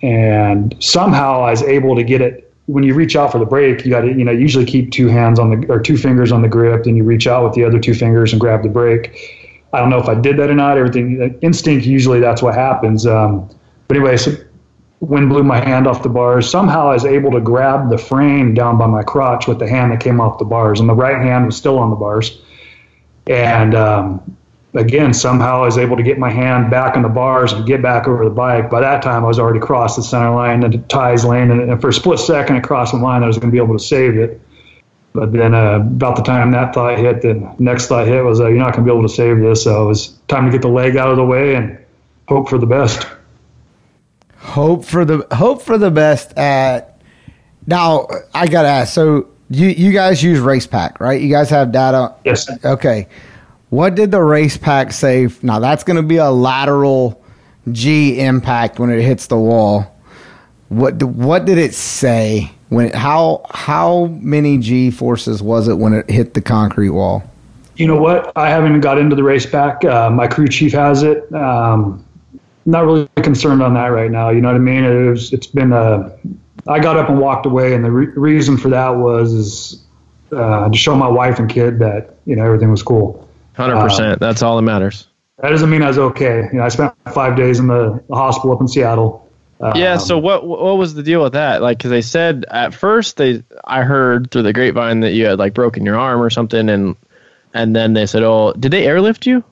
And 0.02 0.76
somehow 0.80 1.42
I 1.42 1.52
was 1.52 1.64
able 1.64 1.96
to 1.96 2.04
get 2.04 2.22
it. 2.22 2.48
When 2.68 2.84
you 2.84 2.94
reach 2.94 3.16
out 3.16 3.32
for 3.32 3.40
the 3.40 3.46
brake, 3.46 3.84
you 3.84 3.92
got 3.92 4.02
to, 4.02 4.08
you 4.08 4.24
know, 4.24 4.32
usually 4.32 4.66
keep 4.66 4.92
two 4.92 5.08
hands 5.08 5.40
on 5.40 5.50
the 5.50 5.68
or 5.68 5.80
two 5.80 5.98
fingers 5.98 6.32
on 6.32 6.42
the 6.42 6.48
grip, 6.48 6.84
then 6.86 6.96
you 6.96 7.04
reach 7.04 7.28
out 7.28 7.44
with 7.44 7.54
the 7.54 7.64
other 7.64 7.80
two 7.80 7.94
fingers 7.94 8.32
and 8.32 8.40
grab 8.40 8.64
the 8.64 8.70
brake. 8.70 9.41
I 9.74 9.80
don't 9.80 9.90
know 9.90 10.00
if 10.00 10.10
I 10.10 10.16
did 10.16 10.38
that 10.38 10.50
or 10.50 10.56
not. 10.56 10.78
Everything 10.78 11.38
instinct 11.42 11.86
usually 11.86 12.20
that's 12.20 12.42
what 12.42 12.56
happens. 12.56 13.06
Um, 13.06 13.50
but 13.88 13.98
anyway, 13.98 14.18
so 14.18 14.36
wind 15.00 15.30
blew 15.30 15.44
my 15.44 15.60
hand 15.60 15.88
off 15.88 16.04
the 16.04 16.10
bars. 16.10 16.50
Somehow 16.50 16.90
I 16.90 16.94
was 16.94 17.06
able 17.06 17.32
to 17.32 17.42
grab 17.42 17.90
the 17.90 17.98
frame 17.98 18.54
down 18.54 18.78
by 18.78 18.88
my 18.88 19.04
crotch 19.04 19.48
with 19.48 19.60
the 19.60 19.68
hand 19.68 19.92
that 19.92 20.00
came 20.00 20.22
off 20.22 20.40
the 20.40 20.46
bars, 20.46 20.80
and 20.80 20.88
the 20.88 20.94
right 20.94 21.18
hand 21.18 21.46
was 21.48 21.58
still 21.58 21.80
on 21.80 21.90
the 21.90 21.96
bars. 21.96 22.42
And 23.28 23.76
um, 23.76 24.38
again, 24.74 25.14
somehow 25.14 25.64
I 25.64 25.66
was 25.66 25.78
able 25.78 25.98
to 25.98 26.04
get 26.04 26.18
my 26.18 26.30
hand 26.30 26.70
back 26.70 26.96
on 26.96 27.02
the 27.02 27.10
bars 27.10 27.54
and 27.54 27.66
get 27.66 27.82
back 27.82 28.08
over 28.08 28.24
the 28.24 28.32
bike. 28.32 28.70
By 28.70 28.82
that 28.82 29.02
time, 29.02 29.24
I 29.24 29.28
was 29.28 29.40
already 29.40 29.60
across 29.60 29.96
the 29.96 30.04
center 30.04 30.32
line 30.32 30.64
and 30.64 30.74
the 30.74 30.78
ties 30.80 31.26
lane, 31.26 31.50
and 31.52 31.82
for 31.82 31.90
a 31.90 31.94
split 31.94 32.20
second 32.20 32.58
across 32.58 32.92
the 32.92 32.98
line, 32.98 33.24
I 33.24 33.28
was 33.28 33.38
going 33.38 33.50
to 33.50 33.52
be 33.52 33.64
able 33.64 33.78
to 33.78 33.84
save 33.84 34.18
it. 34.18 34.42
But 35.14 35.34
then, 35.34 35.54
uh, 35.54 35.76
about 35.76 36.16
the 36.16 36.22
time 36.22 36.52
that 36.52 36.74
thought 36.74 36.98
hit, 36.98 37.22
the 37.22 37.54
next 37.60 37.88
thought 37.88 38.08
hit 38.08 38.24
was, 38.24 38.40
uh, 38.40 38.48
"You're 38.48 38.60
not 38.60 38.74
going 38.74 38.86
to 38.86 38.92
be 38.92 38.98
able 38.98 39.08
to 39.08 39.14
save 39.14 39.40
this." 39.40 39.64
So 39.64 39.84
it 39.84 39.88
was 39.88 40.08
time 40.28 40.46
to 40.46 40.52
get 40.52 40.62
the 40.62 40.70
leg 40.70 40.96
out 40.96 41.10
of 41.10 41.18
the 41.18 41.26
way 41.26 41.56
and 41.56 41.78
hope 42.28 42.50
for 42.50 42.58
the 42.58 42.66
best. 42.66 43.06
Hope 44.38 44.86
for 44.86 45.06
the 45.06 45.28
hope 45.34 45.62
for 45.62 45.78
the 45.78 45.92
best 45.92 46.38
at 46.38 46.92
now 47.68 48.08
I 48.34 48.48
gotta 48.48 48.68
ask, 48.68 48.94
so 48.94 49.28
you 49.50 49.68
you 49.68 49.92
guys 49.92 50.24
use 50.24 50.40
RacePak, 50.40 51.00
right? 51.00 51.22
You 51.22 51.30
guys 51.30 51.50
have 51.50 51.72
data 51.72 52.14
Yes. 52.26 52.50
Okay. 52.66 53.08
What 53.70 53.96
did 53.96 54.12
the 54.12 54.18
RacePak 54.18 54.94
say? 54.94 55.28
Now 55.42 55.60
that's 55.60 55.84
gonna 55.84 56.04
be 56.04 56.18
a 56.18 56.30
lateral 56.30 57.24
G 57.72 58.20
impact 58.20 58.80
when 58.80 58.90
it 58.90 59.02
hits 59.02 59.28
the 59.28 59.38
wall. 59.38 59.96
What 60.70 61.04
what 61.04 61.46
did 61.46 61.58
it 61.58 61.74
say 61.74 62.52
when 62.72 62.86
it, 62.86 62.96
how 62.96 63.46
how 63.50 64.06
many 64.22 64.58
G 64.58 64.92
forces 64.92 65.44
was 65.44 65.68
it 65.68 65.78
when 65.78 65.94
it 65.94 66.10
hit 66.10 66.34
the 66.36 66.42
concrete 66.42 66.92
wall? 66.92 67.22
You 67.76 67.86
know 67.86 67.98
what? 67.98 68.32
I 68.38 68.50
haven't 68.50 68.80
got 68.80 68.98
into 68.98 69.14
the 69.14 69.24
RacePak. 69.24 69.84
Uh, 69.84 70.10
my 70.10 70.26
crew 70.26 70.48
chief 70.48 70.72
has 70.72 71.04
it. 71.04 71.32
Um, 71.34 72.06
not 72.66 72.86
really 72.86 73.10
concerned 73.18 73.62
on 73.62 73.74
that 73.74 73.88
right 73.88 74.10
now. 74.10 74.30
You 74.30 74.40
know 74.40 74.48
what 74.48 74.56
I 74.56 74.60
mean? 74.60 74.86
It 74.86 75.10
was, 75.10 75.34
it's 75.34 75.48
been. 75.48 75.74
Uh, 75.74 76.16
I 76.66 76.80
got 76.80 76.96
up 76.96 77.10
and 77.10 77.20
walked 77.20 77.46
away, 77.46 77.74
and 77.76 77.84
the 77.84 77.92
re- 77.92 78.14
reason 78.16 78.56
for 78.56 78.70
that 78.70 78.90
was 78.90 79.34
is 79.34 79.86
uh, 80.32 80.70
to 80.70 80.78
show 80.78 80.96
my 80.96 81.10
wife 81.10 81.40
and 81.40 81.50
kid 81.50 81.78
that 81.80 82.16
you 82.26 82.38
know 82.38 82.46
everything 82.46 82.72
was 82.72 82.84
cool. 82.84 83.28
Hundred 83.58 83.82
percent. 83.82 84.22
That's 84.22 84.42
all 84.42 84.56
that 84.56 84.62
matters. 84.62 85.08
That 85.40 85.50
doesn't 85.50 85.70
mean 85.70 85.84
I 85.84 85.90
was 85.90 85.98
okay. 85.98 86.48
You 86.54 86.60
know, 86.60 86.64
I 86.64 86.70
spent 86.70 86.94
five 87.14 87.36
days 87.36 87.60
in 87.60 87.68
the, 87.68 88.02
the 88.08 88.16
hospital 88.16 88.54
up 88.54 88.62
in 88.62 88.70
Seattle. 88.70 89.21
Um, 89.62 89.74
Yeah. 89.76 89.98
So 89.98 90.18
what 90.18 90.46
what 90.46 90.78
was 90.78 90.94
the 90.94 91.04
deal 91.04 91.22
with 91.24 91.34
that? 91.34 91.62
Like, 91.62 91.78
because 91.78 91.92
they 91.92 92.02
said 92.02 92.46
at 92.50 92.74
first 92.74 93.18
they 93.18 93.44
I 93.64 93.84
heard 93.84 94.32
through 94.32 94.44
the 94.44 94.54
grapevine 94.54 95.02
that 95.02 95.12
you 95.12 95.26
had 95.26 95.40
like 95.40 95.54
broken 95.54 95.86
your 95.86 95.98
arm 95.98 96.22
or 96.22 96.30
something, 96.30 96.70
and 96.70 96.96
and 97.54 97.76
then 97.76 97.94
they 97.94 98.06
said, 98.06 98.24
oh, 98.24 98.54
did 98.54 98.72
they 98.72 98.86
airlift 98.86 99.26
you? 99.26 99.44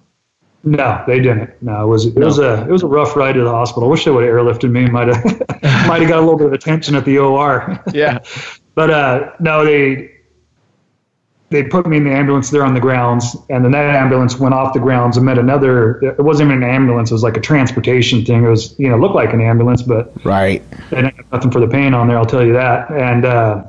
No, 0.64 1.04
they 1.08 1.20
didn't. 1.20 1.52
No, 1.62 1.84
it 1.84 1.88
was 1.88 2.06
it 2.06 2.16
was 2.16 2.38
a 2.40 2.66
it 2.68 2.72
was 2.72 2.84
a 2.84 2.88
rough 2.88 3.16
ride 3.16 3.34
to 3.34 3.44
the 3.44 3.52
hospital. 3.52 3.88
I 3.88 3.92
wish 3.92 4.04
they 4.04 4.12
would 4.12 4.26
have 4.26 4.34
airlifted 4.34 4.72
me. 4.72 4.88
Might 4.88 5.08
have 5.08 5.24
might 5.88 6.02
have 6.02 6.10
got 6.10 6.20
a 6.20 6.22
little 6.22 6.38
bit 6.38 6.48
of 6.48 6.54
attention 6.54 6.96
at 6.96 7.06
the 7.06 7.18
OR. 7.20 7.82
Yeah. 7.94 8.20
But 8.76 8.92
uh, 8.92 9.32
no, 9.42 9.66
they 9.66 10.10
they 11.50 11.64
put 11.64 11.88
me 11.88 11.98
in 11.98 12.04
the 12.04 12.12
ambulance 12.12 12.50
there 12.52 12.64
on 12.64 12.74
the 12.74 12.80
grounds, 12.80 13.36
and 13.50 13.64
then 13.64 13.72
that 13.72 13.96
ambulance 13.96 14.38
went 14.38 14.54
off 14.54 14.74
the 14.74 14.80
grounds 14.80 15.18
and 15.18 15.26
met 15.26 15.38
another. 15.38 16.00
It 16.04 16.20
wasn't 16.20 16.52
even 16.52 16.64
an 16.64 16.70
ambulance; 16.70 17.10
it 17.12 17.14
was 17.14 17.24
like 17.24 17.38
a 17.38 17.42
transportation 17.42 18.24
thing. 18.24 18.44
It 18.44 18.50
was 18.50 18.78
you 18.80 18.90
know 18.90 18.98
looked 18.98 19.16
like 19.16 19.34
an 19.34 19.42
ambulance, 19.42 19.82
but 19.82 20.14
Right. 20.24 20.64
they 20.90 20.98
didn't 20.98 21.16
have 21.16 21.32
nothing 21.32 21.52
for 21.52 21.60
the 21.60 21.68
pain 21.68 21.94
on 21.94 22.08
there. 22.08 22.18
I'll 22.18 22.26
tell 22.26 22.46
you 22.46 22.54
that. 22.54 22.92
And 22.92 23.26
uh, 23.26 23.64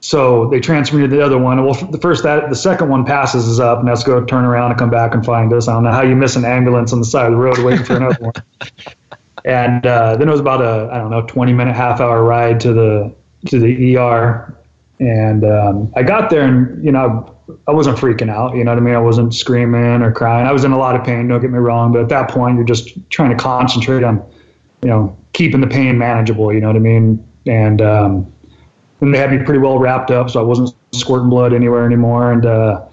so 0.00 0.48
they 0.48 0.60
transferred 0.60 0.96
me 0.96 1.02
to 1.02 1.08
the 1.08 1.24
other 1.24 1.38
one. 1.38 1.64
Well, 1.64 1.74
the 1.74 1.98
first 1.98 2.22
that 2.24 2.48
the 2.48 2.56
second 2.56 2.88
one 2.88 3.04
passes 3.04 3.48
us 3.48 3.60
up, 3.60 3.80
and 3.80 3.88
let's 3.88 4.02
go 4.02 4.24
turn 4.24 4.44
around 4.44 4.70
and 4.70 4.78
come 4.78 4.90
back 4.90 5.14
and 5.14 5.24
find 5.24 5.52
us. 5.52 5.68
I 5.68 5.74
don't 5.74 5.84
know 5.84 5.92
how 5.92 6.02
you 6.02 6.16
miss 6.16 6.36
an 6.36 6.44
ambulance 6.44 6.92
on 6.92 6.98
the 6.98 7.04
side 7.04 7.26
of 7.26 7.32
the 7.32 7.38
road 7.38 7.58
waiting 7.58 7.84
for 7.84 7.96
another 7.96 8.18
one. 8.20 8.32
And 9.42 9.86
uh, 9.86 10.16
then 10.16 10.28
it 10.28 10.30
was 10.30 10.40
about 10.40 10.60
a 10.60 10.92
I 10.92 10.98
don't 10.98 11.10
know 11.10 11.22
twenty 11.26 11.54
minute 11.54 11.74
half 11.74 11.98
hour 11.98 12.22
ride 12.22 12.60
to 12.60 12.74
the 12.74 13.14
to 13.46 13.58
the 13.58 13.96
ER, 13.96 14.54
and 15.00 15.44
um, 15.44 15.92
I 15.96 16.02
got 16.02 16.30
there 16.30 16.42
and 16.42 16.84
you 16.84 16.92
know 16.92 17.34
I 17.66 17.72
wasn't 17.72 17.98
freaking 17.98 18.30
out. 18.30 18.54
You 18.54 18.62
know 18.62 18.72
what 18.72 18.78
I 18.78 18.82
mean? 18.82 18.94
I 18.94 19.00
wasn't 19.00 19.34
screaming 19.34 20.02
or 20.02 20.12
crying. 20.12 20.46
I 20.46 20.52
was 20.52 20.64
in 20.64 20.72
a 20.72 20.78
lot 20.78 20.94
of 20.94 21.04
pain. 21.04 21.26
Don't 21.26 21.40
get 21.40 21.50
me 21.50 21.58
wrong, 21.58 21.92
but 21.92 22.02
at 22.02 22.08
that 22.10 22.30
point 22.30 22.56
you're 22.56 22.64
just 22.64 23.10
trying 23.10 23.30
to 23.30 23.42
concentrate 23.42 24.04
on 24.04 24.22
you 24.82 24.88
know 24.88 25.16
keeping 25.32 25.60
the 25.60 25.66
pain 25.66 25.98
manageable. 25.98 26.52
You 26.52 26.60
know 26.60 26.68
what 26.68 26.76
I 26.76 26.80
mean? 26.80 27.26
And 27.46 27.80
um, 27.80 28.32
and 29.00 29.14
they 29.14 29.18
had 29.18 29.32
me 29.32 29.42
pretty 29.42 29.60
well 29.60 29.78
wrapped 29.78 30.10
up, 30.10 30.30
so 30.30 30.38
I 30.38 30.42
wasn't 30.42 30.74
squirting 30.92 31.30
blood 31.30 31.54
anywhere 31.54 31.86
anymore. 31.86 32.32
And 32.32 32.44
uh, 32.44 32.86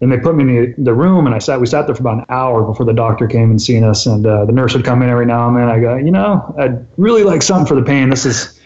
they 0.00 0.18
put 0.18 0.34
me 0.34 0.44
in 0.44 0.74
the, 0.76 0.82
the 0.84 0.94
room, 0.94 1.26
and 1.26 1.34
I 1.34 1.38
sat. 1.38 1.60
We 1.60 1.66
sat 1.66 1.86
there 1.86 1.94
for 1.94 2.00
about 2.00 2.18
an 2.18 2.26
hour 2.30 2.62
before 2.62 2.86
the 2.86 2.94
doctor 2.94 3.26
came 3.26 3.50
and 3.50 3.60
seen 3.60 3.84
us. 3.84 4.06
And 4.06 4.26
uh, 4.26 4.46
the 4.46 4.52
nurse 4.52 4.74
would 4.74 4.84
come 4.84 5.02
in 5.02 5.10
every 5.10 5.26
now 5.26 5.46
and 5.46 5.56
then. 5.56 5.68
I 5.68 5.78
go, 5.78 5.96
you 5.96 6.10
know, 6.10 6.54
I'd 6.58 6.86
really 6.96 7.22
like 7.22 7.42
something 7.42 7.66
for 7.66 7.74
the 7.74 7.84
pain. 7.84 8.08
This 8.08 8.24
is, 8.24 8.58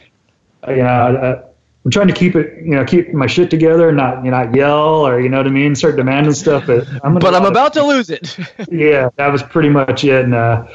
you 0.69 0.77
know, 0.77 0.85
I, 0.85 1.33
I, 1.33 1.43
I'm 1.85 1.90
trying 1.90 2.09
to 2.09 2.14
keep 2.14 2.35
it, 2.35 2.64
you 2.64 2.70
know, 2.70 2.85
keep 2.85 3.12
my 3.12 3.27
shit 3.27 3.51
together, 3.51 3.92
not 3.92 4.25
you 4.25 4.31
know, 4.31 4.42
not 4.42 4.55
yell 4.55 5.07
or 5.07 5.20
you 5.20 5.29
know 5.29 5.37
what 5.37 5.47
I 5.47 5.51
mean, 5.51 5.75
start 5.75 5.97
demanding 5.97 6.33
stuff. 6.33 6.66
But 6.66 6.88
I'm, 6.88 7.14
gonna 7.14 7.20
But 7.20 7.35
I'm 7.35 7.44
about 7.44 7.75
to 7.75 7.85
lose 7.85 8.09
it. 8.09 8.38
yeah, 8.70 9.11
that 9.16 9.31
was 9.31 9.42
pretty 9.42 9.68
much 9.68 10.03
it. 10.03 10.25
And 10.25 10.35
uh, 10.35 10.66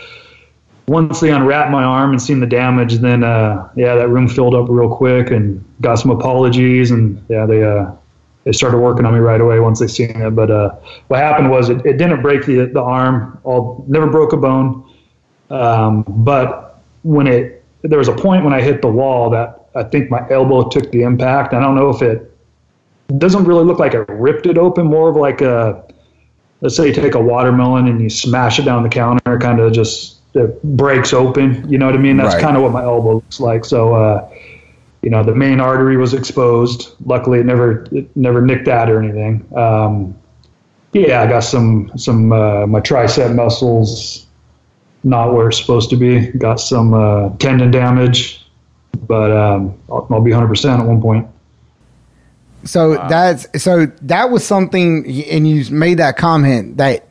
once 0.88 1.20
they 1.20 1.32
unwrapped 1.32 1.72
my 1.72 1.84
arm 1.84 2.12
and 2.12 2.22
seen 2.22 2.40
the 2.40 2.46
damage, 2.46 2.96
then 2.96 3.24
uh, 3.24 3.70
yeah, 3.76 3.96
that 3.96 4.10
room 4.10 4.28
filled 4.28 4.54
up 4.54 4.68
real 4.70 4.96
quick 4.96 5.32
and 5.32 5.64
got 5.82 5.96
some 5.96 6.12
apologies. 6.12 6.92
And 6.92 7.24
yeah, 7.28 7.48
they 7.48 7.64
uh, 7.64 7.92
they 8.44 8.52
started 8.52 8.78
working 8.78 9.06
on 9.06 9.14
me 9.14 9.20
right 9.20 9.42
away 9.42 9.60
once 9.60 9.80
they 9.80 9.88
seen 9.88 10.22
it. 10.22 10.36
But 10.36 10.52
uh, 10.52 10.76
what 11.08 11.20
happened 11.22 11.50
was 11.50 11.70
it, 11.70 11.84
it 11.88 11.98
didn't 11.98 12.22
break 12.22 12.46
the 12.46 12.66
the 12.66 12.82
arm. 12.82 13.40
All 13.44 13.84
never 13.88 14.08
broke 14.08 14.34
a 14.34 14.38
bone. 14.38 14.88
Um, 15.50 16.04
but 16.08 16.84
when 17.02 17.26
it 17.26 17.66
there 17.82 17.98
was 17.98 18.10
a 18.10 18.16
point 18.16 18.44
when 18.44 18.54
I 18.54 18.62
hit 18.62 18.84
the 18.84 18.90
wall 18.90 19.32
that 19.32 19.59
I 19.80 19.84
think 19.84 20.10
my 20.10 20.28
elbow 20.30 20.68
took 20.68 20.92
the 20.92 21.04
impact. 21.04 21.54
I 21.54 21.60
don't 21.60 21.76
know 21.76 21.90
if 21.90 22.02
it 22.02 22.32
doesn't 23.18 23.46
really 23.46 23.64
look 23.64 23.80
like 23.80 23.94
it 23.94 24.08
ripped 24.10 24.46
it 24.46 24.58
open. 24.58 24.86
More 24.86 25.10
of 25.10 25.16
like 25.16 25.42
a 25.42 25.84
let's 26.62 26.76
say 26.76 26.88
you 26.88 26.94
take 26.94 27.16
a 27.16 27.22
watermelon 27.22 27.88
and 27.88 28.02
you 28.02 28.10
smash 28.10 28.60
it 28.60 28.64
down 28.64 28.84
the 28.84 28.90
counter, 28.90 29.36
it 29.36 29.42
kind 29.42 29.60
of 29.60 29.72
just 29.72 30.18
it 30.36 30.62
breaks 30.64 31.14
open. 31.14 31.68
You 31.70 31.78
know 31.78 31.86
what 31.86 31.96
I 31.96 32.00
mean? 32.00 32.18
That's 32.18 32.36
Right. 32.36 32.44
kind 32.44 32.58
of 32.58 32.64
what 32.64 32.72
my 32.72 32.84
elbow 32.84 33.16
looks 33.16 33.40
like. 33.40 33.66
So, 33.66 33.96
uh, 33.96 34.28
you 35.02 35.10
know, 35.10 35.24
the 35.24 35.34
main 35.34 35.60
artery 35.62 35.98
was 35.98 36.14
exposed. 36.14 36.94
Luckily, 37.06 37.40
it 37.40 37.46
never 37.46 37.86
it 37.92 38.16
never 38.16 38.42
nicked 38.42 38.66
that 38.66 38.90
or 38.90 39.02
anything. 39.02 39.46
Um, 39.56 40.16
yeah, 40.92 41.22
I 41.22 41.28
got 41.28 41.44
some 41.44 41.92
some 41.96 42.32
uh, 42.34 42.68
my 42.68 42.82
tricep 42.82 43.34
muscles 43.34 44.26
not 45.04 45.34
where 45.34 45.48
it's 45.48 45.58
supposed 45.58 45.90
to 45.92 45.96
be. 45.96 46.28
Got 46.32 46.60
some 46.60 46.94
uh, 46.94 47.30
tendon 47.38 47.72
damage, 47.72 48.39
but 48.94 49.32
um, 49.32 49.78
I'll, 49.90 50.08
I'll 50.10 50.22
be 50.22 50.32
100% 50.32 50.80
at 50.80 50.86
one 50.86 51.02
point. 51.02 51.28
So 52.66 52.96
that's 53.08 53.64
so 53.64 53.86
that 54.02 54.32
was 54.32 54.46
something, 54.46 55.06
and 55.30 55.48
you 55.48 55.64
made 55.74 56.00
that 56.00 56.18
comment 56.18 56.76
that 56.76 57.08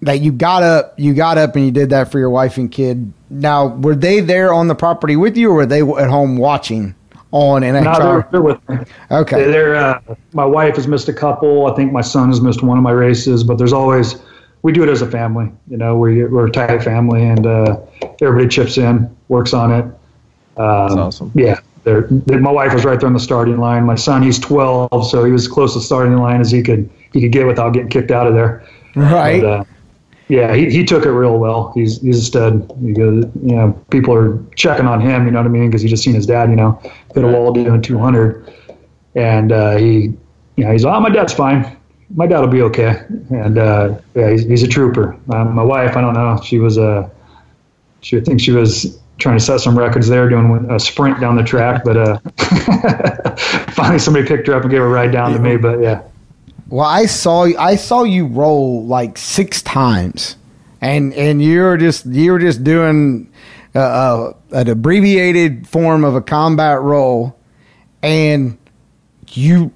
that 0.00 0.20
you 0.20 0.32
got 0.32 0.62
up, 0.62 0.94
you 0.96 1.12
got 1.12 1.36
up, 1.36 1.56
and 1.56 1.66
you 1.66 1.70
did 1.70 1.90
that 1.90 2.10
for 2.10 2.18
your 2.18 2.30
wife 2.30 2.56
and 2.56 2.72
kid. 2.72 3.12
Now, 3.28 3.66
were 3.66 3.94
they 3.94 4.20
there 4.20 4.54
on 4.54 4.68
the 4.68 4.74
property 4.74 5.16
with 5.16 5.36
you, 5.36 5.50
or 5.50 5.54
were 5.54 5.66
they 5.66 5.82
at 5.82 6.08
home 6.08 6.38
watching 6.38 6.94
on 7.30 7.62
and 7.62 7.84
No, 7.84 7.98
they're, 7.98 8.28
they're 8.30 8.42
with 8.42 8.68
me. 8.68 8.78
Okay, 9.10 9.44
They're, 9.50 9.74
uh, 9.74 10.00
my 10.32 10.44
wife 10.44 10.76
has 10.76 10.86
missed 10.86 11.08
a 11.08 11.12
couple. 11.12 11.66
I 11.66 11.74
think 11.74 11.92
my 11.92 12.00
son 12.00 12.28
has 12.28 12.40
missed 12.40 12.62
one 12.62 12.78
of 12.78 12.84
my 12.84 12.90
races, 12.90 13.44
but 13.44 13.58
there's 13.58 13.72
always, 13.72 14.16
we 14.62 14.72
do 14.72 14.82
it 14.82 14.88
as 14.88 15.02
a 15.02 15.10
family. 15.10 15.50
You 15.68 15.76
know, 15.76 15.96
we, 15.96 16.24
we're 16.24 16.46
a 16.46 16.50
tight 16.50 16.82
family 16.82 17.22
and 17.22 17.46
uh, 17.46 17.80
everybody 18.22 18.48
chips 18.48 18.78
in, 18.78 19.14
works 19.28 19.52
on 19.52 19.72
it. 19.72 19.84
Um, 20.58 20.88
That's 20.88 20.94
awesome. 20.94 21.32
Yeah. 21.34 21.60
They're, 21.84 22.02
they 22.02 22.36
my 22.36 22.50
wife 22.50 22.74
was 22.74 22.84
right 22.84 22.98
there 22.98 23.06
on 23.06 23.14
the 23.14 23.20
starting 23.20 23.58
line. 23.58 23.84
My 23.84 23.94
son, 23.94 24.22
he's 24.22 24.38
12, 24.38 25.08
so 25.08 25.24
he 25.24 25.32
was 25.32 25.46
as 25.46 25.48
close 25.48 25.72
to 25.72 25.78
the 25.78 25.84
starting 25.84 26.16
line 26.16 26.40
as 26.40 26.50
he 26.50 26.62
could 26.62 26.90
he 27.12 27.20
could 27.22 27.32
get 27.32 27.46
without 27.46 27.70
getting 27.72 27.88
kicked 27.88 28.10
out 28.10 28.26
of 28.26 28.34
there. 28.34 28.66
right. 28.94 29.40
But, 29.40 29.48
uh, 29.48 29.64
yeah, 30.28 30.54
he, 30.54 30.70
he 30.70 30.84
took 30.84 31.06
it 31.06 31.10
real 31.10 31.38
well. 31.38 31.72
He's 31.74 32.00
he's 32.02 32.18
a 32.18 32.22
stud. 32.22 32.68
Because 32.84 33.24
you 33.42 33.56
know 33.56 33.72
people 33.90 34.14
are 34.14 34.38
checking 34.54 34.86
on 34.86 35.00
him. 35.00 35.24
You 35.24 35.30
know 35.30 35.38
what 35.38 35.46
I 35.46 35.50
mean? 35.50 35.70
Because 35.70 35.80
he 35.80 35.88
just 35.88 36.04
seen 36.04 36.14
his 36.14 36.26
dad. 36.26 36.50
You 36.50 36.56
know, 36.56 36.78
hit 37.14 37.24
a 37.24 37.26
wall 37.26 37.52
doing 37.52 37.80
200, 37.80 38.52
and 39.14 39.52
uh, 39.52 39.76
he, 39.76 40.12
you 40.56 40.64
know, 40.64 40.72
he's 40.72 40.84
oh 40.84 41.00
my 41.00 41.08
dad's 41.08 41.32
fine. 41.32 41.74
My 42.14 42.26
dad 42.26 42.40
will 42.40 42.48
be 42.48 42.62
okay. 42.62 43.02
And 43.30 43.58
uh, 43.58 43.98
yeah, 44.14 44.30
he's, 44.30 44.44
he's 44.44 44.62
a 44.62 44.68
trooper. 44.68 45.16
Um, 45.32 45.54
my 45.54 45.62
wife, 45.62 45.96
I 45.96 46.02
don't 46.02 46.14
know. 46.14 46.38
She 46.44 46.58
was 46.58 46.76
uh, 46.76 47.08
she 48.02 48.18
I 48.18 48.20
think 48.20 48.40
she 48.40 48.52
was 48.52 48.98
trying 49.18 49.38
to 49.38 49.44
set 49.44 49.60
some 49.60 49.78
records 49.78 50.08
there, 50.08 50.28
doing 50.28 50.66
a 50.70 50.78
sprint 50.78 51.20
down 51.20 51.36
the 51.36 51.42
track. 51.42 51.84
But 51.84 51.96
uh, 51.96 52.18
finally, 53.72 53.98
somebody 53.98 54.26
picked 54.26 54.46
her 54.46 54.54
up 54.54 54.62
and 54.62 54.70
gave 54.70 54.80
her 54.80 54.86
a 54.86 54.90
ride 54.90 55.12
down 55.12 55.32
to 55.32 55.38
me. 55.38 55.56
But 55.56 55.80
yeah. 55.80 56.02
Well, 56.68 56.86
I 56.86 57.06
saw 57.06 57.44
I 57.58 57.76
saw 57.76 58.04
you 58.04 58.26
roll 58.26 58.84
like 58.84 59.18
six 59.18 59.62
times, 59.62 60.36
and 60.80 61.14
and 61.14 61.42
you 61.42 61.62
were 61.62 61.76
just 61.76 62.06
you 62.06 62.32
were 62.32 62.38
just 62.38 62.62
doing 62.62 63.32
uh, 63.74 63.78
uh, 63.78 64.32
an 64.52 64.68
abbreviated 64.68 65.66
form 65.66 66.04
of 66.04 66.14
a 66.14 66.20
combat 66.20 66.80
roll, 66.80 67.38
and 68.02 68.58
you 69.28 69.72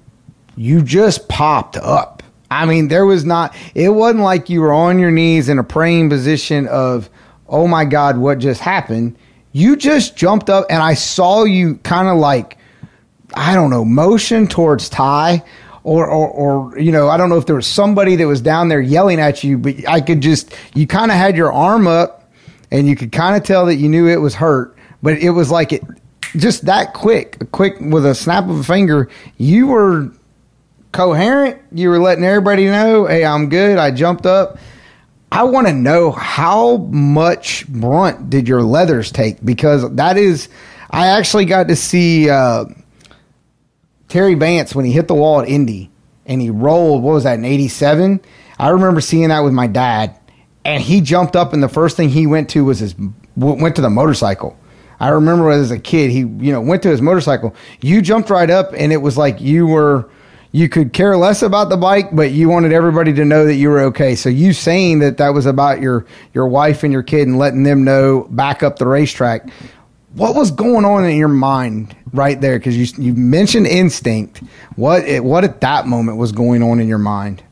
you 0.55 0.81
just 0.81 1.27
popped 1.29 1.77
up. 1.77 2.21
I 2.51 2.65
mean, 2.65 2.87
there 2.87 3.05
was 3.05 3.25
not. 3.25 3.55
It 3.73 3.89
wasn't 3.89 4.23
like 4.23 4.49
you 4.49 4.61
were 4.61 4.73
on 4.73 4.99
your 4.99 5.11
knees 5.11 5.49
in 5.49 5.57
a 5.57 5.63
praying 5.63 6.09
position 6.09 6.67
of, 6.67 7.09
oh 7.47 7.67
my 7.67 7.85
God, 7.85 8.17
what 8.17 8.37
just 8.37 8.61
happened? 8.61 9.17
You 9.53 9.75
just 9.77 10.17
jumped 10.17 10.49
up, 10.49 10.65
and 10.69 10.83
I 10.83 10.95
saw 10.95 11.45
you 11.45 11.75
kind 11.77 12.09
of 12.09 12.17
like 12.17 12.57
I 13.35 13.55
don't 13.55 13.69
know, 13.69 13.85
motion 13.85 14.47
towards 14.47 14.89
Tii. 14.89 15.43
Or, 15.85 16.07
or, 16.07 16.29
or, 16.29 16.79
you 16.79 16.93
know, 16.93 17.09
I 17.09 17.17
don't 17.17 17.27
know 17.27 17.37
if 17.37 17.45
there 17.45 17.57
was 17.57 17.67
somebody 17.67 18.15
that 18.15 18.25
was 18.25 18.39
down 18.39 18.69
there 18.69 18.79
yelling 18.79 19.19
at 19.19 19.43
you, 19.43 19.57
but 19.57 19.85
I 19.85 19.99
could 19.99 20.21
just, 20.21 20.55
you 20.73 20.87
kind 20.87 21.11
of 21.11 21.17
had 21.17 21.35
your 21.35 21.51
arm 21.51 21.87
up 21.87 22.31
and 22.71 22.87
you 22.87 22.95
could 22.95 23.11
kind 23.11 23.35
of 23.35 23.43
tell 23.43 23.65
that 23.65 23.75
you 23.75 23.89
knew 23.89 24.07
it 24.07 24.21
was 24.21 24.33
hurt, 24.33 24.77
but 25.01 25.17
it 25.17 25.31
was 25.31 25.51
like 25.51 25.73
it 25.73 25.83
just 26.37 26.67
that 26.67 26.93
quick, 26.93 27.51
quick 27.51 27.81
with 27.81 28.05
a 28.05 28.15
snap 28.15 28.45
of 28.45 28.59
a 28.59 28.63
finger. 28.63 29.09
You 29.37 29.67
were 29.67 30.09
coherent. 30.93 31.61
You 31.73 31.89
were 31.89 31.99
letting 31.99 32.23
everybody 32.23 32.67
know, 32.67 33.05
hey, 33.05 33.25
I'm 33.25 33.49
good. 33.49 33.77
I 33.77 33.91
jumped 33.91 34.25
up. 34.25 34.57
I 35.33 35.41
want 35.41 35.65
to 35.65 35.73
know 35.73 36.11
how 36.11 36.77
much 36.77 37.67
brunt 37.67 38.29
did 38.29 38.47
your 38.47 38.61
leathers 38.61 39.11
take 39.11 39.43
because 39.43 39.95
that 39.95 40.15
is, 40.15 40.47
I 40.91 41.07
actually 41.07 41.45
got 41.45 41.69
to 41.69 41.75
see, 41.75 42.29
uh, 42.29 42.65
Terry 44.09 44.35
Vance 44.35 44.75
when 44.75 44.85
he 44.85 44.91
hit 44.91 45.07
the 45.07 45.15
wall 45.15 45.41
at 45.41 45.49
Indy 45.49 45.89
and 46.27 46.39
he 46.39 46.51
rolled. 46.51 47.01
What 47.01 47.13
was 47.13 47.23
that 47.23 47.39
in 47.39 47.45
'87? 47.45 48.21
I 48.59 48.69
remember 48.69 49.01
seeing 49.01 49.29
that 49.29 49.39
with 49.39 49.53
my 49.53 49.65
dad, 49.65 50.15
and 50.63 50.83
he 50.83 51.01
jumped 51.01 51.35
up 51.35 51.51
and 51.51 51.63
the 51.63 51.67
first 51.67 51.97
thing 51.97 52.09
he 52.09 52.27
went 52.27 52.51
to 52.51 52.63
was 52.63 52.77
his 52.77 52.93
went 53.35 53.75
to 53.77 53.81
the 53.81 53.89
motorcycle. 53.89 54.55
I 54.99 55.09
remember 55.09 55.49
as 55.49 55.71
a 55.71 55.79
kid, 55.79 56.11
he 56.11 56.19
you 56.19 56.51
know 56.51 56.61
went 56.61 56.83
to 56.83 56.89
his 56.89 57.01
motorcycle. 57.01 57.55
You 57.81 58.03
jumped 58.03 58.29
right 58.29 58.51
up, 58.51 58.71
and 58.77 58.93
it 58.93 58.97
was 58.97 59.17
like 59.17 59.41
you 59.41 59.65
were 59.65 60.11
you 60.53 60.69
could 60.69 60.93
care 60.93 61.17
less 61.17 61.41
about 61.41 61.67
the 61.67 61.75
bike, 61.75 62.15
but 62.15 62.31
you 62.31 62.47
wanted 62.47 62.71
everybody 62.71 63.11
to 63.11 63.25
know 63.25 63.45
that 63.45 63.55
you 63.55 63.69
were 63.69 63.81
okay. 63.81 64.15
So 64.15 64.29
you 64.29 64.53
saying 64.53 64.99
that 64.99 65.17
that 65.17 65.33
was 65.33 65.45
about 65.45 65.81
your 65.81 66.05
your 66.33 66.47
wife 66.47 66.83
and 66.83 66.93
your 66.93 67.03
kid 67.03 67.27
and 67.27 67.37
letting 67.37 67.63
them 67.63 67.83
know 67.83 68.27
back 68.29 68.63
up 68.63 68.79
the 68.79 68.87
racetrack 68.87 69.49
what 70.13 70.35
was 70.35 70.51
going 70.51 70.85
on 70.85 71.05
in 71.05 71.17
your 71.17 71.27
mind 71.27 71.95
right 72.13 72.39
there? 72.39 72.59
Because 72.59 72.77
you 72.77 73.03
you 73.03 73.13
mentioned 73.13 73.67
instinct. 73.67 74.43
What 74.75 75.03
it, 75.05 75.23
what 75.23 75.43
at 75.43 75.61
that 75.61 75.87
moment 75.87 76.17
was 76.17 76.31
going 76.31 76.63
on 76.63 76.79
in 76.79 76.87
your 76.87 76.99
mind? 76.99 77.43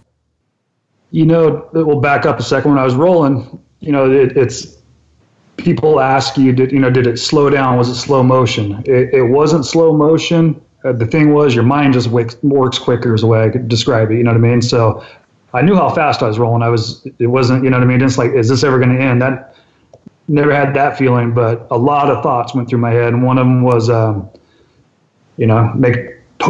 You 1.11 1.25
know, 1.25 1.69
we'll 1.73 1.99
back 1.99 2.25
up 2.25 2.39
a 2.39 2.43
second. 2.43 2.71
When 2.71 2.79
I 2.79 2.85
was 2.85 2.95
rolling, 2.95 3.61
you 3.79 3.91
know, 3.91 4.09
it, 4.09 4.37
it's 4.37 4.77
people 5.57 5.99
ask 5.99 6.37
you, 6.37 6.53
did 6.53 6.71
you 6.71 6.79
know, 6.79 6.89
did 6.89 7.07
it 7.07 7.17
slow 7.17 7.49
down? 7.49 7.77
Was 7.77 7.89
it 7.89 7.95
slow 7.95 8.23
motion? 8.23 8.83
It, 8.85 9.13
it 9.13 9.23
wasn't 9.23 9.65
slow 9.65 9.95
motion. 9.95 10.61
Uh, 10.83 10.91
the 10.91 11.05
thing 11.05 11.33
was, 11.33 11.53
your 11.53 11.63
mind 11.63 11.93
just 11.93 12.07
works, 12.07 12.35
works 12.41 12.79
quicker, 12.79 13.13
is 13.13 13.21
the 13.21 13.27
way 13.27 13.43
I 13.43 13.49
could 13.49 13.67
describe 13.67 14.11
it. 14.11 14.17
You 14.17 14.23
know 14.23 14.31
what 14.31 14.37
I 14.37 14.41
mean? 14.41 14.61
So 14.61 15.05
I 15.53 15.61
knew 15.61 15.75
how 15.75 15.89
fast 15.93 16.23
I 16.23 16.27
was 16.27 16.39
rolling. 16.39 16.63
I 16.63 16.69
was. 16.69 17.05
It 17.19 17.27
wasn't. 17.27 17.63
You 17.63 17.69
know 17.69 17.77
what 17.77 17.83
I 17.83 17.87
mean? 17.87 18.01
It's 18.01 18.17
like, 18.17 18.31
is 18.31 18.49
this 18.49 18.63
ever 18.63 18.79
going 18.79 18.95
to 18.95 19.01
end? 19.01 19.21
That 19.21 19.55
never 20.27 20.53
had 20.53 20.73
that 20.75 20.97
feeling, 20.97 21.33
but 21.33 21.67
a 21.71 21.77
lot 21.77 22.09
of 22.09 22.23
thoughts 22.23 22.55
went 22.55 22.69
through 22.69 22.79
my 22.79 22.91
head. 22.91 23.13
And 23.13 23.23
one 23.23 23.37
of 23.37 23.45
them 23.45 23.63
was, 23.63 23.89
um, 23.89 24.29
you 25.37 25.45
know, 25.45 25.71
make 25.75 25.95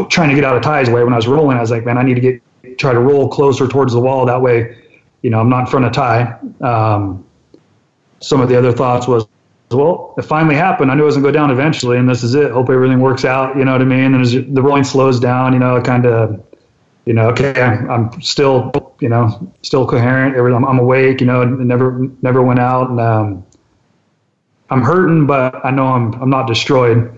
trying 0.10 0.30
to 0.30 0.36
get 0.36 0.44
out 0.44 0.56
of 0.56 0.62
Tii's 0.62 0.89
way. 0.89 1.04
When 1.04 1.13
I 1.13 1.17
was 1.17 1.28
rolling, 1.28 1.58
I 1.58 1.62
was 1.62 1.72
like, 1.72 1.86
man, 1.86 1.98
I 1.98 2.04
need 2.04 2.13
to 2.15 2.22
get 2.22 2.41
try 2.78 2.94
to 2.94 3.00
roll 3.00 3.28
closer 3.28 3.67
towards 3.67 3.94
the 3.94 4.00
wall. 4.00 4.26
That 4.26 4.41
way, 4.41 4.78
you 5.24 5.30
know, 5.30 5.39
I'm 5.39 5.50
not 5.50 5.62
in 5.62 5.65
front 5.67 5.86
of 5.86 5.91
Ty. 5.91 6.39
Um, 6.62 7.26
some 8.20 8.39
of 8.39 8.50
the 8.50 8.58
other 8.58 8.72
thoughts 8.72 9.08
was, 9.08 9.26
well, 9.74 10.14
it 10.18 10.24
finally 10.24 10.56
happened. 10.56 10.92
I 10.92 10.96
knew 10.96 11.04
it 11.04 11.06
was 11.06 11.16
gonna 11.16 11.28
go 11.28 11.32
down 11.32 11.52
eventually, 11.52 11.98
and 11.98 12.10
this 12.10 12.24
is 12.24 12.36
it. 12.36 12.52
Hope 12.52 12.70
everything 12.70 13.00
works 13.00 13.26
out. 13.26 13.58
You 13.58 13.66
know 13.66 13.74
what 13.74 13.82
I 13.82 13.86
mean? 13.86 14.14
And 14.14 14.22
as 14.22 14.34
the 14.34 14.62
rolling 14.62 14.84
slows 14.84 15.20
down, 15.20 15.54
you 15.54 15.60
know, 15.60 15.82
kind 15.82 16.06
of, 16.06 16.44
you 17.06 17.14
know, 17.14 17.30
okay, 17.30 17.62
I'm, 17.62 17.90
I'm 17.90 18.22
still, 18.22 18.72
you 19.00 19.10
know, 19.10 19.52
still 19.62 19.88
coherent. 19.88 20.36
I'm, 20.38 20.66
I'm 20.66 20.80
awake. 20.80 21.22
You 21.22 21.28
know, 21.28 21.44
never 21.46 22.08
never 22.22 22.42
went 22.42 22.60
out, 22.60 22.90
and 22.90 23.00
um, 23.00 23.46
I'm 24.70 24.82
hurting, 24.82 25.28
but 25.28 25.66
I 25.66 25.72
know 25.72 25.88
I'm 25.88 26.14
I'm 26.22 26.30
not 26.30 26.48
destroyed. 26.48 27.18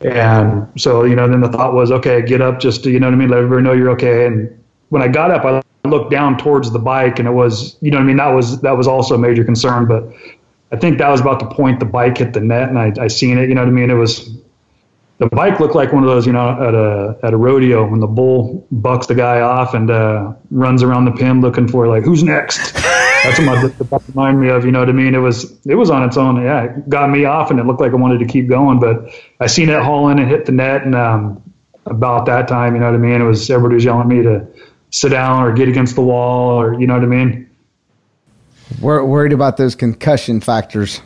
And 0.00 0.68
so, 0.76 1.04
you 1.04 1.16
know, 1.16 1.28
then 1.28 1.40
the 1.40 1.48
thought 1.48 1.72
was, 1.72 1.90
okay, 1.90 2.20
get 2.20 2.42
up 2.42 2.60
just 2.60 2.84
to, 2.84 2.90
you 2.90 3.00
know 3.00 3.06
what 3.06 3.14
I 3.14 3.16
mean, 3.16 3.28
let 3.30 3.38
everybody 3.38 3.62
know 3.62 3.72
you're 3.72 3.90
okay. 3.90 4.26
And 4.26 4.62
when 4.90 5.00
I 5.00 5.08
got 5.08 5.30
up, 5.30 5.44
I 5.46 5.88
looked 5.88 6.10
down 6.10 6.36
towards 6.36 6.70
the 6.70 6.78
bike 6.78 7.18
and 7.18 7.26
it 7.26 7.32
was, 7.32 7.78
you 7.80 7.90
know 7.90 7.96
what 7.96 8.04
I 8.04 8.06
mean, 8.06 8.16
that 8.18 8.28
was 8.28 8.60
that 8.60 8.76
was 8.76 8.86
also 8.86 9.14
a 9.14 9.18
major 9.18 9.44
concern. 9.44 9.86
But 9.86 10.12
I 10.74 10.76
think 10.76 10.98
that 10.98 11.08
was 11.08 11.20
about 11.20 11.38
the 11.38 11.46
point 11.46 11.78
the 11.78 11.86
bike 11.86 12.18
hit 12.18 12.32
the 12.32 12.40
net 12.40 12.68
and 12.68 12.78
I, 12.78 12.92
I 12.98 13.06
seen 13.06 13.38
it, 13.38 13.48
you 13.48 13.54
know 13.54 13.60
what 13.60 13.68
I 13.68 13.72
mean? 13.72 13.90
It 13.90 13.94
was 13.94 14.36
the 15.18 15.28
bike 15.28 15.60
looked 15.60 15.76
like 15.76 15.92
one 15.92 16.02
of 16.02 16.08
those, 16.08 16.26
you 16.26 16.32
know, 16.32 16.50
at 16.50 16.74
a 16.74 17.16
at 17.22 17.32
a 17.32 17.36
rodeo 17.36 17.88
when 17.88 18.00
the 18.00 18.08
bull 18.08 18.66
bucks 18.72 19.06
the 19.06 19.14
guy 19.14 19.40
off 19.40 19.72
and 19.74 19.88
uh, 19.88 20.32
runs 20.50 20.82
around 20.82 21.04
the 21.04 21.12
pin 21.12 21.40
looking 21.40 21.68
for 21.68 21.86
like 21.86 22.02
who's 22.02 22.24
next. 22.24 22.74
That's 22.74 23.38
what 23.38 23.44
my 23.44 23.66
the 23.66 23.84
bike 23.84 24.02
reminded 24.08 24.40
me 24.40 24.48
of. 24.48 24.64
You 24.64 24.72
know 24.72 24.80
what 24.80 24.88
I 24.88 24.92
mean? 24.92 25.14
It 25.14 25.18
was 25.18 25.56
it 25.64 25.76
was 25.76 25.90
on 25.90 26.02
its 26.02 26.16
own. 26.16 26.42
Yeah, 26.42 26.64
it 26.64 26.88
got 26.88 27.08
me 27.08 27.24
off 27.24 27.52
and 27.52 27.60
it 27.60 27.66
looked 27.66 27.80
like 27.80 27.92
I 27.92 27.96
wanted 27.96 28.18
to 28.18 28.26
keep 28.26 28.48
going, 28.48 28.80
but 28.80 29.14
I 29.38 29.46
seen 29.46 29.68
it 29.68 29.80
haul 29.80 30.08
in 30.08 30.18
and 30.18 30.28
hit 30.28 30.46
the 30.46 30.52
net 30.52 30.82
and 30.82 30.96
um, 30.96 31.40
about 31.86 32.26
that 32.26 32.48
time, 32.48 32.74
you 32.74 32.80
know 32.80 32.86
what 32.86 32.96
I 32.96 32.98
mean? 32.98 33.20
It 33.20 33.24
was 33.24 33.48
everybody 33.48 33.76
was 33.76 33.84
yelling 33.84 34.02
at 34.02 34.08
me 34.08 34.22
to 34.24 34.46
sit 34.90 35.10
down 35.10 35.44
or 35.44 35.52
get 35.52 35.68
against 35.68 35.94
the 35.94 36.02
wall 36.02 36.60
or 36.60 36.78
you 36.80 36.88
know 36.88 36.94
what 36.94 37.04
I 37.04 37.06
mean? 37.06 37.43
We're 38.80 39.04
worried 39.04 39.32
about 39.32 39.56
those 39.56 39.74
concussion 39.74 40.40
factors. 40.40 41.00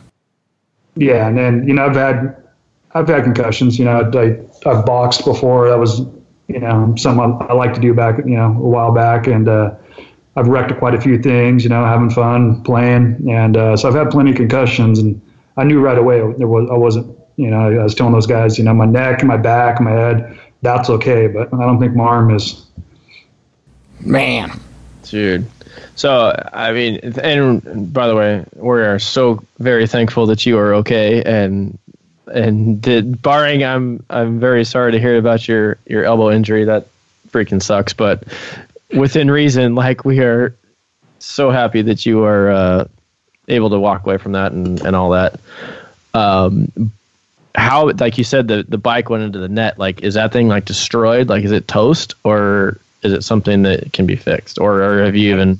Yeah, 0.95 1.27
and 1.27 1.37
then 1.37 1.67
you 1.67 1.73
know 1.73 1.85
I've 1.85 1.95
had 1.95 2.35
I've 2.93 3.07
had 3.07 3.23
concussions. 3.23 3.79
You 3.79 3.85
know 3.85 4.11
I 4.13 4.69
I've 4.69 4.85
boxed 4.85 5.25
before. 5.25 5.69
That 5.69 5.79
was 5.79 5.99
you 6.47 6.59
know 6.59 6.93
something 6.97 7.37
I, 7.41 7.51
I 7.51 7.53
like 7.53 7.73
to 7.73 7.79
do 7.79 7.93
back 7.93 8.17
you 8.19 8.35
know 8.35 8.47
a 8.47 8.69
while 8.69 8.91
back, 8.91 9.27
and 9.27 9.47
uh, 9.47 9.75
I've 10.35 10.47
wrecked 10.47 10.77
quite 10.79 10.95
a 10.95 11.01
few 11.01 11.21
things. 11.21 11.63
You 11.63 11.69
know, 11.69 11.85
having 11.85 12.09
fun 12.09 12.63
playing, 12.63 13.29
and 13.29 13.55
uh, 13.55 13.77
so 13.77 13.87
I've 13.87 13.95
had 13.95 14.09
plenty 14.09 14.31
of 14.31 14.37
concussions, 14.37 14.99
and 14.99 15.21
I 15.57 15.63
knew 15.63 15.79
right 15.79 15.97
away 15.97 16.19
there 16.37 16.47
was 16.47 16.69
I 16.69 16.75
wasn't. 16.75 17.17
You 17.37 17.49
know, 17.49 17.79
I 17.79 17.83
was 17.83 17.95
telling 17.95 18.11
those 18.11 18.27
guys, 18.27 18.57
you 18.57 18.65
know, 18.65 18.73
my 18.73 18.85
neck, 18.85 19.23
my 19.23 19.37
back, 19.37 19.79
my 19.79 19.91
head, 19.91 20.37
that's 20.61 20.89
okay, 20.89 21.27
but 21.27 21.53
I 21.53 21.59
don't 21.59 21.79
think 21.79 21.95
my 21.95 22.03
arm 22.03 22.35
is. 22.35 22.65
Man, 24.01 24.59
Dude. 25.03 25.47
So, 25.95 26.33
I 26.53 26.71
mean, 26.71 26.97
and 27.21 27.91
by 27.93 28.07
the 28.07 28.15
way, 28.15 28.45
we 28.55 28.81
are 28.81 28.99
so 28.99 29.43
very 29.59 29.87
thankful 29.87 30.27
that 30.27 30.45
you 30.45 30.57
are 30.57 30.75
okay. 30.75 31.21
And, 31.23 31.77
and 32.33 32.81
did, 32.81 33.21
barring, 33.21 33.63
I'm, 33.63 34.03
I'm 34.09 34.39
very 34.39 34.63
sorry 34.65 34.91
to 34.93 34.99
hear 34.99 35.17
about 35.17 35.47
your, 35.47 35.77
your 35.85 36.05
elbow 36.05 36.31
injury. 36.31 36.65
That 36.65 36.87
freaking 37.29 37.61
sucks. 37.61 37.93
But 37.93 38.23
within 38.95 39.29
reason, 39.29 39.75
like 39.75 40.05
we 40.05 40.19
are 40.19 40.55
so 41.19 41.51
happy 41.51 41.81
that 41.83 42.05
you 42.05 42.23
are 42.23 42.49
uh, 42.49 42.87
able 43.47 43.69
to 43.71 43.79
walk 43.79 44.05
away 44.05 44.17
from 44.17 44.33
that 44.33 44.51
and, 44.51 44.81
and 44.81 44.95
all 44.95 45.11
that. 45.11 45.39
Um, 46.13 46.91
how 47.55 47.89
like 47.91 48.17
you 48.17 48.23
said 48.23 48.47
the 48.47 48.63
the 48.63 48.77
bike 48.77 49.09
went 49.09 49.23
into 49.23 49.39
the 49.39 49.49
net 49.49 49.77
like 49.79 50.01
is 50.01 50.13
that 50.13 50.31
thing 50.31 50.47
like 50.47 50.65
destroyed 50.65 51.29
like 51.29 51.43
is 51.43 51.51
it 51.51 51.67
toast 51.67 52.13
or 52.23 52.77
is 53.03 53.13
it 53.13 53.23
something 53.23 53.63
that 53.63 53.93
can 53.93 54.05
be 54.05 54.15
fixed 54.15 54.59
or, 54.59 54.81
or 54.81 55.03
have 55.03 55.15
you 55.15 55.33
even 55.33 55.59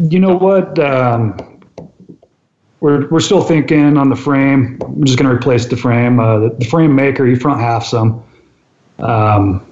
You 0.00 0.20
know 0.20 0.36
what? 0.36 0.78
Um, 0.78 1.60
we're 2.80 3.08
we're 3.08 3.20
still 3.20 3.42
thinking 3.42 3.96
on 3.96 4.08
the 4.08 4.16
frame. 4.16 4.78
I'm 4.84 5.04
just 5.04 5.18
going 5.18 5.28
to 5.28 5.34
replace 5.34 5.66
the 5.66 5.76
frame. 5.76 6.20
Uh, 6.20 6.38
the, 6.38 6.48
the 6.50 6.64
frame 6.64 6.94
maker, 6.94 7.26
he 7.26 7.34
front 7.34 7.60
half 7.60 7.84
some. 7.84 8.24
Um, 9.00 9.64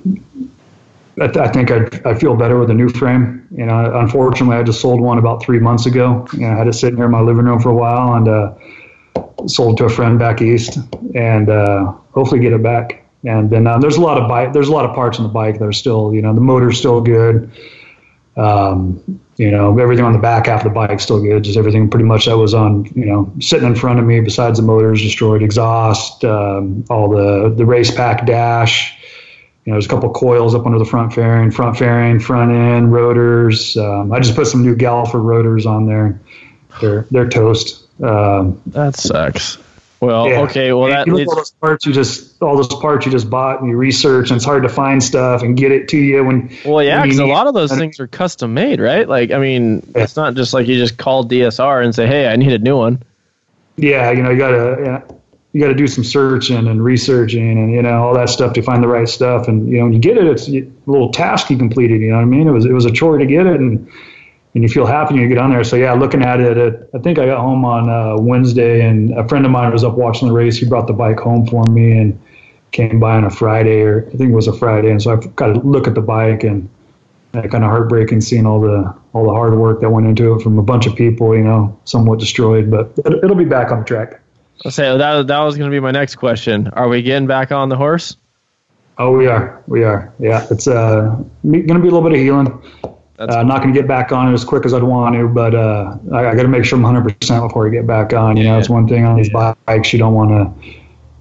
I, 1.21 1.27
th- 1.29 1.37
I 1.37 1.49
think 1.49 1.71
I 1.71 1.89
I 2.05 2.15
feel 2.15 2.37
better 2.37 2.59
with 2.59 2.71
a 2.71 2.75
new 2.75 2.89
frame. 2.89 3.47
You 3.53 3.67
know, 3.67 3.99
unfortunately, 4.01 4.57
I 4.57 4.65
just 4.65 4.81
sold 4.81 5.01
one 5.01 5.19
about 5.19 5.43
three 5.43 5.61
months 5.61 5.87
ago. 5.87 6.27
You 6.33 6.41
know, 6.41 6.53
I 6.53 6.57
had 6.57 6.67
it 6.67 6.73
sitting 6.73 6.97
here 6.97 7.07
in 7.07 7.13
my 7.13 7.21
living 7.21 7.45
room 7.45 7.61
for 7.61 7.71
a 7.71 7.75
while 7.75 8.15
and 8.15 8.29
uh, 8.29 9.47
sold 9.47 9.79
to 9.79 9.85
a 9.85 9.89
friend 9.89 10.19
back 10.19 10.43
east, 10.43 10.79
and 11.15 11.49
uh, 11.49 11.93
hopefully 12.13 12.41
get 12.41 12.53
it 12.53 12.63
back. 12.63 13.06
And 13.27 13.51
then 13.51 13.67
uh, 13.67 13.79
there's 13.79 13.97
a 13.97 14.01
lot 14.01 14.23
of 14.23 14.29
bike. 14.29 14.53
There's 14.53 14.69
a 14.69 14.73
lot 14.73 14.85
of 14.85 14.95
parts 14.95 15.19
on 15.19 15.25
the 15.25 15.33
bike 15.33 15.59
that 15.59 15.65
are 15.65 15.73
still, 15.73 16.15
you 16.15 16.23
know, 16.23 16.33
the 16.33 16.41
motor's 16.41 16.79
still 16.79 17.01
good. 17.01 17.51
Um, 18.37 19.21
you 19.37 19.51
know, 19.51 19.77
everything 19.79 20.05
on 20.05 20.13
the 20.13 20.19
back 20.19 20.47
half 20.47 20.61
of 20.61 20.65
the 20.65 20.71
bike 20.71 21.01
still 21.01 21.21
good. 21.21 21.43
Just 21.43 21.59
everything 21.59 21.91
pretty 21.91 22.05
much 22.05 22.27
that 22.27 22.37
was 22.37 22.55
on, 22.55 22.85
you 22.95 23.05
know, 23.05 23.33
sitting 23.41 23.67
in 23.67 23.75
front 23.75 23.99
of 23.99 24.05
me. 24.05 24.21
Besides 24.21 24.59
the 24.59 24.65
motors, 24.65 25.03
destroyed 25.03 25.43
exhaust, 25.43 26.25
um, 26.25 26.85
all 26.89 27.09
the 27.09 27.53
the 27.55 27.65
RacePak 27.65 28.27
dash. 28.27 28.93
You 29.65 29.73
know, 29.73 29.75
there's 29.75 29.87
a 29.87 29.89
couple 29.89 30.11
coils 30.11 30.55
up 30.55 30.65
under 30.65 30.79
the 30.79 30.85
front 30.85 31.13
fairing, 31.13 31.51
front 31.51 31.77
fairing, 31.77 32.21
front 32.21 32.53
end 32.53 32.93
rotors. 32.93 33.77
Um, 33.77 34.13
I 34.13 34.21
just 34.21 34.37
put 34.37 34.47
some 34.47 34.63
new 34.63 34.77
Galfer 34.77 35.23
rotors 35.23 35.67
on 35.67 35.87
there. 35.87 36.21
They're 36.81 37.07
they're 37.11 37.29
toast. 37.29 37.83
Um, 38.03 38.63
that 38.67 38.95
sucks 38.95 39.59
well 40.07 40.29
yeah. 40.29 40.41
okay 40.41 40.73
well 40.73 40.89
that 40.89 41.07
you 41.07 41.13
look 41.13 41.19
leads, 41.19 41.31
all 41.31 41.37
those 41.37 41.51
parts 41.51 41.87
you 41.87 41.93
just 41.93 42.41
all 42.43 42.57
those 42.57 42.69
parts 42.69 43.05
you 43.05 43.13
just 43.13 43.29
bought 43.29 43.61
and 43.61 43.69
you 43.69 43.77
research 43.77 44.31
and 44.31 44.37
it's 44.37 44.45
hard 44.45 44.63
to 44.63 44.69
find 44.69 45.03
stuff 45.03 45.43
and 45.43 45.57
get 45.57 45.73
it 45.73 45.89
to 45.89 45.97
you 45.97 46.25
when 46.25 46.57
well 46.65 46.83
yeah 46.83 47.03
because 47.03 47.19
a 47.19 47.27
lot 47.27 47.47
of 47.47 47.55
those 47.55 47.73
things 47.73 47.99
are 47.99 48.07
custom 48.07 48.55
made 48.55 48.81
right? 48.81 49.09
Like 49.09 49.33
i 49.33 49.39
mean 49.39 49.87
it's 49.95 50.17
not 50.17 50.35
just 50.35 50.55
like 50.55 50.67
you 50.67 50.77
just 50.77 50.97
call 50.97 51.25
dsr 51.25 51.85
and 51.85 51.95
say 51.95 52.07
hey 52.07 52.29
i 52.29 52.37
need 52.37 52.53
a 52.53 52.59
new 52.59 52.77
one. 52.77 53.03
Yeah 53.77 54.11
you 54.13 54.23
know 54.23 54.31
you 54.31 54.39
gotta 54.39 54.77
yeah, 54.85 55.17
you 55.53 55.61
gotta 55.61 55.75
do 55.75 55.87
some 55.87 56.05
searching 56.05 56.69
and 56.69 56.85
researching 56.85 57.59
and 57.59 57.73
you 57.73 57.83
know 57.83 58.05
all 58.05 58.15
that 58.15 58.29
stuff 58.29 58.53
to 58.55 58.63
find 58.63 58.83
the 58.83 58.89
right 58.89 59.09
stuff. 59.09 59.49
And 59.49 59.69
you 59.69 59.79
know 59.79 59.85
when 59.85 59.93
you 59.93 59.99
get 59.99 60.17
it 60.17 60.27
it's 60.27 60.49
a 60.49 60.67
little 60.87 61.11
task 61.11 61.51
you 61.51 61.59
completed 61.59 62.01
you 62.01 62.11
know 62.11 62.17
what 62.17 62.23
i 62.23 62.27
mean? 62.27 62.47
It 62.47 62.53
was 62.53 62.65
it 62.65 62.73
was 62.73 62.85
a 62.85 62.93
chore 62.93 63.19
to 63.19 63.27
get 63.27 63.47
it 63.47 63.61
and 63.61 63.91
and 64.57 64.63
you 64.63 64.71
feel 64.71 64.87
happy 64.87 65.13
when 65.13 65.23
you 65.23 65.29
get 65.29 65.37
on 65.37 65.51
there. 65.51 65.63
So 65.65 65.77
yeah, 65.77 65.93
looking 65.93 66.23
at 66.23 66.41
it, 66.41 66.57
it 66.57 66.89
I 66.95 66.99
think 66.99 67.19
I 67.19 67.27
got 67.27 67.41
home 67.41 67.67
on 67.67 67.91
uh, 67.91 68.17
Wednesday, 68.19 68.81
and 68.81 69.13
a 69.13 69.29
friend 69.29 69.45
of 69.45 69.53
mine 69.53 69.71
was 69.71 69.85
up 69.85 69.99
watching 69.99 70.29
the 70.29 70.35
race. 70.35 70.57
He 70.57 70.65
brought 70.65 70.87
the 70.87 70.95
bike 70.95 71.21
home 71.21 71.47
for 71.47 71.63
me 71.65 71.99
and 71.99 72.19
came 72.73 72.99
by 72.99 73.17
on 73.17 73.25
a 73.25 73.31
Friday, 73.31 73.83
or 73.83 74.07
I 74.07 74.17
think 74.17 74.31
it 74.31 74.35
was 74.35 74.49
a 74.49 74.55
Friday. 74.55 74.91
And 74.91 75.03
so 75.03 75.13
I 75.13 75.17
got 75.17 75.49
to 75.49 75.61
look 75.61 75.87
at 75.87 75.95
the 75.95 76.01
bike, 76.01 76.43
and 76.43 76.71
uh, 77.35 77.43
kind 77.43 77.65
of 77.65 77.71
heartbreaking 77.71 78.23
seeing 78.23 78.47
all 78.47 78.59
the 78.59 78.95
all 79.13 79.27
the 79.27 79.33
hard 79.33 79.55
work 79.59 79.83
that 79.83 79.91
went 79.91 80.07
into 80.07 80.35
it 80.35 80.41
from 80.41 80.59
a 80.59 80.63
bunch 80.63 80.87
of 80.87 80.97
people. 80.97 81.37
You 81.37 81.45
know, 81.45 81.79
somewhat 81.85 82.19
destroyed, 82.19 82.71
but 82.71 82.99
it'll, 83.05 83.23
it'll 83.23 83.37
be 83.37 83.45
back 83.45 83.71
on 83.71 83.85
track. 83.85 84.23
I'll 84.65 84.71
say 84.71 84.85
that 84.85 85.27
that 85.27 85.41
was 85.41 85.59
going 85.59 85.71
to 85.71 85.75
be 85.75 85.81
my 85.81 85.91
next 85.91 86.15
question. 86.15 86.69
Are 86.69 86.89
we 86.89 87.03
getting 87.03 87.27
back 87.27 87.53
on 87.53 87.69
the 87.69 87.77
horse? 87.77 88.17
Oh, 88.97 89.15
we 89.15 89.27
are, 89.27 89.63
we 89.67 89.85
are. 89.85 90.15
Yeah, 90.19 90.47
it's 90.51 90.67
uh, 90.67 91.15
going 91.45 91.69
to 91.69 91.75
be 91.75 91.89
a 91.89 91.93
little 91.93 92.01
bit 92.01 92.13
of 92.13 92.19
healing. 92.19 92.63
That's 93.19 93.35
Uh, 93.35 93.43
not 93.43 93.63
going 93.63 93.73
to 93.73 93.81
get 93.81 93.89
back 93.89 94.13
on 94.13 94.29
it 94.29 94.35
as 94.35 94.45
quick 94.45 94.67
as 94.67 94.75
I'd 94.75 94.83
want 94.83 95.15
to, 95.15 95.27
but 95.29 95.55
uh, 95.55 95.97
I, 96.13 96.29
I 96.29 96.35
got 96.35 96.43
to 96.43 96.49
make 96.49 96.65
sure 96.65 96.79
I'm 96.79 96.85
100% 96.85 97.49
before 97.49 97.67
I 97.67 97.71
get 97.71 97.87
back 97.87 98.13
on. 98.13 98.37
You 98.37 98.45
know, 98.45 98.59
it's 98.59 98.69
one 98.69 98.87
thing 98.87 99.05
on 99.05 99.17
these 99.17 99.31
bikes 99.31 99.93
you 99.93 99.99
don't 99.99 100.15
want 100.15 100.31
to, 100.31 100.73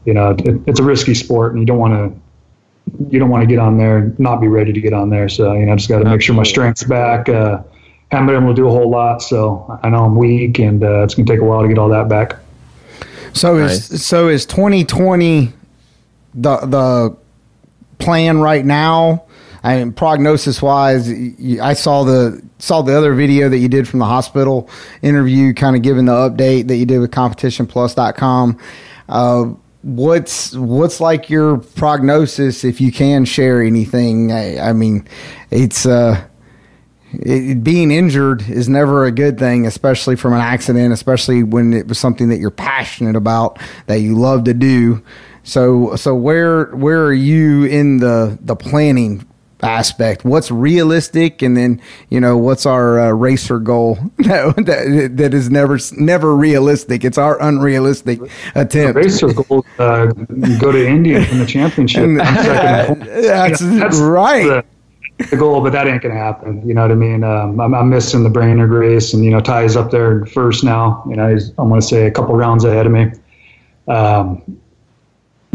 you 0.06 0.14
know, 0.14 0.32
it, 0.32 0.62
it's 0.68 0.80
a 0.80 0.84
risky 0.84 1.14
sport, 1.14 1.54
and 1.54 1.62
you 1.62 1.66
don't 1.66 1.78
want 1.78 1.94
to, 1.94 3.06
you 3.10 3.18
don't 3.20 3.30
want 3.30 3.42
to 3.44 3.48
get 3.48 3.60
on 3.60 3.78
there 3.78 3.98
and 4.00 4.20
not 4.20 4.42
be 4.42 4.48
ready 4.48 4.74
to 4.74 4.82
get 4.82 4.94
on 4.94 5.10
there. 5.10 5.30
So 5.30 5.54
you 5.54 5.66
know, 5.66 5.74
I 5.74 5.76
just 5.76 5.90
got 5.90 6.00
to 6.00 6.06
make 6.06 6.22
sure 6.22 6.36
my 6.36 6.44
strength's 6.44 6.84
back. 6.84 7.30
Uh, 7.30 7.64
haven't 8.12 8.28
been 8.28 8.36
able 8.36 8.50
to 8.50 8.54
do 8.54 8.68
a 8.68 8.72
whole 8.72 8.90
lot, 8.90 9.22
so 9.22 9.80
I 9.82 9.90
know 9.90 10.06
I'm 10.06 10.16
weak, 10.16 10.60
and 10.60 10.84
uh, 10.84 11.04
it's 11.04 11.16
going 11.16 11.26
to 11.26 11.32
take 11.34 11.42
a 11.42 11.46
while 11.46 11.62
to 11.62 11.68
get 11.68 11.78
all 11.78 11.90
that 11.90 12.08
back. 12.08 12.38
So 13.34 13.58
is 13.58 14.04
so 14.06 14.30
is 14.30 14.46
2020 14.46 15.52
the 16.34 16.58
the 16.58 17.18
plan 18.00 18.40
right 18.40 18.66
now? 18.66 19.25
I 19.66 19.80
mean, 19.80 19.94
prognosis 19.94 20.62
wise, 20.62 21.10
I 21.10 21.74
saw 21.74 22.04
the 22.04 22.40
saw 22.60 22.84
the 22.84 22.96
other 22.96 23.16
video 23.16 23.50
that 23.50 23.58
you 23.58 23.68
did 23.68 23.88
from 23.88 23.98
the 23.98 24.06
hospital 24.06 24.70
interview, 25.02 25.56
kind 25.56 25.76
of 25.76 25.82
giving 25.82 26.06
the 26.06 26.12
update 26.12 26.68
that 26.68 26.76
you 26.76 26.86
did 26.86 27.00
with 27.00 27.10
CompetitionPlus.com. 27.10 28.60
Uh, 29.10 29.46
what's 29.82 30.54
what's 30.54 31.00
like 31.02 31.32
your 31.32 31.58
prognosis 31.58 32.64
if 32.64 32.80
you 32.80 32.92
can 32.92 33.26
share 33.26 33.60
anything? 33.60 34.32
I, 34.32 34.70
I 34.70 34.74
mean, 34.74 35.08
it's 35.50 35.88
uh, 35.88 36.24
it, 37.14 37.64
being 37.64 37.90
injured 37.90 38.48
is 38.48 38.70
never 38.70 39.06
a 39.06 39.12
good 39.12 39.40
thing, 39.40 39.66
especially 39.66 40.16
from 40.16 40.34
an 40.34 40.42
accident, 40.42 40.94
especially 40.94 41.42
when 41.42 41.74
it 41.74 41.88
was 41.88 41.98
something 41.98 42.30
that 42.30 42.38
you're 42.38 42.52
passionate 42.52 43.16
about, 43.16 43.58
that 43.88 44.02
you 44.02 44.16
love 44.16 44.44
to 44.44 44.54
do. 44.54 45.04
So, 45.42 45.96
so 45.96 46.14
where 46.14 46.68
where 46.76 47.04
are 47.04 47.14
you 47.14 47.66
in 47.66 47.98
the 47.98 48.38
the 48.42 48.56
planning 48.56 49.26
aspect? 49.66 50.24
What's 50.24 50.52
realistic, 50.52 51.42
and 51.42 51.58
then 51.58 51.82
you 52.10 52.20
know 52.20 52.38
what's 52.38 52.66
our 52.66 53.00
uh, 53.00 53.10
racer 53.12 53.60
goal 53.60 53.96
that, 54.18 54.56
that 54.66 55.12
that 55.18 55.34
is 55.34 55.50
never 55.52 55.78
never 55.98 56.36
realistic. 56.36 57.04
It's 57.04 57.18
our 57.18 57.42
unrealistic 57.42 58.20
attempt. 58.56 58.96
Racer 58.96 59.34
goal, 59.34 59.66
uh, 59.80 60.06
go 60.60 60.72
to 60.72 60.88
Indy 60.88 61.16
in 61.16 61.40
the 61.40 61.46
championship. 61.46 62.04
And- 62.04 62.20
that's, 62.20 63.62
You 63.62 63.68
know, 63.80 63.88
right. 64.10 64.64
the, 65.18 65.26
the 65.32 65.38
goal, 65.38 65.62
but 65.62 65.72
that 65.72 65.88
ain't 65.88 66.02
gonna 66.02 66.16
happen. 66.16 66.68
You 66.68 66.74
know 66.74 66.82
what 66.82 66.92
I 66.92 66.96
mean? 66.96 67.24
Um, 67.24 67.60
I'm, 67.60 67.74
I'm 67.74 67.90
missing 67.90 68.24
the 68.24 68.30
Brainerd 68.30 68.70
race, 68.70 69.14
and 69.14 69.24
you 69.24 69.32
know 69.32 69.40
Tii's 69.40 69.76
up 69.76 69.92
there 69.92 70.26
first 70.28 70.64
now. 70.64 71.04
You 71.10 71.16
know, 71.16 71.34
he's 71.34 71.50
I'm 71.58 71.70
gonna 71.70 71.82
say 71.82 72.06
a 72.06 72.12
couple 72.12 72.36
rounds 72.36 72.64
ahead 72.66 72.86
of 72.86 72.92
me. 72.92 73.12
Um, 73.88 74.60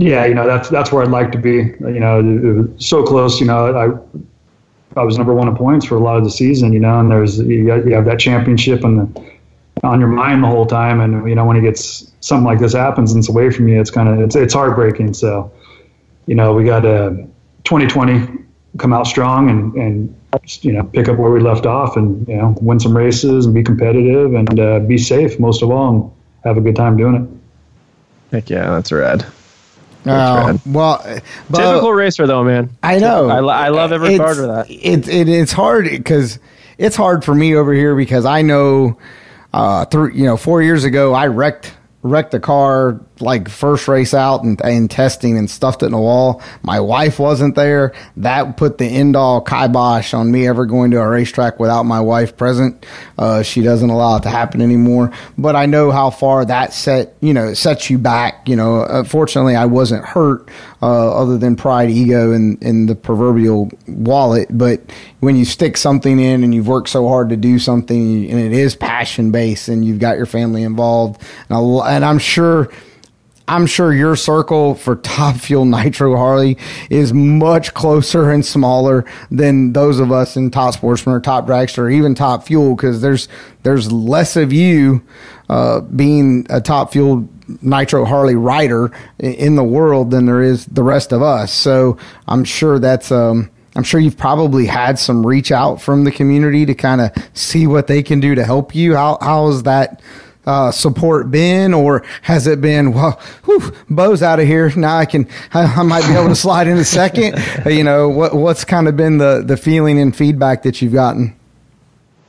yeah, 0.01 0.25
you 0.25 0.33
know 0.33 0.47
that's 0.47 0.71
that's 0.71 0.91
where 0.91 1.03
I'd 1.03 1.11
like 1.11 1.31
to 1.33 1.39
be. 1.39 1.75
You 1.81 2.01
know, 2.01 2.69
so 2.79 3.03
close. 3.03 3.39
You 3.39 3.47
know, 3.47 3.77
I 3.77 4.99
I 4.99 5.05
was 5.05 5.19
number 5.19 5.35
one 5.35 5.47
in 5.47 5.55
points 5.55 5.85
for 5.85 5.97
a 5.97 6.01
lot 6.01 6.17
of 6.17 6.25
the 6.25 6.31
season. 6.31 6.73
You 6.73 6.81
know, 6.81 6.99
and 6.99 7.11
there's 7.11 7.39
you, 7.39 7.67
you 7.85 7.95
have 7.95 8.07
that 8.07 8.19
championship 8.19 8.83
and 8.83 9.15
the, 9.15 9.31
on 9.85 10.01
your 10.01 10.09
mind 10.09 10.43
the 10.43 10.47
whole 10.47 10.65
time, 10.65 11.01
and 11.01 11.29
you 11.29 11.35
know 11.35 11.45
when 11.45 11.59
it 11.59 11.61
gets 11.61 12.11
something 12.21 12.47
like 12.47 12.61
this 12.61 12.73
happens 12.73 13.13
and 13.13 13.19
it's 13.19 13.29
away 13.29 13.51
from 13.51 13.69
you, 13.69 13.79
it's 13.79 13.91
kind 13.91 14.09
of 14.09 14.21
it's 14.21 14.35
it's 14.35 14.55
heartbreaking. 14.55 15.13
So, 15.13 15.53
you 16.25 16.35
know, 16.35 16.55
we 16.55 16.65
got 16.65 16.87
uh, 16.87 17.11
2020 17.65 18.39
come 18.79 18.95
out 18.95 19.07
strong 19.07 19.51
and 19.51 19.75
and 19.75 20.17
you 20.63 20.73
know 20.73 20.85
pick 20.85 21.09
up 21.09 21.19
where 21.19 21.31
we 21.31 21.41
left 21.41 21.67
off 21.67 21.99
and 21.99 22.27
you 22.27 22.37
know 22.37 22.57
win 22.63 22.81
some 22.81 22.97
races 22.97 23.45
and 23.45 23.55
be 23.55 23.63
competitive 23.63 24.33
and 24.33 24.59
uh, 24.59 24.79
be 24.79 24.97
safe 24.97 25.39
most 25.39 25.63
of 25.63 25.71
all 25.71 25.91
and 25.91 26.11
have 26.45 26.57
a 26.57 26.61
good 26.63 26.77
time 26.77 26.97
doing 26.97 27.17
it. 27.17 28.35
Heck 28.35 28.49
yeah, 28.49 28.71
that's 28.71 28.91
rad. 28.93 29.27
Uh, 30.07 30.45
rad. 30.47 30.61
well, 30.67 31.21
but, 31.51 31.59
Typical 31.59 31.93
racer 31.93 32.27
though, 32.27 32.43
man. 32.43 32.71
I 32.83 32.99
know. 32.99 33.29
I, 33.29 33.67
I 33.67 33.69
love 33.69 33.93
every 33.93 34.15
It's- 34.15 34.19
part 34.19 34.39
of 34.39 34.47
that. 34.55 34.67
It's 34.71 35.09
it, 35.09 35.29
it's 35.29 35.53
hard 35.53 35.85
because 35.91 36.39
it's 36.79 36.97
hard 36.97 37.25
for 37.25 37.35
me 37.35 37.55
over 37.55 37.73
here 37.75 37.95
because 37.95 38.25
I 38.25 38.43
know, 38.43 38.99
uh, 39.53 39.85
through 39.85 40.13
you 40.13 40.25
know, 40.25 40.37
four 40.37 40.63
years 40.63 40.85
ago 40.85 41.13
I 41.13 41.27
wrecked 41.27 41.75
wrecked 42.03 42.33
a 42.35 42.41
car 42.41 43.01
like 43.21 43.49
first 43.49 43.89
race 43.89 44.15
out 44.15 44.45
and, 44.45 44.61
and 44.63 44.91
testing 44.91 45.37
and 45.37 45.51
stuffed 45.51 45.83
it 45.83 45.87
in 45.87 45.93
a 45.93 46.01
wall. 46.01 46.43
My 46.63 46.81
wife 46.81 47.19
wasn't 47.19 47.55
there. 47.55 47.93
That 48.17 48.57
put 48.57 48.79
the 48.79 48.87
end 48.87 49.17
all 49.17 49.41
kibosh 49.41 50.15
on 50.15 50.31
me 50.31 50.47
ever 50.47 50.67
going 50.67 50.91
to 50.93 51.01
a 51.01 51.09
racetrack 51.09 51.59
without 51.59 51.85
my 51.85 52.01
wife 52.01 52.37
present. 52.37 52.87
Uh, 53.19 53.43
she 53.43 53.63
doesn't 53.63 53.91
allow 53.91 54.17
it 54.17 54.23
to 54.25 54.31
happen 54.31 54.61
anymore. 54.61 55.13
But 55.37 55.57
I 55.57 55.67
know 55.67 55.91
how 55.91 56.11
far 56.11 56.45
that 56.45 56.73
set 56.73 57.15
you 57.21 57.35
know 57.35 57.55
sets 57.55 57.91
you 57.91 57.99
back. 57.99 58.49
You 58.49 58.57
know, 58.57 58.83
uh, 58.83 59.05
fortunately 59.05 59.57
I 59.57 59.67
wasn't 59.67 60.05
hurt 60.05 60.49
uh, 60.83 61.15
other 61.15 61.39
than 61.39 61.57
pride, 61.57 61.91
ego, 61.91 62.33
and, 62.33 62.63
and 62.63 62.89
the 62.89 62.95
proverbial 62.95 63.71
wallet. 63.87 64.49
But 64.51 64.81
when 65.21 65.37
you 65.37 65.45
stick 65.45 65.77
something 65.77 66.19
in 66.19 66.43
and 66.43 66.55
you've 66.55 66.69
worked 66.69 66.89
so 66.89 67.09
hard 67.09 67.29
to 67.31 67.37
do 67.37 67.59
something 67.59 68.31
and 68.31 68.41
it 68.41 68.53
is 68.53 68.75
passion 68.75 69.31
based 69.31 69.69
and 69.69 69.85
you've 69.85 69.99
got 69.99 70.17
your 70.17 70.27
family 70.27 70.63
involved, 70.63 71.21
and, 71.49 71.81
and 71.83 72.05
I'm 72.05 72.19
sure. 72.19 72.71
I'm 73.51 73.67
sure 73.67 73.93
your 73.93 74.15
circle 74.15 74.77
for 74.77 74.95
Top 74.95 75.35
Fuel 75.35 75.65
Nitro 75.65 76.17
Harley 76.17 76.57
is 76.89 77.13
much 77.13 77.75
closer 77.75 78.31
and 78.31 78.47
smaller 78.47 79.05
than 79.29 79.73
those 79.73 79.99
of 79.99 80.13
us 80.13 80.37
in 80.37 80.53
Top 80.53 80.75
Sportsman 80.75 81.17
or 81.17 81.21
Top 81.21 81.49
Dragster 81.49 81.79
or 81.79 81.91
even 81.91 82.15
Top 82.15 82.45
Fuel 82.47 82.77
because 82.77 83.01
there's 83.01 83.27
there's 83.65 83.91
less 83.91 84.37
of 84.37 84.53
you 84.53 85.03
uh, 85.49 85.81
being 85.81 86.47
a 86.49 86.61
Top 86.61 86.93
Fuel 86.93 87.29
Nitro 87.61 88.05
Harley 88.05 88.37
rider 88.37 88.93
in 89.19 89.57
the 89.57 89.65
world 89.65 90.13
than 90.13 90.27
there 90.27 90.43
is 90.43 90.67
the 90.67 90.85
rest 90.85 91.11
of 91.13 91.21
us. 91.21 91.53
So 91.53 91.99
I'm 92.29 92.45
sure 92.45 92.79
that's 92.79 93.11
um, 93.11 93.51
I'm 93.75 93.83
sure 93.83 93.99
you've 93.99 94.17
probably 94.17 94.67
had 94.67 94.97
some 94.97 95.27
reach 95.27 95.51
out 95.51 95.83
from 95.83 96.05
the 96.05 96.13
community 96.13 96.67
to 96.67 96.75
kind 96.77 97.01
of 97.01 97.11
see 97.35 97.67
what 97.67 97.89
they 97.89 98.05
can 98.05 98.21
do 98.21 98.37
to 98.37 98.45
help 98.45 98.77
you. 98.77 98.95
How 98.95 99.19
how 99.21 99.49
is 99.49 99.65
that 99.65 100.01
uh, 100.47 100.71
support 100.71 101.31
been, 101.31 101.75
or 101.75 102.05
has 102.23 102.47
it 102.47 102.61
been, 102.61 102.93
well, 102.93 103.21
whew, 103.45 103.73
Bo's 103.89 104.23
out 104.23 104.41
of 104.41 104.47
here 104.47 104.73
now? 104.77 104.97
I 104.97 105.05
can, 105.05 105.29
I, 105.53 105.65
I 105.65 105.83
might 105.83 106.07
be 106.07 106.15
able 106.15 106.29
to 106.29 106.35
slide 106.35 106.67
in 106.67 106.79
a 106.79 106.85
second. 106.85 107.39
you 107.67 107.85
know, 107.85 108.09
what 108.09 108.35
what's 108.35 108.65
kind 108.65 108.89
of 108.89 108.97
been 108.97 109.19
the 109.19 109.43
the 109.45 109.57
feeling 109.57 109.99
and 109.99 110.15
feedback 110.15 110.63
that 110.63 110.81
you've 110.81 110.93
gotten? 110.93 111.37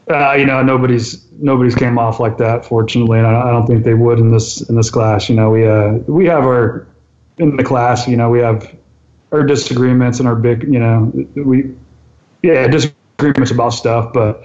Uh, 0.10 0.34
you 0.34 0.46
know, 0.46 0.62
nobody's 0.62 1.26
nobody's 1.40 1.76
came 1.76 1.98
off 1.98 2.20
like 2.20 2.38
that, 2.38 2.66
fortunately, 2.66 3.18
and 3.18 3.28
I, 3.28 3.50
I 3.50 3.52
don't 3.52 3.66
think 3.66 3.86
they 3.86 3.94
would 3.94 4.20
in 4.20 4.30
this 4.30 4.62
in 4.70 4.76
this 4.76 4.90
class. 4.90 5.30
You 5.30 5.36
know, 5.36 5.50
we 5.50 5.68
uh, 5.68 5.92
we 6.08 6.26
have 6.26 6.44
our 6.44 6.88
in 7.38 7.56
the 7.56 7.64
class. 7.64 8.08
You 8.08 8.18
know, 8.18 8.30
we 8.30 8.40
have 8.40 8.76
our 9.32 9.44
disagreements 9.44 10.20
and 10.20 10.28
our 10.28 10.36
big. 10.36 10.64
You 10.64 10.80
know, 10.80 11.12
we 11.36 11.74
yeah 12.44 12.68
disagreements 12.68 13.52
about 13.52 13.70
stuff, 13.70 14.12
but 14.14 14.44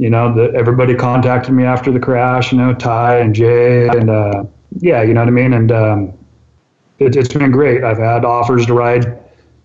you 0.00 0.08
know, 0.08 0.32
the, 0.34 0.50
everybody 0.54 0.94
contacted 0.94 1.52
me 1.52 1.64
after 1.64 1.92
the 1.92 2.00
crash. 2.00 2.52
You 2.52 2.58
know, 2.58 2.72
Tii 2.72 3.20
and 3.20 3.34
Jay 3.34 3.86
and 3.86 4.08
uh, 4.08 4.44
yeah, 4.78 5.02
you 5.02 5.12
know 5.12 5.20
what 5.20 5.28
I 5.28 5.32
mean, 5.32 5.52
and 5.52 5.70
um, 5.70 6.18
it, 6.98 7.16
it's 7.16 7.28
been 7.28 7.50
great. 7.50 7.84
I've 7.84 7.98
had 7.98 8.24
offers 8.24 8.64
to 8.64 8.72
ride 8.72 9.04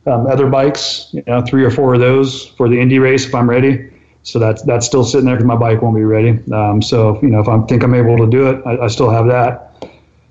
um, 0.06 0.28
other 0.28 0.48
bikes. 0.48 1.08
You 1.14 1.24
know, 1.26 1.42
three 1.42 1.64
or 1.64 1.72
four 1.72 1.94
of 1.94 2.02
those 2.02 2.48
for 2.58 2.68
the 2.68 2.78
Indy 2.78 3.00
race 3.00 3.26
if 3.26 3.34
I'm 3.34 3.50
ready. 3.50 3.90
So 4.24 4.38
that's 4.38 4.62
that's 4.64 4.86
still 4.86 5.06
sitting 5.06 5.26
there 5.26 5.36
because 5.36 5.48
my 5.48 5.56
bike 5.56 5.82
won't 5.82 5.96
be 5.96 6.04
ready. 6.04 6.38
Um, 6.52 6.82
so 6.82 7.18
you 7.22 7.30
know, 7.30 7.40
if 7.40 7.48
I 7.48 7.58
think 7.62 7.82
I'm 7.84 7.96
able 7.96 8.18
to 8.18 8.28
do 8.28 8.50
it, 8.50 8.62
I, 8.66 8.84
I 8.84 8.88
still 8.88 9.10
have 9.10 9.28
that. 9.28 9.72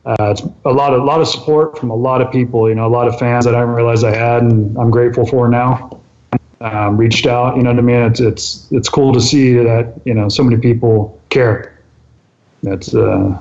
Uh, 0.05 0.33
it's 0.33 0.43
a 0.67 0.71
lot 0.71 0.93
of 0.93 1.01
a 1.01 1.05
lot 1.05 1.23
of 1.23 1.29
support 1.29 1.79
from 1.79 1.89
a 1.89 1.97
lot 1.97 2.21
of 2.21 2.31
people. 2.31 2.69
You 2.69 2.75
know, 2.75 2.87
a 2.87 2.93
lot 2.93 3.09
of 3.09 3.19
fans 3.19 3.47
that 3.47 3.55
I 3.55 3.61
didn't 3.61 3.75
realize 3.75 4.05
I 4.05 4.15
had, 4.15 4.43
and 4.43 4.77
I'm 4.77 4.91
grateful 4.91 5.25
for 5.25 5.49
now. 5.49 5.99
Um, 6.65 6.97
reached 6.97 7.27
out. 7.27 7.57
You 7.57 7.63
know 7.63 7.71
what 7.71 7.79
I 7.79 7.83
mean? 7.83 8.01
It's 8.01 8.21
it's 8.21 8.73
it's 8.73 8.89
cool 8.89 9.13
to 9.13 9.21
see 9.21 9.53
that 9.53 10.01
you 10.07 10.15
know 10.15 10.31
so 10.31 10.43
many 10.43 10.57
people 10.57 11.21
care. 11.29 11.79
That's 12.63 12.95
uh, 12.95 13.39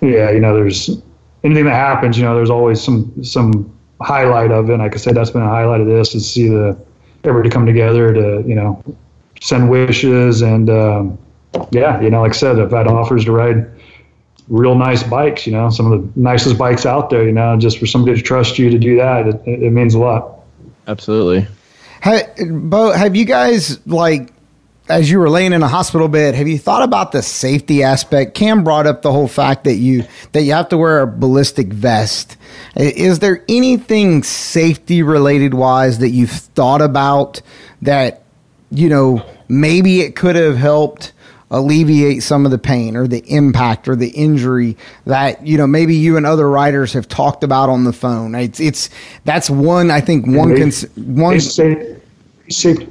yeah. 0.00 0.30
You 0.30 0.40
know, 0.40 0.54
there's 0.54 0.88
anything 1.44 1.66
that 1.66 1.74
happens. 1.74 2.16
You 2.16 2.24
know, 2.24 2.34
there's 2.34 2.48
always 2.48 2.82
some 2.82 3.22
some 3.22 3.70
highlight 4.00 4.52
of 4.52 4.70
it. 4.70 4.72
And 4.72 4.82
like 4.82 4.94
I 4.94 4.96
said, 4.96 5.14
that's 5.14 5.30
been 5.30 5.42
a 5.42 5.48
highlight 5.48 5.82
of 5.82 5.86
this 5.86 6.14
is 6.14 6.30
see 6.30 6.48
the 6.48 6.78
everybody 7.24 7.50
come 7.50 7.66
together 7.66 8.14
to 8.14 8.42
you 8.48 8.54
know 8.54 8.82
send 9.42 9.68
wishes 9.68 10.40
and 10.40 10.70
um, 10.70 11.18
yeah, 11.72 12.00
you 12.00 12.08
know, 12.08 12.22
like 12.22 12.32
I 12.32 12.36
said, 12.36 12.58
I've 12.58 12.70
had 12.70 12.86
offers 12.86 13.26
to 13.26 13.32
ride 13.32 13.66
real 14.48 14.74
nice 14.74 15.02
bikes. 15.02 15.46
You 15.46 15.52
know, 15.52 15.68
some 15.68 15.92
of 15.92 16.02
the 16.14 16.20
nicest 16.20 16.56
bikes 16.56 16.86
out 16.86 17.10
there. 17.10 17.26
You 17.26 17.32
know, 17.32 17.58
just 17.58 17.78
for 17.78 17.84
somebody 17.84 18.16
to 18.16 18.22
trust 18.22 18.58
you 18.58 18.70
to 18.70 18.78
do 18.78 18.96
that, 18.96 19.26
it, 19.26 19.42
it 19.46 19.72
means 19.72 19.92
a 19.92 19.98
lot. 19.98 20.40
Absolutely. 20.86 21.46
Bo, 22.04 22.92
have 22.92 23.14
you 23.14 23.24
guys 23.24 23.84
like 23.86 24.32
as 24.88 25.10
you 25.10 25.18
were 25.18 25.30
laying 25.30 25.52
in 25.52 25.62
a 25.62 25.68
hospital 25.68 26.08
bed, 26.08 26.34
have 26.34 26.48
you 26.48 26.58
thought 26.58 26.82
about 26.82 27.12
the 27.12 27.22
safety 27.22 27.82
aspect? 27.82 28.34
Cam 28.34 28.64
brought 28.64 28.86
up 28.86 29.02
the 29.02 29.12
whole 29.12 29.28
fact 29.28 29.64
that 29.64 29.76
you 29.76 30.04
that 30.32 30.42
you 30.42 30.52
have 30.52 30.68
to 30.70 30.78
wear 30.78 31.00
a 31.00 31.06
ballistic 31.06 31.68
vest. 31.68 32.36
Is 32.76 33.20
there 33.20 33.44
anything 33.48 34.22
safety 34.22 35.02
related 35.02 35.54
wise 35.54 35.98
that 36.00 36.10
you've 36.10 36.30
thought 36.30 36.82
about 36.82 37.40
that 37.82 38.22
you 38.70 38.88
know 38.88 39.24
maybe 39.48 40.00
it 40.00 40.16
could 40.16 40.36
have 40.36 40.56
helped 40.56 41.12
alleviate 41.52 42.22
some 42.22 42.44
of 42.44 42.50
the 42.50 42.58
pain 42.58 42.96
or 42.96 43.06
the 43.06 43.22
impact 43.30 43.86
or 43.86 43.94
the 43.94 44.08
injury 44.08 44.76
that 45.04 45.46
you 45.46 45.56
know 45.56 45.66
maybe 45.66 45.94
you 45.94 46.16
and 46.16 46.26
other 46.26 46.48
writers 46.48 46.92
have 46.94 47.06
talked 47.06 47.44
about 47.44 47.68
on 47.68 47.84
the 47.84 47.92
phone. 47.92 48.34
It's 48.34 48.58
it's 48.58 48.90
that's 49.24 49.48
one 49.48 49.90
I 49.90 50.00
think 50.00 50.26
one 50.26 50.54
they, 50.54 50.60
cons- 50.60 50.96
one 50.96 51.34
they 51.34 51.38
say, 51.40 51.96
say, 52.48 52.88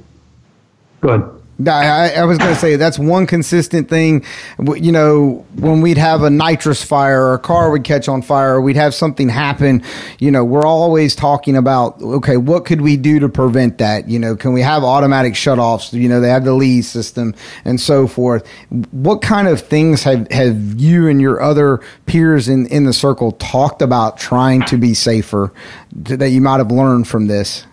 go 1.01 1.09
ahead. 1.09 1.41
I, 1.68 2.09
I 2.09 2.24
was 2.26 2.38
going 2.38 2.53
to 2.53 2.59
say 2.59 2.76
that's 2.76 2.97
one 2.97 3.28
consistent 3.28 3.89
thing. 3.89 4.26
You 4.59 4.91
know, 4.91 5.45
when 5.55 5.82
we'd 5.82 5.97
have 5.97 6.24
a 6.24 6.30
nitrous 6.30 6.84
fire 6.84 7.26
or 7.26 7.34
a 7.34 7.39
car 7.39 7.72
would 7.72 7.84
catch 7.84 8.07
on 8.07 8.22
fire, 8.22 8.55
or 8.55 8.62
we'd 8.62 8.76
have 8.76 8.93
something 8.93 9.30
happen. 9.30 9.84
You 10.20 10.32
know, 10.32 10.43
we're 10.43 10.66
always 10.66 11.16
talking 11.16 11.55
about 11.55 12.01
okay, 12.01 12.38
what 12.38 12.66
could 12.66 12.82
we 12.82 12.97
do 12.97 13.20
to 13.20 13.30
prevent 13.30 13.78
that? 13.80 14.07
You 14.07 14.20
know, 14.20 14.36
can 14.36 14.53
we 14.53 14.62
have 14.62 14.84
automatic 14.84 15.34
shutoffs? 15.34 15.93
You 15.93 16.09
know, 16.09 16.20
they 16.22 16.30
have 16.30 16.45
the 16.45 16.53
lead 16.53 16.84
system 16.84 17.36
and 17.66 17.80
so 17.80 18.07
forth. 18.07 18.47
What 18.91 19.22
kind 19.22 19.47
of 19.47 19.62
things 19.62 20.03
have 20.03 20.30
have 20.32 20.57
you 20.80 21.07
and 21.07 21.22
your 21.22 21.41
other 21.41 21.82
peers 22.05 22.47
in 22.47 22.68
in 22.68 22.86
the 22.86 22.93
circle 22.93 23.34
talked 23.34 23.82
about 23.82 24.18
trying 24.18 24.64
to 24.64 24.78
be 24.78 24.93
safer 24.93 25.53
that 25.93 26.30
you 26.30 26.41
might 26.41 26.57
have 26.57 26.72
learned 26.72 27.07
from 27.07 27.28
this? 27.28 27.66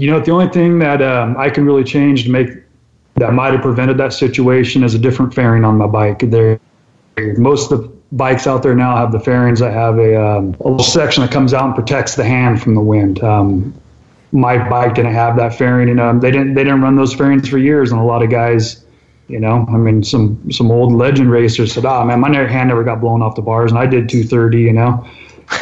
You 0.00 0.10
know, 0.10 0.18
the 0.18 0.30
only 0.30 0.48
thing 0.48 0.78
that 0.78 1.02
um, 1.02 1.36
I 1.36 1.50
can 1.50 1.66
really 1.66 1.84
change 1.84 2.24
to 2.24 2.30
make 2.30 2.48
that 3.16 3.34
might 3.34 3.52
have 3.52 3.60
prevented 3.60 3.98
that 3.98 4.14
situation 4.14 4.82
is 4.82 4.94
a 4.94 4.98
different 4.98 5.34
fairing 5.34 5.62
on 5.62 5.76
my 5.76 5.86
bike. 5.86 6.20
There, 6.20 6.58
most 7.36 7.70
of 7.70 7.82
the 7.82 7.88
bikes 8.12 8.46
out 8.46 8.62
there 8.62 8.74
now 8.74 8.96
have 8.96 9.12
the 9.12 9.20
fairings 9.20 9.60
that 9.60 9.74
have 9.74 9.98
a, 9.98 10.18
um, 10.18 10.56
a 10.60 10.68
little 10.68 10.78
section 10.78 11.22
that 11.22 11.30
comes 11.30 11.52
out 11.52 11.66
and 11.66 11.74
protects 11.74 12.14
the 12.14 12.24
hand 12.24 12.62
from 12.62 12.74
the 12.74 12.80
wind. 12.80 13.22
Um, 13.22 13.74
my 14.32 14.70
bike 14.70 14.94
didn't 14.94 15.12
have 15.12 15.36
that 15.36 15.54
fairing, 15.58 15.90
and 15.90 16.00
um, 16.00 16.20
they 16.20 16.30
didn't 16.30 16.54
they 16.54 16.64
didn't 16.64 16.80
run 16.80 16.96
those 16.96 17.12
fairings 17.12 17.46
for 17.46 17.58
years. 17.58 17.92
And 17.92 18.00
a 18.00 18.04
lot 18.04 18.22
of 18.22 18.30
guys, 18.30 18.82
you 19.28 19.38
know, 19.38 19.66
I 19.68 19.76
mean, 19.76 20.02
some 20.02 20.50
some 20.50 20.70
old 20.70 20.94
legend 20.94 21.30
racers 21.30 21.74
said, 21.74 21.84
"Oh 21.84 22.04
man, 22.04 22.20
my 22.20 22.34
hand 22.34 22.70
never 22.70 22.84
got 22.84 23.02
blown 23.02 23.20
off 23.20 23.34
the 23.34 23.42
bars," 23.42 23.70
and 23.70 23.78
I 23.78 23.84
did 23.84 24.08
230, 24.08 24.60
you 24.62 24.72
know, 24.72 25.06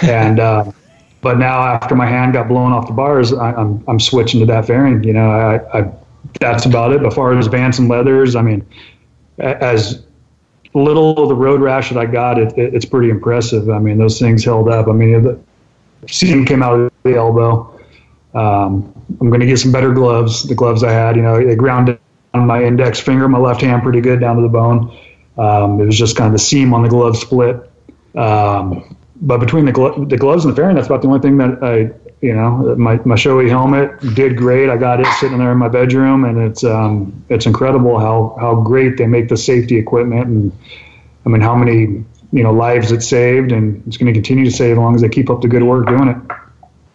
and. 0.02 0.38
Uh, 0.38 0.70
but 1.20 1.38
now 1.38 1.60
after 1.60 1.94
my 1.94 2.06
hand 2.06 2.32
got 2.32 2.48
blown 2.48 2.72
off 2.72 2.86
the 2.86 2.92
bars, 2.92 3.32
I, 3.32 3.50
am 3.50 3.58
I'm, 3.58 3.84
I'm 3.88 4.00
switching 4.00 4.40
to 4.40 4.46
that 4.46 4.66
fairing. 4.66 5.02
You 5.04 5.12
know, 5.12 5.30
I, 5.30 5.80
I 5.80 5.92
that's 6.40 6.66
about 6.66 6.92
it. 6.92 7.04
As 7.04 7.14
far 7.14 7.36
as 7.36 7.48
Vanson 7.48 7.88
leathers, 7.88 8.36
I 8.36 8.42
mean, 8.42 8.66
as 9.38 10.04
little 10.74 11.18
of 11.22 11.28
the 11.28 11.34
road 11.34 11.60
rash 11.60 11.90
that 11.90 11.98
I 11.98 12.06
got, 12.06 12.38
it, 12.38 12.56
it, 12.56 12.74
it's 12.74 12.84
pretty 12.84 13.10
impressive. 13.10 13.70
I 13.70 13.78
mean, 13.78 13.98
those 13.98 14.18
things 14.18 14.44
held 14.44 14.68
up. 14.68 14.88
I 14.88 14.92
mean, 14.92 15.22
the 15.22 15.40
seam 16.06 16.44
came 16.44 16.62
out 16.62 16.78
of 16.78 16.92
the 17.02 17.16
elbow. 17.16 17.80
Um, 18.34 18.94
I'm 19.20 19.28
going 19.28 19.40
to 19.40 19.46
get 19.46 19.58
some 19.58 19.72
better 19.72 19.92
gloves. 19.92 20.44
The 20.44 20.54
gloves 20.54 20.84
I 20.84 20.92
had, 20.92 21.16
you 21.16 21.22
know, 21.22 21.42
they 21.44 21.56
ground 21.56 21.98
down 22.34 22.46
my 22.46 22.62
index 22.62 23.00
finger, 23.00 23.28
my 23.28 23.38
left 23.38 23.62
hand, 23.62 23.82
pretty 23.82 24.00
good 24.00 24.20
down 24.20 24.36
to 24.36 24.42
the 24.42 24.48
bone. 24.48 24.96
Um, 25.36 25.80
it 25.80 25.86
was 25.86 25.98
just 25.98 26.16
kind 26.16 26.26
of 26.26 26.32
the 26.32 26.38
seam 26.38 26.74
on 26.74 26.82
the 26.82 26.88
glove 26.88 27.16
split. 27.16 27.70
Um, 28.14 28.96
but 29.20 29.38
between 29.38 29.64
the, 29.64 29.72
glo- 29.72 30.04
the 30.04 30.16
gloves 30.16 30.44
and 30.44 30.52
the 30.52 30.56
fairing, 30.56 30.76
that's 30.76 30.86
about 30.86 31.02
the 31.02 31.08
only 31.08 31.20
thing 31.20 31.38
that 31.38 31.62
I, 31.62 31.90
you 32.20 32.34
know, 32.34 32.74
my, 32.76 32.96
my 33.04 33.14
Shoei 33.14 33.48
helmet 33.48 34.00
did 34.14 34.36
great. 34.36 34.70
I 34.70 34.76
got 34.76 35.00
it 35.00 35.06
sitting 35.18 35.38
there 35.38 35.52
in 35.52 35.58
my 35.58 35.68
bedroom, 35.68 36.24
and 36.24 36.38
it's 36.38 36.64
um, 36.64 37.24
it's 37.28 37.46
incredible 37.46 37.98
how 37.98 38.36
how 38.40 38.56
great 38.56 38.96
they 38.96 39.06
make 39.06 39.28
the 39.28 39.36
safety 39.36 39.76
equipment, 39.76 40.26
and 40.26 40.52
I 41.26 41.28
mean 41.28 41.40
how 41.40 41.54
many 41.54 42.04
you 42.32 42.42
know 42.42 42.52
lives 42.52 42.92
it 42.92 43.02
saved, 43.02 43.52
and 43.52 43.82
it's 43.86 43.96
going 43.96 44.12
to 44.12 44.12
continue 44.12 44.44
to 44.44 44.50
save 44.50 44.72
as 44.72 44.78
long 44.78 44.94
as 44.94 45.00
they 45.00 45.08
keep 45.08 45.30
up 45.30 45.42
the 45.42 45.48
good 45.48 45.62
work 45.62 45.86
doing 45.86 46.08
it. 46.08 46.16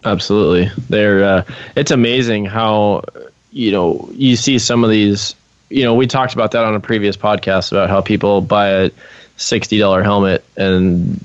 Absolutely, 0.05 0.69
they're 0.89 1.23
uh, 1.23 1.43
it's 1.75 1.91
amazing 1.91 2.45
how 2.45 3.03
you 3.51 3.71
know 3.71 4.09
you 4.13 4.35
see 4.35 4.59
some 4.59 4.83
of 4.83 4.89
these. 4.89 5.35
You 5.69 5.83
know, 5.83 5.95
we 5.95 6.05
talked 6.05 6.33
about 6.33 6.51
that 6.51 6.65
on 6.65 6.75
a 6.75 6.79
previous 6.79 7.17
podcast 7.17 7.71
about 7.71 7.89
how 7.89 8.01
people 8.01 8.41
buy 8.41 8.67
a 8.69 8.91
sixty 9.37 9.79
dollar 9.79 10.03
helmet 10.03 10.43
and 10.57 11.19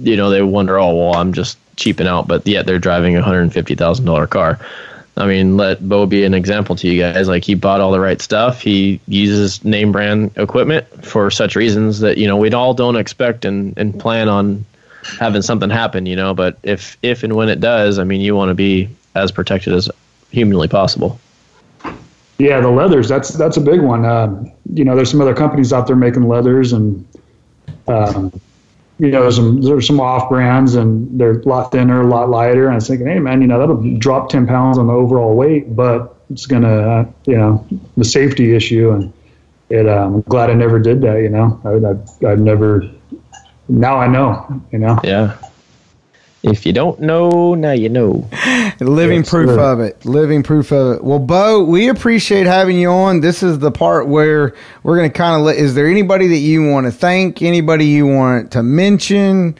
you 0.00 0.16
know, 0.16 0.30
they 0.30 0.42
wonder, 0.42 0.78
oh, 0.78 0.94
well, 0.94 1.14
I'm 1.16 1.32
just 1.32 1.58
cheaping 1.76 2.06
out, 2.06 2.28
but 2.28 2.46
yet 2.46 2.66
they're 2.66 2.78
driving 2.78 3.16
a 3.16 3.22
hundred 3.22 3.52
fifty 3.52 3.74
thousand 3.74 4.04
dollar 4.04 4.26
car. 4.26 4.58
I 5.16 5.26
mean, 5.26 5.58
let 5.58 5.86
Bo 5.86 6.06
be 6.06 6.24
an 6.24 6.32
example 6.32 6.74
to 6.76 6.88
you 6.88 7.00
guys. 7.00 7.28
Like 7.28 7.44
he 7.44 7.54
bought 7.54 7.80
all 7.80 7.92
the 7.92 8.00
right 8.00 8.20
stuff. 8.20 8.62
He 8.62 8.98
uses 9.06 9.62
name 9.64 9.92
brand 9.92 10.30
equipment 10.36 10.86
for 11.04 11.30
such 11.30 11.54
reasons 11.54 12.00
that 12.00 12.16
you 12.16 12.26
know 12.26 12.36
we'd 12.36 12.54
all 12.54 12.72
don't 12.72 12.96
expect 12.96 13.44
and 13.44 13.76
and 13.76 13.98
plan 13.98 14.28
on 14.28 14.64
having 15.18 15.42
something 15.42 15.68
happen. 15.68 16.06
You 16.06 16.16
know, 16.16 16.32
but 16.32 16.58
if 16.62 16.96
if 17.02 17.22
and 17.22 17.34
when 17.34 17.48
it 17.48 17.60
does, 17.60 17.98
I 17.98 18.04
mean, 18.04 18.22
you 18.22 18.34
want 18.34 18.48
to 18.48 18.54
be 18.54 18.88
as 19.14 19.30
protected 19.30 19.74
as 19.74 19.90
humanly 20.30 20.68
possible. 20.68 21.18
Yeah, 22.38 22.60
the 22.60 22.70
leathers. 22.70 23.08
That's 23.08 23.30
that's 23.30 23.58
a 23.58 23.60
big 23.60 23.82
one. 23.82 24.06
Uh, 24.06 24.44
you 24.72 24.84
know, 24.84 24.96
there's 24.96 25.10
some 25.10 25.20
other 25.20 25.34
companies 25.34 25.72
out 25.72 25.86
there 25.86 25.96
making 25.96 26.26
leathers, 26.26 26.72
and 26.72 27.06
um, 27.86 28.32
you 29.02 29.10
know, 29.10 29.28
some 29.30 29.60
there's 29.60 29.88
some 29.88 29.98
off 29.98 30.28
brands 30.28 30.76
and 30.76 31.20
they're 31.20 31.40
a 31.40 31.48
lot 31.48 31.72
thinner, 31.72 32.02
a 32.02 32.06
lot 32.06 32.30
lighter. 32.30 32.66
And 32.66 32.74
I 32.74 32.74
was 32.76 32.86
thinking, 32.86 33.08
hey 33.08 33.18
man, 33.18 33.42
you 33.42 33.48
know, 33.48 33.58
that'll 33.58 33.98
drop 33.98 34.28
ten 34.28 34.46
pounds 34.46 34.78
on 34.78 34.86
the 34.86 34.92
overall 34.92 35.34
weight, 35.34 35.74
but 35.74 36.14
it's 36.30 36.46
gonna, 36.46 36.68
uh, 36.68 37.04
you 37.26 37.36
know, 37.36 37.66
the 37.96 38.04
safety 38.04 38.54
issue. 38.54 38.92
And 38.92 39.12
it, 39.68 39.88
um, 39.88 40.14
I'm 40.14 40.20
glad 40.22 40.50
I 40.50 40.54
never 40.54 40.78
did 40.78 41.00
that. 41.00 41.20
You 41.20 41.30
know, 41.30 41.60
I, 41.64 42.26
I, 42.28 42.32
I've 42.32 42.38
never. 42.38 42.88
Now 43.68 43.96
I 43.96 44.06
know. 44.06 44.62
You 44.70 44.78
know. 44.78 45.00
Yeah. 45.02 45.36
If 46.42 46.66
you 46.66 46.72
don't 46.72 46.98
know, 46.98 47.54
now 47.54 47.70
you 47.70 47.88
know. 47.88 48.28
Living 48.80 49.20
Yes, 49.20 49.30
proof 49.30 49.50
of 49.50 49.78
it. 49.78 50.04
Living 50.04 50.42
proof 50.42 50.72
of 50.72 50.96
it. 50.96 51.04
Well, 51.04 51.20
Bo, 51.20 51.62
we 51.62 51.88
appreciate 51.88 52.46
having 52.46 52.78
you 52.78 52.90
on. 52.90 53.20
This 53.20 53.44
is 53.44 53.60
the 53.60 53.70
part 53.70 54.08
where 54.08 54.54
we're 54.82 54.96
going 54.96 55.08
to 55.08 55.16
kind 55.16 55.36
of 55.36 55.42
let. 55.42 55.56
Is 55.56 55.74
there 55.74 55.86
anybody 55.86 56.26
that 56.28 56.38
you 56.38 56.68
want 56.68 56.86
to 56.86 56.92
thank? 56.92 57.42
Anybody 57.42 57.86
you 57.86 58.06
want 58.06 58.52
to 58.52 58.62
mention? 58.64 59.56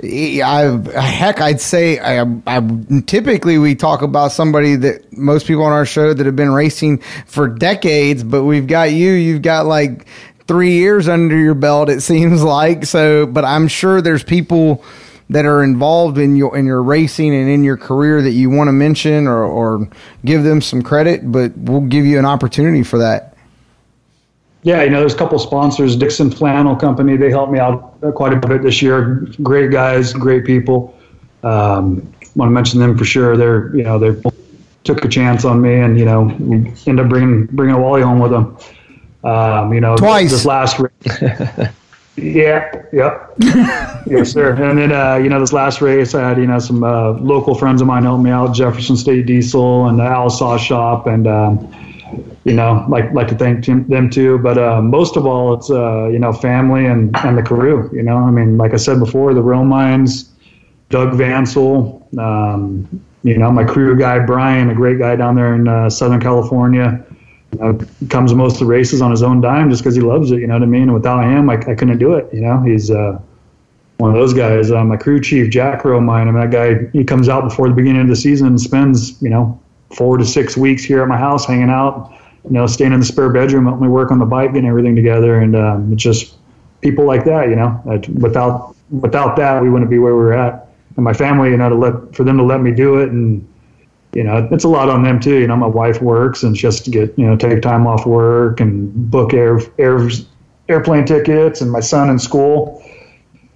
I 0.00 0.78
heck, 0.94 1.40
I'd 1.40 1.60
say 1.60 1.98
I, 1.98 2.22
I 2.46 2.60
typically 3.06 3.58
we 3.58 3.74
talk 3.74 4.02
about 4.02 4.30
somebody 4.30 4.76
that 4.76 5.16
most 5.16 5.46
people 5.46 5.64
on 5.64 5.72
our 5.72 5.86
show 5.86 6.14
that 6.14 6.24
have 6.24 6.36
been 6.36 6.52
racing 6.52 6.98
for 7.26 7.48
decades, 7.48 8.22
but 8.22 8.44
we've 8.44 8.68
got 8.68 8.92
you. 8.92 9.12
You've 9.12 9.42
got 9.42 9.66
like 9.66 10.06
three 10.46 10.74
years 10.74 11.08
under 11.08 11.36
your 11.36 11.54
belt. 11.54 11.88
It 11.88 12.02
seems 12.02 12.42
like 12.44 12.84
so, 12.84 13.26
but 13.26 13.44
I'm 13.44 13.66
sure 13.66 14.00
there's 14.00 14.22
people 14.22 14.84
that 15.30 15.44
are 15.44 15.62
involved 15.62 16.18
in 16.18 16.36
your 16.36 16.56
in 16.56 16.64
your 16.64 16.82
racing 16.82 17.34
and 17.34 17.48
in 17.48 17.62
your 17.62 17.76
career 17.76 18.22
that 18.22 18.32
you 18.32 18.50
want 18.50 18.68
to 18.68 18.72
mention 18.72 19.26
or, 19.26 19.44
or 19.44 19.88
give 20.24 20.42
them 20.42 20.60
some 20.60 20.82
credit. 20.82 21.30
But 21.30 21.56
we'll 21.56 21.82
give 21.82 22.04
you 22.06 22.18
an 22.18 22.24
opportunity 22.24 22.82
for 22.82 22.98
that. 22.98 23.34
Yeah, 24.62 24.82
you 24.82 24.90
know, 24.90 25.00
there's 25.00 25.14
a 25.14 25.18
couple 25.18 25.38
sponsors. 25.38 25.96
Dixxon 25.96 26.36
Flannel 26.36 26.74
Company, 26.76 27.16
they 27.16 27.30
helped 27.30 27.52
me 27.52 27.58
out 27.58 28.00
quite 28.14 28.32
a 28.32 28.36
bit 28.36 28.62
this 28.62 28.82
year. 28.82 29.26
Great 29.42 29.70
guys, 29.70 30.12
great 30.12 30.44
people. 30.44 30.98
Um, 31.44 32.12
want 32.34 32.48
to 32.48 32.52
mention 32.52 32.80
them 32.80 32.98
for 32.98 33.04
sure. 33.04 33.36
They're, 33.36 33.74
you 33.76 33.84
know, 33.84 33.98
they 33.98 34.20
took 34.84 35.04
a 35.04 35.08
chance 35.08 35.44
on 35.44 35.60
me, 35.60 35.74
and 35.74 35.98
you 35.98 36.04
know, 36.04 36.22
we 36.40 36.72
end 36.86 36.98
up 37.00 37.08
bringing 37.08 37.46
bringing 37.46 37.76
a 37.76 37.80
Wally 37.80 38.02
home 38.02 38.18
with 38.18 38.32
them. 38.32 38.56
Um, 39.24 39.72
you 39.72 39.80
know, 39.80 39.96
Twice. 39.96 40.30
This 40.30 40.44
last 40.44 40.78
race. 40.78 41.68
yeah, 42.22 42.70
yep, 42.92 43.34
yes, 44.06 44.32
sir. 44.32 44.52
And 44.52 44.78
then, 44.78 44.92
uh, 44.92 45.16
you 45.16 45.28
know, 45.28 45.40
this 45.40 45.52
last 45.52 45.80
race, 45.80 46.14
I 46.14 46.28
had 46.28 46.38
you 46.38 46.46
know 46.46 46.58
some 46.58 46.84
uh, 46.84 47.12
local 47.12 47.54
friends 47.54 47.80
of 47.80 47.86
mine 47.86 48.02
help 48.02 48.20
me 48.20 48.30
out, 48.30 48.54
Jefferson 48.54 48.96
State 48.96 49.26
Diesel 49.26 49.86
and 49.88 49.98
the 49.98 50.04
Al 50.04 50.30
Saw 50.30 50.56
Shop, 50.56 51.06
and 51.06 51.26
um, 51.26 51.72
you 52.44 52.54
know, 52.54 52.84
like 52.88 53.12
like 53.12 53.28
to 53.28 53.34
thank 53.34 53.64
them, 53.64 53.86
them 53.88 54.10
too. 54.10 54.38
But 54.38 54.58
uh, 54.58 54.80
most 54.80 55.16
of 55.16 55.26
all, 55.26 55.54
it's 55.54 55.70
uh, 55.70 56.08
you 56.08 56.18
know 56.18 56.32
family 56.32 56.86
and 56.86 57.16
and 57.18 57.36
the 57.36 57.42
crew. 57.42 57.90
You 57.92 58.02
know, 58.02 58.16
I 58.16 58.30
mean, 58.30 58.58
like 58.58 58.72
I 58.72 58.76
said 58.76 58.98
before, 58.98 59.34
the 59.34 59.42
Real 59.42 59.64
Mines, 59.64 60.32
Doug 60.90 61.10
Vancil, 61.10 62.02
um, 62.18 63.02
you 63.22 63.36
know, 63.36 63.50
my 63.50 63.64
crew 63.64 63.96
guy 63.96 64.18
Brian, 64.18 64.70
a 64.70 64.74
great 64.74 64.98
guy 64.98 65.16
down 65.16 65.34
there 65.34 65.54
in 65.54 65.68
uh, 65.68 65.90
Southern 65.90 66.20
California. 66.20 67.04
Uh, 67.60 67.72
comes 68.10 68.34
most 68.34 68.54
of 68.54 68.58
the 68.60 68.66
races 68.66 69.00
on 69.00 69.10
his 69.10 69.22
own 69.22 69.40
dime 69.40 69.70
just 69.70 69.82
because 69.82 69.96
he 69.96 70.02
loves 70.02 70.30
it. 70.30 70.38
You 70.38 70.46
know 70.46 70.54
what 70.54 70.62
I 70.62 70.66
mean? 70.66 70.82
And 70.82 70.94
without 70.94 71.24
him, 71.24 71.48
I, 71.48 71.54
I 71.54 71.74
couldn't 71.74 71.96
do 71.96 72.12
it. 72.14 72.28
You 72.32 72.42
know, 72.42 72.60
he's 72.60 72.90
uh, 72.90 73.18
one 73.96 74.10
of 74.10 74.16
those 74.16 74.34
guys. 74.34 74.70
Uh, 74.70 74.84
my 74.84 74.98
crew 74.98 75.18
chief, 75.18 75.50
Jack 75.50 75.82
Romine, 75.82 76.10
I 76.10 76.24
mean, 76.26 76.34
that 76.34 76.50
guy, 76.50 76.90
he 76.92 77.04
comes 77.04 77.26
out 77.26 77.44
before 77.44 77.68
the 77.68 77.74
beginning 77.74 78.02
of 78.02 78.08
the 78.08 78.16
season 78.16 78.48
and 78.48 78.60
spends, 78.60 79.20
you 79.22 79.30
know, 79.30 79.58
four 79.96 80.18
to 80.18 80.26
six 80.26 80.58
weeks 80.58 80.84
here 80.84 81.02
at 81.02 81.08
my 81.08 81.16
house 81.16 81.46
hanging 81.46 81.70
out, 81.70 82.12
you 82.44 82.50
know, 82.50 82.66
staying 82.66 82.92
in 82.92 83.00
the 83.00 83.06
spare 83.06 83.30
bedroom, 83.30 83.64
helping 83.64 83.82
me 83.82 83.88
work 83.88 84.10
on 84.10 84.18
the 84.18 84.26
bike, 84.26 84.52
getting 84.52 84.68
everything 84.68 84.94
together. 84.94 85.40
And 85.40 85.56
um, 85.56 85.92
it's 85.94 86.02
just 86.02 86.36
people 86.82 87.06
like 87.06 87.24
that, 87.24 87.48
you 87.48 87.56
know, 87.56 87.82
without, 88.20 88.76
without 88.90 89.36
that, 89.36 89.62
we 89.62 89.70
wouldn't 89.70 89.90
be 89.90 89.98
where 89.98 90.14
we're 90.14 90.34
at. 90.34 90.68
And 90.96 91.04
my 91.04 91.14
family, 91.14 91.48
you 91.48 91.56
know, 91.56 91.70
to 91.70 91.74
let, 91.74 92.14
for 92.14 92.24
them 92.24 92.36
to 92.36 92.44
let 92.44 92.60
me 92.60 92.72
do 92.72 92.98
it 92.98 93.08
and, 93.10 93.48
you 94.14 94.24
know, 94.24 94.48
it's 94.50 94.64
a 94.64 94.68
lot 94.68 94.88
on 94.88 95.02
them 95.02 95.20
too. 95.20 95.38
You 95.38 95.46
know, 95.46 95.56
my 95.56 95.66
wife 95.66 96.00
works 96.02 96.42
and 96.42 96.56
she 96.56 96.66
has 96.66 96.80
to 96.82 96.90
get, 96.90 97.16
you 97.18 97.26
know, 97.26 97.36
take 97.36 97.62
time 97.62 97.86
off 97.86 98.06
work 98.06 98.60
and 98.60 98.92
book 99.10 99.34
air, 99.34 99.60
air, 99.78 100.08
airplane 100.68 101.04
tickets 101.04 101.60
and 101.60 101.70
my 101.70 101.80
son 101.80 102.10
in 102.10 102.18
school. 102.18 102.82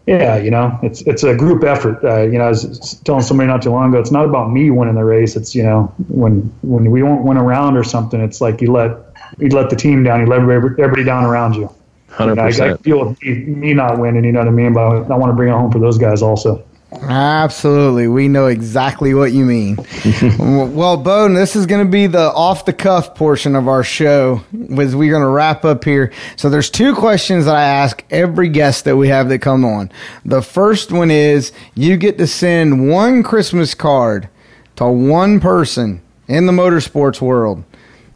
Yeah, 0.07 0.37
you 0.37 0.51
know, 0.51 0.77
it's 0.83 1.03
it's 1.03 1.23
a 1.23 1.35
group 1.37 1.63
effort. 1.63 2.03
Uh, 2.05 2.23
you 2.23 2.37
know, 2.37 2.47
I 2.47 2.49
was 2.49 3.01
telling 3.05 3.23
somebody 3.23 3.47
not 3.47 3.63
too 3.63 3.71
long 3.71 3.91
ago, 3.91 4.01
it's 4.01 4.11
not 4.11 4.25
about 4.25 4.51
me 4.51 4.69
winning 4.71 4.97
the 4.97 5.05
race. 5.05 5.37
It's 5.37 5.55
you 5.55 5.63
know, 5.63 5.95
when 6.09 6.53
when 6.63 6.91
we 6.91 7.05
won't 7.05 7.25
win 7.25 7.37
a 7.37 7.43
round 7.43 7.77
or 7.77 7.85
something, 7.85 8.21
it's 8.21 8.41
like 8.41 8.61
you 8.61 8.73
let 8.73 8.97
you 9.39 9.49
let 9.51 9.71
the 9.71 9.77
team 9.77 10.03
down, 10.03 10.21
you 10.21 10.27
let 10.27 10.41
everybody, 10.41 10.83
everybody 10.83 11.05
down 11.05 11.25
around 11.25 11.55
you. 11.55 11.71
Hundred 12.09 12.35
You 12.35 12.35
know, 12.35 12.43
I, 12.43 12.49
I 12.49 12.49
percent. 12.49 12.83
feel 12.83 13.17
me, 13.23 13.35
me 13.45 13.75
not 13.75 13.99
winning, 13.99 14.25
you 14.25 14.33
know 14.33 14.41
what 14.41 14.49
I 14.49 14.53
mean. 14.53 14.73
But 14.73 15.11
I 15.11 15.17
want 15.17 15.31
to 15.31 15.37
bring 15.37 15.51
it 15.51 15.53
home 15.53 15.71
for 15.71 15.79
those 15.79 15.99
guys 15.99 16.21
also. 16.21 16.65
Absolutely. 17.01 18.07
We 18.09 18.29
know 18.29 18.47
exactly 18.47 19.15
what 19.15 19.33
you 19.33 19.45
mean. 19.45 19.77
well, 20.39 20.97
Bowden, 20.97 21.35
this 21.35 21.57
is 21.57 21.67
going 21.67 21.85
to 21.85 21.91
be 21.91 22.07
the 22.07 22.31
off 22.33 22.65
the 22.65 22.73
cuff 22.73 23.15
portion 23.15 23.57
of 23.57 23.67
our 23.69 23.83
show 23.83 24.43
as 24.79 24.95
we're 24.95 25.11
going 25.11 25.23
to 25.23 25.29
wrap 25.29 25.65
up 25.65 25.85
here. 25.85 26.13
So 26.37 26.51
there's 26.51 26.71
two 26.71 26.95
questions 26.95 27.47
that 27.47 27.57
I 27.57 27.65
ask 27.65 28.05
every 28.11 28.49
guest 28.49 28.85
that 28.85 28.97
we 28.97 29.09
have 29.09 29.29
that 29.31 29.41
come 29.41 29.65
on. 29.65 29.91
The 30.25 30.43
first 30.43 30.93
one 30.93 31.11
is 31.11 31.53
you 31.75 31.97
get 31.97 32.19
to 32.19 32.27
send 32.27 32.89
one 32.89 33.23
Christmas 33.23 33.75
card 33.75 34.29
to 34.77 34.87
one 34.87 35.41
person 35.41 36.03
in 36.29 36.47
the 36.47 36.53
motorsports 36.53 37.21
world. 37.21 37.65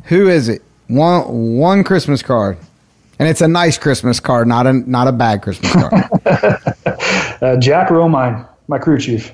Who 0.04 0.28
is 0.28 0.48
it? 0.48 0.62
One 0.88 1.56
one 1.56 1.82
Christmas 1.82 2.22
card. 2.22 2.58
And 3.18 3.28
it's 3.28 3.40
a 3.40 3.48
nice 3.48 3.78
Christmas 3.78 4.20
card, 4.20 4.46
not 4.46 4.66
a 4.66 4.72
not 4.72 5.08
a 5.08 5.12
bad 5.12 5.42
Christmas 5.42 5.72
card. 5.72 6.04
Uh, 7.42 7.54
Jack 7.58 7.88
Romine, 7.88 8.48
my 8.68 8.78
crew 8.78 8.98
chief. 8.98 9.32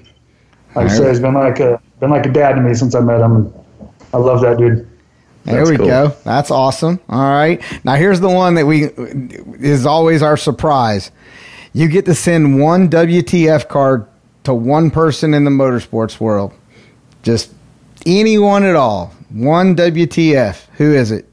Like 0.75 0.77
I 0.77 0.81
Alright. 0.81 0.97
said, 0.97 1.09
he's 1.09 1.21
been 1.21 1.35
like 1.35 1.61
a 1.61 1.81
been 2.01 2.11
like 2.11 2.27
a 2.27 2.31
dad 2.33 2.55
to 2.55 2.61
me 2.61 2.75
since 2.75 2.95
I 2.95 3.01
met 3.01 3.21
him. 3.21 3.53
I 4.13 4.19
love 4.19 4.41
that 4.43 4.59
dude. 4.59 4.89
There 5.45 5.57
That's 5.57 5.71
we 5.71 5.77
cool. 5.77 5.87
go. 5.87 6.09
That's 6.25 6.51
awesome. 6.51 7.01
All 7.09 7.31
right. 7.31 7.61
Now 7.85 7.95
here's 7.97 8.21
the 8.21 8.31
one 8.31 8.55
that 8.55 8.67
we 8.67 8.85
is 9.61 9.87
always 9.87 10.23
our 10.23 10.37
surprise. 10.37 11.11
You 11.73 11.89
get 11.89 12.05
to 12.05 12.15
send 12.15 12.61
one 12.61 12.89
WTF 12.89 13.69
card 13.69 14.07
to 14.45 14.55
one 14.55 14.91
person 14.91 15.35
in 15.35 15.45
the 15.45 15.51
motorsports 15.51 16.21
world. 16.21 16.53
Just 17.23 17.53
anyone 18.07 18.65
at 18.65 18.77
all. 18.77 19.15
One 19.31 19.75
WTF. 19.75 20.67
Who 20.77 20.93
is 20.93 21.11
it? 21.11 21.27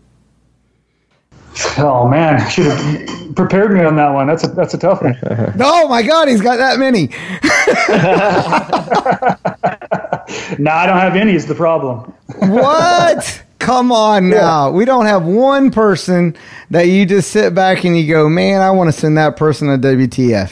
Oh 1.77 2.07
man, 2.07 2.47
should 2.49 2.65
have 2.65 3.35
prepared 3.35 3.71
me 3.71 3.83
on 3.83 3.95
that 3.95 4.09
one. 4.09 4.27
That's 4.27 4.43
a 4.43 4.47
that's 4.47 4.73
a 4.73 4.77
tough 4.77 5.01
one. 5.01 5.17
Oh 5.59 5.87
my 5.87 6.03
God, 6.03 6.27
he's 6.27 6.41
got 6.41 6.57
that 6.57 6.79
many. 6.79 7.07
nah, 10.59 10.75
I 10.75 10.85
don't 10.85 10.97
have 10.97 11.15
any. 11.15 11.33
Is 11.33 11.45
the 11.45 11.55
problem? 11.55 12.13
What? 12.39 13.43
Come 13.59 13.91
on 13.91 14.29
now. 14.29 14.71
We 14.71 14.85
don't 14.85 15.05
have 15.05 15.25
one 15.25 15.69
person 15.69 16.35
that 16.69 16.83
you 16.83 17.05
just 17.05 17.31
sit 17.31 17.53
back 17.53 17.83
and 17.83 17.97
you 17.97 18.07
go, 18.07 18.29
man, 18.29 18.61
I 18.61 18.71
want 18.71 18.87
to 18.87 18.97
send 18.97 19.17
that 19.17 19.35
person 19.35 19.69
a 19.69 19.77
WTF. 19.77 20.51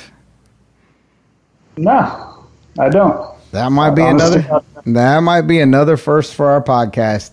No, 1.78 2.46
I 2.78 2.90
don't. 2.90 3.38
That 3.52 3.72
might 3.72 3.92
be 3.92 4.02
Honestly, 4.02 4.42
another. 4.42 4.66
That 4.86 5.20
might 5.22 5.42
be 5.42 5.60
another 5.60 5.98
first 5.98 6.36
for 6.36 6.50
our 6.50 6.62
podcast. 6.62 7.32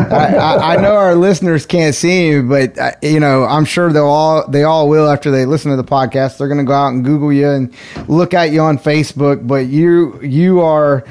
I, 0.00 0.74
I, 0.74 0.80
know 0.80 0.94
our 0.94 1.14
listeners 1.14 1.66
can't 1.66 1.94
see 1.94 2.28
you, 2.28 2.42
but 2.42 2.78
uh, 2.78 2.92
you 3.02 3.20
know 3.20 3.44
I'm 3.44 3.64
sure 3.64 3.92
they'll 3.92 4.04
all 4.04 4.48
they 4.48 4.64
all 4.64 4.88
will 4.88 5.08
after 5.08 5.30
they 5.30 5.46
listen 5.46 5.70
to 5.70 5.76
the 5.76 5.84
podcast. 5.84 6.38
They're 6.38 6.48
going 6.48 6.58
to 6.58 6.64
go 6.64 6.72
out 6.72 6.88
and 6.88 7.04
Google 7.04 7.32
you 7.32 7.48
and 7.48 7.74
look 8.08 8.34
at 8.34 8.50
you 8.50 8.60
on 8.60 8.78
Facebook. 8.78 9.46
But 9.46 9.66
you 9.66 10.20
you 10.22 10.60
are. 10.60 11.04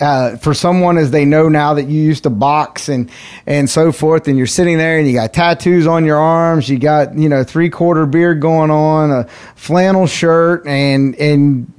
Uh, 0.00 0.36
for 0.38 0.54
someone 0.54 0.96
as 0.96 1.10
they 1.10 1.24
know 1.24 1.48
now 1.48 1.74
that 1.74 1.84
you 1.84 2.00
used 2.00 2.22
to 2.22 2.30
box 2.30 2.88
and 2.88 3.10
and 3.46 3.68
so 3.68 3.92
forth, 3.92 4.28
and 4.28 4.38
you're 4.38 4.46
sitting 4.46 4.78
there 4.78 4.98
and 4.98 5.06
you 5.06 5.12
got 5.14 5.32
tattoos 5.32 5.86
on 5.86 6.04
your 6.04 6.16
arms, 6.18 6.68
you 6.68 6.78
got 6.78 7.16
you 7.18 7.28
know 7.28 7.44
three 7.44 7.68
quarter 7.68 8.06
beard 8.06 8.40
going 8.40 8.70
on, 8.70 9.10
a 9.10 9.24
flannel 9.56 10.06
shirt, 10.06 10.66
and 10.66 11.14
and 11.16 11.70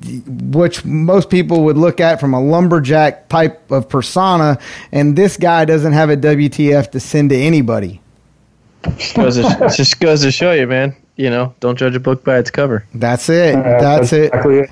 which 0.54 0.86
most 0.86 1.30
people 1.30 1.64
would 1.64 1.78
look 1.78 2.00
at 2.00 2.20
from 2.20 2.34
a 2.34 2.42
lumberjack 2.42 3.28
type 3.30 3.72
of 3.72 3.90
persona, 3.90 4.60
and 4.92 5.16
this 5.16 5.38
guy 5.38 5.66
doesn't 5.66 5.94
have 5.94 6.10
a 6.10 6.18
WTF 6.18 6.92
to 6.92 7.00
send 7.00 7.32
to 7.32 7.36
anybody. 7.36 8.02
Just 8.98 9.16
goes 9.16 9.36
to, 9.36 9.72
just 9.76 10.00
goes 10.00 10.22
to 10.22 10.32
show 10.32 10.52
you, 10.52 10.68
man. 10.68 10.96
You 11.16 11.30
know, 11.30 11.54
don't 11.60 11.78
judge 11.78 11.96
a 11.96 12.00
book 12.00 12.24
by 12.24 12.38
its 12.40 12.50
cover. 12.50 12.86
That's 12.96 13.30
it. 13.30 13.56
Uh, 13.56 13.62
That's 13.62 14.14
it. 14.14 14.26
exactly 14.26 14.60
it. 14.60 14.70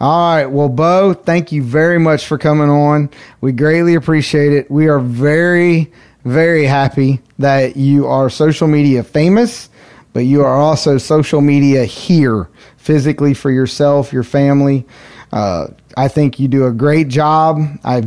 All 0.00 0.34
right. 0.34 0.46
Well, 0.46 0.68
Bo, 0.68 1.14
thank 1.14 1.52
you 1.52 1.62
very 1.62 1.98
much 1.98 2.26
for 2.26 2.38
coming 2.38 2.68
on. 2.68 3.10
We 3.40 3.52
greatly 3.52 3.94
appreciate 3.94 4.52
it. 4.52 4.70
We 4.70 4.88
are 4.88 5.00
very, 5.00 5.92
very 6.24 6.64
happy 6.64 7.20
that 7.38 7.76
you 7.76 8.06
are 8.06 8.30
social 8.30 8.68
media 8.68 9.02
famous, 9.02 9.68
but 10.12 10.20
you 10.20 10.42
are 10.42 10.56
also 10.56 10.98
social 10.98 11.40
media 11.40 11.84
here 11.84 12.48
physically 12.76 13.34
for 13.34 13.50
yourself, 13.50 14.12
your 14.12 14.24
family. 14.24 14.86
Uh, 15.32 15.68
I 15.96 16.08
think 16.08 16.38
you 16.40 16.48
do 16.48 16.66
a 16.66 16.72
great 16.72 17.08
job. 17.08 17.60
I've 17.84 18.06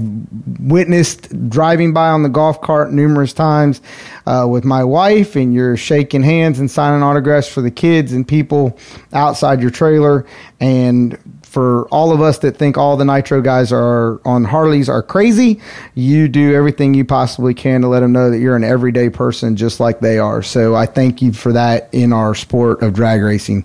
witnessed 0.60 1.50
driving 1.50 1.94
by 1.94 2.10
on 2.10 2.24
the 2.24 2.30
golf 2.30 2.62
cart 2.62 2.92
numerous 2.92 3.34
times 3.34 3.82
uh, 4.26 4.48
with 4.50 4.66
my 4.66 4.84
wife, 4.84 5.36
and 5.36 5.54
you're 5.54 5.78
shaking 5.78 6.24
hands 6.24 6.60
and 6.60 6.70
signing 6.70 7.04
autographs 7.04 7.48
for 7.48 7.62
the 7.62 7.72
kids 7.72 8.14
and 8.14 8.28
people 8.28 8.78
outside 9.14 9.62
your 9.62 9.72
trailer. 9.72 10.26
And 10.60 11.18
for 11.54 11.88
all 11.90 12.12
of 12.12 12.20
us 12.20 12.40
that 12.40 12.58
think 12.58 12.80
all 12.80 12.98
the 12.98 13.06
Nitro 13.06 13.40
guys 13.40 13.72
are 13.72 14.20
on 14.26 14.44
Harleys 14.44 14.90
are 14.90 15.04
crazy, 15.04 15.62
you 15.94 16.28
do 16.28 16.56
everything 16.56 16.96
you 16.96 17.06
possibly 17.06 17.54
can 17.54 17.82
to 17.82 17.88
let 17.88 18.00
them 18.00 18.12
know 18.12 18.32
that 18.32 18.40
you're 18.40 18.56
an 18.56 18.64
everyday 18.64 19.08
person 19.08 19.56
just 19.56 19.80
like 19.80 20.00
they 20.00 20.18
are. 20.18 20.42
So 20.42 20.74
I 20.74 20.88
thank 20.88 21.22
you 21.22 21.32
for 21.32 21.54
that 21.54 21.90
in 21.92 22.12
our 22.12 22.34
sport 22.34 22.82
of 22.82 22.96
drag 22.96 23.22
racing. 23.22 23.64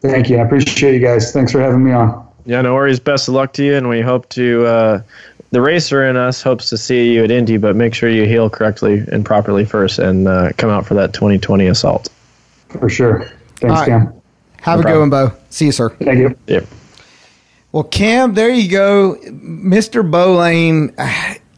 Thank 0.00 0.28
you. 0.28 0.38
I 0.38 0.40
appreciate 0.40 0.94
you 0.94 1.00
guys. 1.00 1.32
Thanks 1.32 1.52
for 1.52 1.60
having 1.60 1.84
me 1.84 1.92
on. 1.92 2.26
Yeah, 2.44 2.60
no 2.60 2.74
worries. 2.74 2.98
Best 2.98 3.28
of 3.28 3.34
luck 3.34 3.52
to 3.54 3.64
you, 3.64 3.76
and 3.76 3.88
we 3.88 4.00
hope 4.00 4.28
to. 4.30 4.66
Uh, 4.66 5.02
the 5.52 5.60
racer 5.60 6.04
in 6.04 6.16
us 6.16 6.42
hopes 6.42 6.68
to 6.70 6.76
see 6.76 7.14
you 7.14 7.22
at 7.22 7.30
Indy, 7.30 7.56
but 7.56 7.76
make 7.76 7.94
sure 7.94 8.10
you 8.10 8.26
heal 8.26 8.50
correctly 8.50 9.04
and 9.12 9.24
properly 9.24 9.64
first, 9.64 10.00
and 10.00 10.26
uh, 10.26 10.50
come 10.58 10.70
out 10.70 10.84
for 10.84 10.94
that 10.94 11.14
2020 11.14 11.68
assault. 11.68 12.08
For 12.68 12.88
sure. 12.88 13.20
Thanks, 13.60 13.64
All 13.64 13.70
right. 13.70 13.86
Cam. 13.86 14.22
Have 14.64 14.80
No 14.80 14.86
a 14.88 14.92
good 14.92 14.98
one, 15.00 15.10
Bo. 15.10 15.32
See 15.50 15.66
you, 15.66 15.72
sir. 15.72 15.90
Thank 15.90 16.18
you. 16.18 16.36
Yep. 16.46 16.66
Well, 17.72 17.84
Cam, 17.84 18.34
there 18.34 18.50
you 18.50 18.70
go, 18.70 19.16
Mr. 19.24 20.08
Bowlane. 20.08 20.94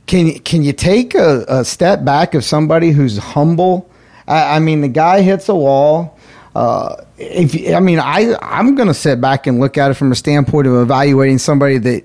Can 0.07 0.39
can 0.41 0.63
you 0.63 0.73
take 0.73 1.15
a, 1.15 1.45
a 1.49 1.65
step 1.65 2.05
back 2.05 2.35
of 2.35 2.45
somebody 2.45 2.91
who's 2.91 3.19
humble? 3.19 3.91
I, 4.27 4.57
I 4.57 4.59
mean, 4.61 4.81
the 4.81 4.89
guy 4.89 5.21
hits 5.23 5.49
a 5.49 5.55
wall. 5.55 6.19
uh, 6.55 6.97
if 7.19 7.55
I 7.75 7.81
mean, 7.81 7.99
I 8.01 8.37
I'm 8.43 8.75
gonna 8.77 8.95
sit 8.95 9.21
back 9.21 9.47
and 9.47 9.61
look 9.61 9.79
at 9.79 9.91
it 9.91 9.95
from 9.95 10.13
a 10.13 10.17
standpoint 10.17 10.67
of 10.67 10.75
evaluating 10.75 11.39
somebody 11.39 11.79
that 11.79 12.05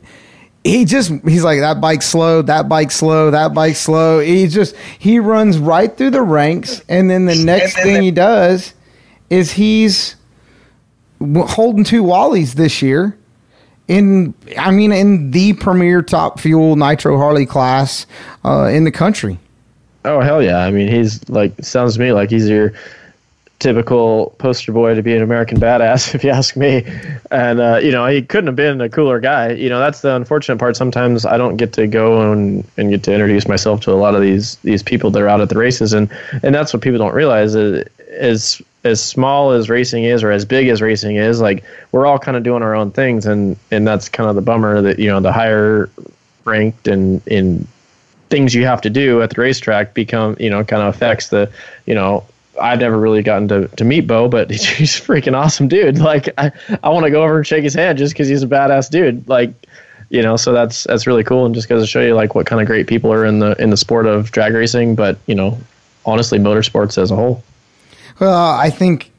he 0.63 0.85
just 0.85 1.11
he's 1.27 1.43
like 1.43 1.59
that 1.61 1.81
bike's 1.81 2.05
slow, 2.07 2.41
that 2.43 2.69
bike's 2.69 2.95
slow, 2.95 3.31
that 3.31 3.53
bike's 3.53 3.79
slow. 3.79 4.19
He 4.19 4.47
just 4.47 4.75
he 4.99 5.19
runs 5.19 5.57
right 5.57 5.95
through 5.95 6.11
the 6.11 6.21
ranks, 6.21 6.83
and 6.89 7.09
then 7.09 7.25
the 7.25 7.35
next 7.35 7.75
thing 7.75 8.01
he 8.03 8.11
does 8.11 8.73
is 9.29 9.51
he's 9.51 10.15
w- 10.15 10.20
holding 11.47 11.83
two 11.83 12.03
Wallies 12.03 12.53
this 12.53 12.81
year. 12.81 13.17
In 13.87 14.33
I 14.57 14.71
mean, 14.71 14.91
in 14.91 15.31
the 15.31 15.53
premier 15.53 16.01
top 16.01 16.39
fuel 16.39 16.75
nitro 16.75 17.17
Harley 17.17 17.45
class 17.45 18.05
uh, 18.45 18.65
in 18.65 18.83
the 18.85 18.91
country. 18.91 19.37
Oh 20.05 20.21
hell 20.21 20.41
yeah! 20.41 20.59
I 20.59 20.71
mean, 20.71 20.87
he's 20.87 21.27
like 21.29 21.53
sounds 21.61 21.95
to 21.95 21.99
me 21.99 22.13
like 22.13 22.29
he's 22.29 22.47
your 22.47 22.73
typical 23.61 24.33
poster 24.39 24.71
boy 24.71 24.95
to 24.95 25.03
be 25.03 25.15
an 25.15 25.21
American 25.21 25.59
badass, 25.59 26.13
if 26.15 26.23
you 26.23 26.31
ask 26.31 26.57
me. 26.57 26.83
And 27.29 27.61
uh, 27.61 27.79
you 27.81 27.91
know, 27.91 28.05
he 28.07 28.21
couldn't 28.21 28.47
have 28.47 28.55
been 28.55 28.81
a 28.81 28.89
cooler 28.89 29.19
guy. 29.19 29.51
You 29.51 29.69
know, 29.69 29.79
that's 29.79 30.01
the 30.01 30.15
unfortunate 30.15 30.57
part. 30.57 30.75
Sometimes 30.75 31.25
I 31.25 31.37
don't 31.37 31.55
get 31.57 31.71
to 31.73 31.87
go 31.87 32.31
and, 32.31 32.67
and 32.77 32.89
get 32.89 33.03
to 33.03 33.13
introduce 33.13 33.47
myself 33.47 33.81
to 33.81 33.91
a 33.91 33.93
lot 33.93 34.15
of 34.15 34.21
these 34.21 34.55
these 34.57 34.83
people 34.83 35.11
that 35.11 35.21
are 35.21 35.29
out 35.29 35.41
at 35.41 35.49
the 35.49 35.57
races, 35.57 35.93
and 35.93 36.09
and 36.43 36.53
that's 36.53 36.73
what 36.73 36.81
people 36.81 36.99
don't 36.99 37.13
realize 37.13 37.55
is 37.55 37.87
as 38.09 38.61
as 38.83 39.03
small 39.03 39.51
as 39.51 39.69
racing 39.69 40.03
is 40.03 40.23
or 40.23 40.31
as 40.31 40.45
big 40.45 40.67
as 40.67 40.81
racing 40.81 41.15
is, 41.17 41.39
like 41.39 41.63
we're 41.91 42.05
all 42.05 42.19
kind 42.19 42.35
of 42.35 42.43
doing 42.43 42.63
our 42.63 42.75
own 42.75 42.91
things, 42.91 43.25
and 43.25 43.57
and 43.69 43.87
that's 43.87 44.09
kind 44.09 44.29
of 44.29 44.35
the 44.35 44.41
bummer 44.41 44.81
that 44.81 44.99
you 44.99 45.07
know 45.07 45.19
the 45.19 45.31
higher 45.31 45.89
ranked 46.45 46.87
and 46.87 47.25
in 47.27 47.67
things 48.29 48.55
you 48.55 48.65
have 48.65 48.81
to 48.81 48.89
do 48.89 49.21
at 49.21 49.29
the 49.29 49.41
racetrack 49.41 49.93
become 49.93 50.35
you 50.39 50.49
know 50.49 50.63
kind 50.63 50.81
of 50.81 50.95
affects 50.95 51.29
the 51.29 51.51
you 51.85 51.93
know 51.93 52.25
I've 52.59 52.79
never 52.79 52.97
really 52.97 53.21
gotten 53.21 53.47
to, 53.49 53.67
to 53.67 53.83
meet 53.83 54.07
Bo, 54.07 54.27
but 54.27 54.49
he's 54.51 54.97
a 54.97 55.01
freaking 55.01 55.35
awesome 55.35 55.67
dude. 55.67 55.99
Like 55.99 56.29
I, 56.37 56.51
I 56.83 56.89
want 56.89 57.05
to 57.05 57.11
go 57.11 57.23
over 57.23 57.37
and 57.37 57.47
shake 57.47 57.63
his 57.63 57.73
hand 57.73 57.97
just 57.97 58.13
because 58.13 58.27
he's 58.27 58.43
a 58.43 58.47
badass 58.47 58.89
dude. 58.89 59.27
Like 59.27 59.53
you 60.09 60.21
know, 60.21 60.35
so 60.35 60.51
that's 60.51 60.83
that's 60.85 61.07
really 61.07 61.23
cool 61.23 61.45
and 61.45 61.55
just 61.55 61.69
goes 61.69 61.81
to 61.81 61.87
show 61.87 62.01
you 62.01 62.13
like 62.13 62.35
what 62.35 62.45
kind 62.45 62.61
of 62.61 62.67
great 62.67 62.87
people 62.87 63.13
are 63.13 63.25
in 63.25 63.39
the 63.39 63.59
in 63.61 63.69
the 63.69 63.77
sport 63.77 64.05
of 64.05 64.31
drag 64.31 64.53
racing, 64.53 64.95
but 64.95 65.17
you 65.25 65.35
know, 65.35 65.57
honestly, 66.05 66.39
motorsports 66.39 66.97
as 66.97 67.11
a 67.11 67.15
whole. 67.15 67.43
Well, 68.21 68.51
I 68.51 68.69
think 68.69 69.11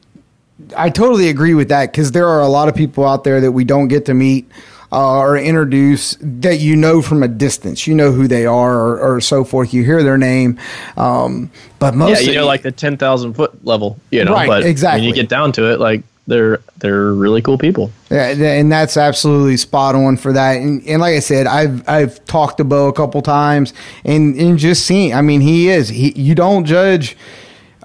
I 0.77 0.89
totally 0.89 1.27
agree 1.27 1.53
with 1.53 1.67
that 1.67 1.91
because 1.91 2.13
there 2.13 2.27
are 2.27 2.39
a 2.39 2.47
lot 2.47 2.69
of 2.69 2.75
people 2.75 3.05
out 3.05 3.25
there 3.25 3.41
that 3.41 3.51
we 3.51 3.65
don't 3.65 3.89
get 3.89 4.05
to 4.05 4.13
meet 4.13 4.49
uh, 4.93 5.17
or 5.17 5.37
introduce 5.37 6.15
that 6.21 6.59
you 6.59 6.77
know 6.77 7.01
from 7.01 7.21
a 7.21 7.27
distance. 7.27 7.85
You 7.85 7.95
know 7.95 8.13
who 8.13 8.29
they 8.29 8.45
are 8.45 8.73
or, 8.73 9.15
or 9.15 9.21
so 9.21 9.43
forth. 9.43 9.73
You 9.73 9.83
hear 9.83 10.03
their 10.03 10.17
name, 10.17 10.57
um, 10.95 11.51
but 11.79 11.95
most 11.95 12.23
yeah, 12.23 12.31
you 12.31 12.35
know, 12.37 12.45
like 12.45 12.61
the 12.61 12.71
ten 12.71 12.95
thousand 12.95 13.33
foot 13.33 13.65
level, 13.65 13.99
you 14.09 14.23
know. 14.23 14.31
Right, 14.31 14.47
but 14.47 14.63
exactly. 14.63 15.01
when 15.01 15.09
you 15.09 15.13
get 15.13 15.27
down 15.27 15.51
to 15.53 15.69
it, 15.73 15.81
like 15.81 16.03
they're 16.27 16.61
they're 16.77 17.11
really 17.11 17.41
cool 17.41 17.57
people. 17.57 17.91
Yeah, 18.09 18.27
and 18.29 18.71
that's 18.71 18.95
absolutely 18.95 19.57
spot 19.57 19.95
on 19.95 20.15
for 20.15 20.31
that. 20.31 20.57
And, 20.57 20.81
and 20.87 21.01
like 21.01 21.15
I 21.15 21.19
said, 21.19 21.45
I've 21.45 21.87
I've 21.89 22.23
talked 22.23 22.57
to 22.57 22.63
Bo 22.63 22.87
a 22.87 22.93
couple 22.93 23.21
times, 23.21 23.73
and 24.05 24.33
and 24.37 24.57
just 24.57 24.85
seen. 24.85 25.13
I 25.13 25.21
mean, 25.21 25.41
he 25.41 25.67
is. 25.67 25.89
He 25.89 26.13
you 26.13 26.35
don't 26.35 26.63
judge. 26.63 27.17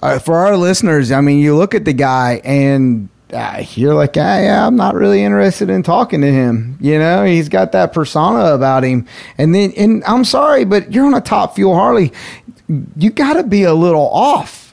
Uh, 0.02 0.18
for 0.18 0.36
our 0.36 0.56
listeners, 0.56 1.10
I 1.10 1.20
mean, 1.20 1.38
you 1.38 1.56
look 1.56 1.74
at 1.74 1.84
the 1.84 1.92
guy 1.92 2.40
and 2.44 3.08
uh, 3.32 3.64
you're 3.74 3.94
like, 3.94 4.16
ah, 4.16 4.38
yeah, 4.38 4.66
I'm 4.66 4.76
not 4.76 4.94
really 4.94 5.22
interested 5.22 5.70
in 5.70 5.82
talking 5.82 6.20
to 6.20 6.32
him. 6.32 6.78
You 6.80 6.98
know, 6.98 7.24
he's 7.24 7.48
got 7.48 7.72
that 7.72 7.92
persona 7.92 8.54
about 8.54 8.84
him. 8.84 9.06
And 9.36 9.54
then, 9.54 9.72
and 9.76 10.04
I'm 10.04 10.24
sorry, 10.24 10.64
but 10.64 10.92
you're 10.92 11.06
on 11.06 11.14
a 11.14 11.20
top 11.20 11.56
fuel 11.56 11.74
Harley. 11.74 12.12
You 12.96 13.10
got 13.10 13.34
to 13.34 13.42
be 13.42 13.64
a 13.64 13.74
little 13.74 14.08
off. 14.08 14.67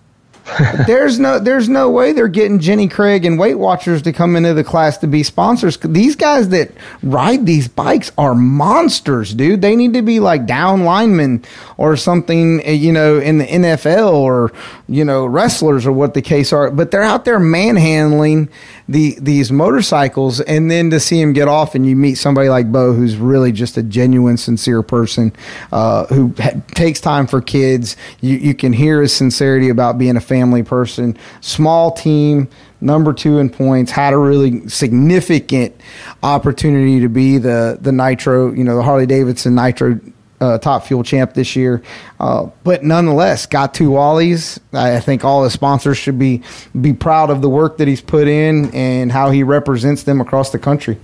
there's 0.87 1.19
no 1.19 1.39
there's 1.39 1.67
no 1.67 1.89
way 1.89 2.11
they're 2.11 2.27
getting 2.27 2.59
Jenny 2.59 2.87
Craig 2.87 3.25
and 3.25 3.39
Weight 3.39 3.55
Watchers 3.55 4.03
to 4.03 4.13
come 4.13 4.35
into 4.35 4.53
the 4.53 4.63
class 4.63 4.97
to 4.99 5.07
be 5.07 5.23
sponsors. 5.23 5.77
These 5.77 6.15
guys 6.15 6.49
that 6.49 6.71
ride 7.01 7.47
these 7.47 7.67
bikes 7.67 8.11
are 8.17 8.35
monsters, 8.35 9.33
dude. 9.33 9.61
They 9.61 9.75
need 9.75 9.93
to 9.93 10.03
be 10.03 10.19
like 10.19 10.45
down 10.45 10.83
linemen 10.83 11.43
or 11.77 11.97
something, 11.97 12.61
eh, 12.63 12.73
you 12.73 12.91
know, 12.91 13.17
in 13.17 13.39
the 13.39 13.45
NFL 13.45 14.13
or 14.13 14.51
you 14.87 15.03
know 15.03 15.25
wrestlers 15.25 15.87
or 15.87 15.91
what 15.91 16.13
the 16.13 16.21
case 16.21 16.53
are. 16.53 16.69
But 16.69 16.91
they're 16.91 17.01
out 17.01 17.25
there 17.25 17.39
manhandling 17.39 18.49
the 18.87 19.17
these 19.19 19.51
motorcycles, 19.51 20.41
and 20.41 20.69
then 20.69 20.91
to 20.91 20.99
see 20.99 21.19
him 21.19 21.33
get 21.33 21.47
off, 21.47 21.73
and 21.73 21.85
you 21.85 21.95
meet 21.95 22.15
somebody 22.15 22.49
like 22.49 22.71
Bo, 22.71 22.93
who's 22.93 23.17
really 23.17 23.51
just 23.51 23.77
a 23.77 23.83
genuine, 23.83 24.37
sincere 24.37 24.83
person 24.83 25.33
uh, 25.71 26.05
who 26.07 26.33
ha- 26.37 26.61
takes 26.67 27.01
time 27.01 27.25
for 27.25 27.41
kids. 27.41 27.97
You 28.21 28.35
you 28.37 28.53
can 28.53 28.73
hear 28.73 29.01
his 29.01 29.13
sincerity 29.13 29.69
about 29.69 29.97
being 29.97 30.17
a 30.17 30.21
family 30.21 30.61
person. 30.61 31.17
Small 31.41 31.91
team, 31.91 32.47
number 32.79 33.11
two 33.11 33.39
in 33.39 33.49
points, 33.49 33.91
had 33.91 34.13
a 34.13 34.17
really 34.17 34.67
significant 34.69 35.75
opportunity 36.21 36.99
to 36.99 37.09
be 37.09 37.39
the 37.39 37.79
the 37.81 37.91
Nitro, 37.91 38.53
you 38.53 38.63
know, 38.63 38.75
the 38.75 38.83
Harley 38.83 39.07
Davidson 39.07 39.55
Nitro 39.55 39.99
uh, 40.41 40.57
top 40.57 40.85
fuel 40.85 41.03
champ 41.03 41.33
this 41.33 41.55
year. 41.55 41.81
Uh, 42.19 42.49
but 42.63 42.83
nonetheless, 42.83 43.45
got 43.45 43.73
two 43.73 43.89
Wallies. 43.91 44.59
I 44.73 44.99
think 44.99 45.23
all 45.23 45.43
his 45.43 45.53
sponsors 45.53 45.97
should 45.97 46.19
be 46.19 46.43
be 46.79 46.93
proud 46.93 47.29
of 47.29 47.41
the 47.41 47.49
work 47.49 47.77
that 47.77 47.87
he's 47.87 48.01
put 48.01 48.27
in 48.27 48.73
and 48.73 49.11
how 49.11 49.29
he 49.31 49.43
represents 49.43 50.03
them 50.03 50.19
across 50.21 50.51
the 50.51 50.59
country. 50.59 50.97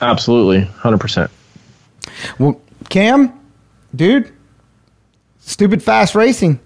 Absolutely, 0.00 0.62
hundred 0.64 0.98
percent. 1.00 1.30
Well, 2.38 2.60
Cam, 2.88 3.32
dude, 3.94 4.32
stupid 5.40 5.82
fast 5.82 6.14
racing. 6.14 6.60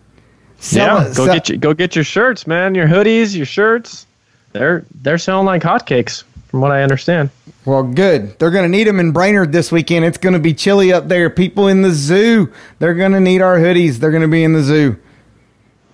Sell 0.59 1.01
Yeah, 1.03 1.09
it- 1.11 1.17
go 1.17 1.27
get 1.27 1.49
your 1.49 1.59
go 1.59 1.75
get 1.75 1.95
your 1.97 2.05
shirts, 2.05 2.47
man. 2.47 2.75
Your 2.75 2.87
hoodies, 2.87 3.35
your 3.37 3.47
shirts. 3.47 4.07
They're 4.53 4.85
they're 5.01 5.19
selling 5.19 5.47
like 5.47 5.63
hotcakes, 5.63 6.25
from 6.53 6.61
what 6.61 6.71
I 6.71 6.83
understand. 6.83 7.31
Well, 7.65 7.83
good. 7.83 8.39
They're 8.39 8.51
going 8.51 8.71
to 8.71 8.77
need 8.77 8.87
them 8.87 9.01
in 9.01 9.13
Brainerd 9.13 9.53
this 9.53 9.73
weekend. 9.73 10.05
It's 10.05 10.19
going 10.19 10.35
to 10.35 10.39
be 10.39 10.53
chilly 10.53 10.93
up 10.93 11.09
there. 11.09 11.31
People 11.31 11.67
in 11.67 11.81
the 11.81 11.91
zoo, 11.91 12.53
they're 12.79 12.95
going 12.95 13.13
to 13.13 13.21
need 13.21 13.41
our 13.41 13.57
hoodies. 13.57 13.97
They're 13.97 14.11
going 14.11 14.23
to 14.23 14.29
be 14.29 14.45
in 14.45 14.53
the 14.53 14.63
zoo. 14.63 14.99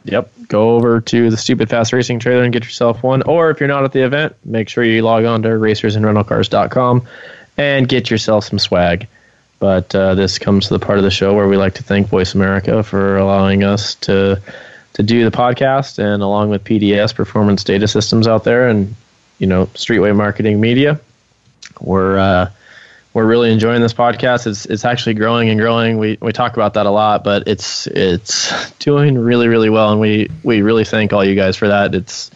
Yep. 0.03 0.33
Go 0.49 0.75
over 0.75 1.01
to 1.01 1.31
the 1.31 1.37
Stupid 1.37 1.71
Fast 1.71 1.93
Racing 1.93 2.19
trailer 2.19 2.43
and 2.43 2.53
get 2.53 2.65
yourself 2.65 3.05
one. 3.05 3.23
Or 3.23 3.51
if 3.51 3.61
you're 3.61 3.69
not 3.69 3.85
at 3.85 3.93
the 3.93 4.05
event, 4.05 4.35
make 4.45 4.69
sure 4.69 4.83
you 4.83 5.01
log 5.03 5.25
on 5.25 5.43
to 5.43 5.51
racersandrentalcars.com 5.51 7.07
and 7.57 7.89
get 7.89 8.11
yourself 8.11 8.45
some 8.45 8.59
swag. 8.59 9.07
But 9.61 9.95
uh, 9.95 10.17
this 10.17 10.41
comes 10.41 10.67
to 10.67 10.75
the 10.77 10.85
part 10.85 10.99
of 10.99 11.05
the 11.05 11.11
show 11.11 11.35
where 11.35 11.47
we 11.47 11.57
like 11.57 11.75
to 11.75 11.85
thank 11.85 12.09
Voice 12.09 12.35
America 12.35 12.83
for 12.83 13.17
allowing 13.17 13.63
us 13.63 13.95
to 13.97 14.43
to 14.95 15.03
do 15.05 15.25
the 15.25 15.37
podcast, 15.37 16.01
and 16.01 16.25
along 16.25 16.51
with 16.51 16.65
PDS 16.65 17.15
Performance 17.15 17.63
Data 17.63 17.87
Systems 17.87 18.27
out 18.27 18.43
there, 18.43 18.69
and 18.69 18.97
you 19.39 19.47
know 19.47 19.67
Streetway 19.67 20.15
Marketing 20.15 20.61
Media, 20.61 21.01
we're 21.81 22.19
uh, 22.19 22.51
we're 23.15 23.27
really 23.27 23.53
enjoying 23.53 23.81
this 23.81 23.95
podcast. 23.95 24.47
It's 24.47 24.67
it's 24.67 24.85
actually 24.85 25.15
growing 25.15 25.49
and 25.49 25.59
growing. 25.59 25.99
We 25.99 26.19
we 26.21 26.33
talk 26.33 26.55
about 26.55 26.75
that 26.75 26.87
a 26.87 26.91
lot, 26.91 27.25
but 27.25 27.49
it's 27.49 27.87
it's 27.89 28.71
doing 28.79 29.19
really 29.19 29.49
really 29.49 29.71
well, 29.71 29.91
and 29.91 30.01
we 30.01 30.31
we 30.43 30.63
really 30.63 30.85
thank 30.85 31.13
all 31.13 31.25
you 31.25 31.35
guys 31.35 31.57
for 31.57 31.69
that. 31.69 31.95
It's 31.95 32.31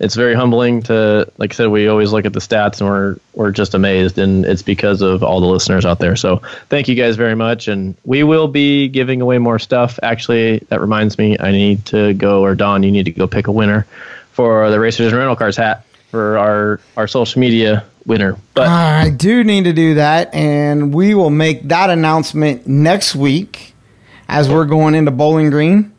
it's 0.00 0.14
very 0.14 0.34
humbling 0.34 0.82
to 0.84 1.30
like 1.38 1.52
I 1.52 1.54
said. 1.54 1.68
We 1.68 1.88
always 1.88 2.12
look 2.12 2.24
at 2.24 2.32
the 2.32 2.40
stats 2.40 2.80
and 2.80 2.88
we're 2.88 3.16
we're 3.34 3.50
just 3.50 3.74
amazed, 3.74 4.18
and 4.18 4.44
it's 4.44 4.62
because 4.62 5.02
of 5.02 5.22
all 5.22 5.40
the 5.40 5.46
listeners 5.46 5.84
out 5.84 5.98
there. 5.98 6.16
So 6.16 6.42
thank 6.68 6.88
you 6.88 6.94
guys 6.94 7.16
very 7.16 7.34
much, 7.34 7.68
and 7.68 7.94
we 8.04 8.22
will 8.22 8.48
be 8.48 8.88
giving 8.88 9.20
away 9.20 9.38
more 9.38 9.58
stuff. 9.58 9.98
Actually, 10.02 10.58
that 10.68 10.80
reminds 10.80 11.18
me, 11.18 11.36
I 11.38 11.52
need 11.52 11.84
to 11.86 12.14
go, 12.14 12.42
or 12.42 12.54
Don, 12.54 12.82
you 12.82 12.90
need 12.90 13.04
to 13.04 13.12
go 13.12 13.26
pick 13.26 13.46
a 13.46 13.52
winner 13.52 13.86
for 14.32 14.70
the 14.70 14.80
Racers 14.80 15.08
and 15.08 15.16
Rental 15.16 15.36
Cars 15.36 15.56
hat 15.56 15.84
for 16.14 16.38
our 16.38 16.78
our 16.96 17.08
social 17.08 17.40
media 17.40 17.84
winner. 18.06 18.36
But 18.54 18.68
I 18.68 19.10
do 19.10 19.42
need 19.42 19.64
to 19.64 19.72
do 19.72 19.94
that, 19.94 20.32
and 20.32 20.94
we 20.94 21.12
will 21.12 21.30
make 21.30 21.66
that 21.70 21.90
announcement 21.90 22.68
next 22.68 23.16
week 23.16 23.74
as 24.28 24.48
we're 24.48 24.64
going 24.64 24.94
into 24.94 25.10
Bowling 25.10 25.50
Green 25.50 25.92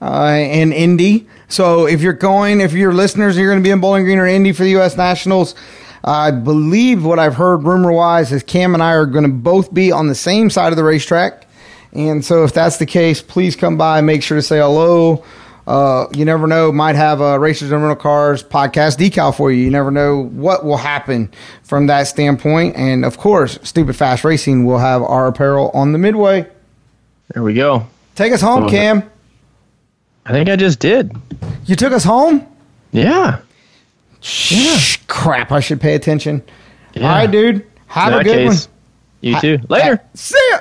uh, 0.00 0.24
and 0.24 0.72
Indy. 0.72 1.28
So 1.48 1.86
if 1.86 2.00
you're 2.00 2.14
going, 2.14 2.62
if 2.62 2.72
your 2.72 2.94
listeners, 2.94 3.36
you're 3.36 3.50
going 3.50 3.62
to 3.62 3.66
be 3.66 3.70
in 3.70 3.78
Bowling 3.78 4.04
Green 4.04 4.18
or 4.18 4.26
Indy 4.26 4.52
for 4.52 4.62
the 4.62 4.70
U.S. 4.70 4.96
Nationals. 4.96 5.54
I 6.02 6.30
believe 6.30 7.04
what 7.04 7.18
I've 7.18 7.34
heard 7.34 7.64
rumor 7.64 7.92
wise 7.92 8.32
is 8.32 8.42
Cam 8.42 8.72
and 8.72 8.82
I 8.82 8.92
are 8.92 9.04
going 9.04 9.24
to 9.24 9.30
both 9.30 9.74
be 9.74 9.92
on 9.92 10.06
the 10.06 10.14
same 10.14 10.48
side 10.48 10.72
of 10.72 10.78
the 10.78 10.84
racetrack. 10.84 11.46
And 11.92 12.24
so 12.24 12.44
if 12.44 12.54
that's 12.54 12.78
the 12.78 12.86
case, 12.86 13.20
please 13.20 13.54
come 13.54 13.76
by. 13.76 14.00
Make 14.00 14.22
sure 14.22 14.38
to 14.38 14.42
say 14.42 14.60
hello. 14.60 15.24
Uh, 15.68 16.06
you 16.14 16.24
never 16.24 16.46
know, 16.46 16.72
might 16.72 16.96
have 16.96 17.20
a 17.20 17.38
Racers 17.38 17.70
and 17.70 17.82
Rental 17.82 18.00
Cars 18.00 18.42
podcast 18.42 18.96
decal 18.96 19.36
for 19.36 19.52
you. 19.52 19.62
You 19.64 19.70
never 19.70 19.90
know 19.90 20.22
what 20.24 20.64
will 20.64 20.78
happen 20.78 21.30
from 21.62 21.88
that 21.88 22.04
standpoint. 22.04 22.74
And 22.76 23.04
of 23.04 23.18
course, 23.18 23.58
Stupid 23.62 23.94
Fast 23.94 24.24
Racing 24.24 24.64
will 24.64 24.78
have 24.78 25.02
our 25.02 25.26
apparel 25.26 25.70
on 25.74 25.92
the 25.92 25.98
midway. 25.98 26.46
there 27.34 27.42
we 27.42 27.52
go. 27.52 27.86
Take 28.14 28.32
us 28.32 28.40
home, 28.40 28.66
Cam. 28.70 29.02
I 30.24 30.32
think 30.32 30.48
I 30.48 30.56
just 30.56 30.78
did. 30.80 31.12
You 31.66 31.76
took 31.76 31.92
us 31.92 32.02
home? 32.04 32.46
Yeah. 32.92 33.40
Shh, 34.20 34.96
crap. 35.06 35.52
I 35.52 35.60
should 35.60 35.80
pay 35.82 35.94
attention. 35.94 36.42
Yeah. 36.94 37.02
All 37.02 37.08
right, 37.10 37.30
dude. 37.30 37.66
Have 37.88 38.14
In 38.14 38.20
a 38.20 38.24
good 38.24 38.34
case, 38.48 38.66
one. 38.68 38.74
you 39.20 39.40
too. 39.40 39.58
Later. 39.68 40.02
See 40.14 40.48
ya. 40.50 40.58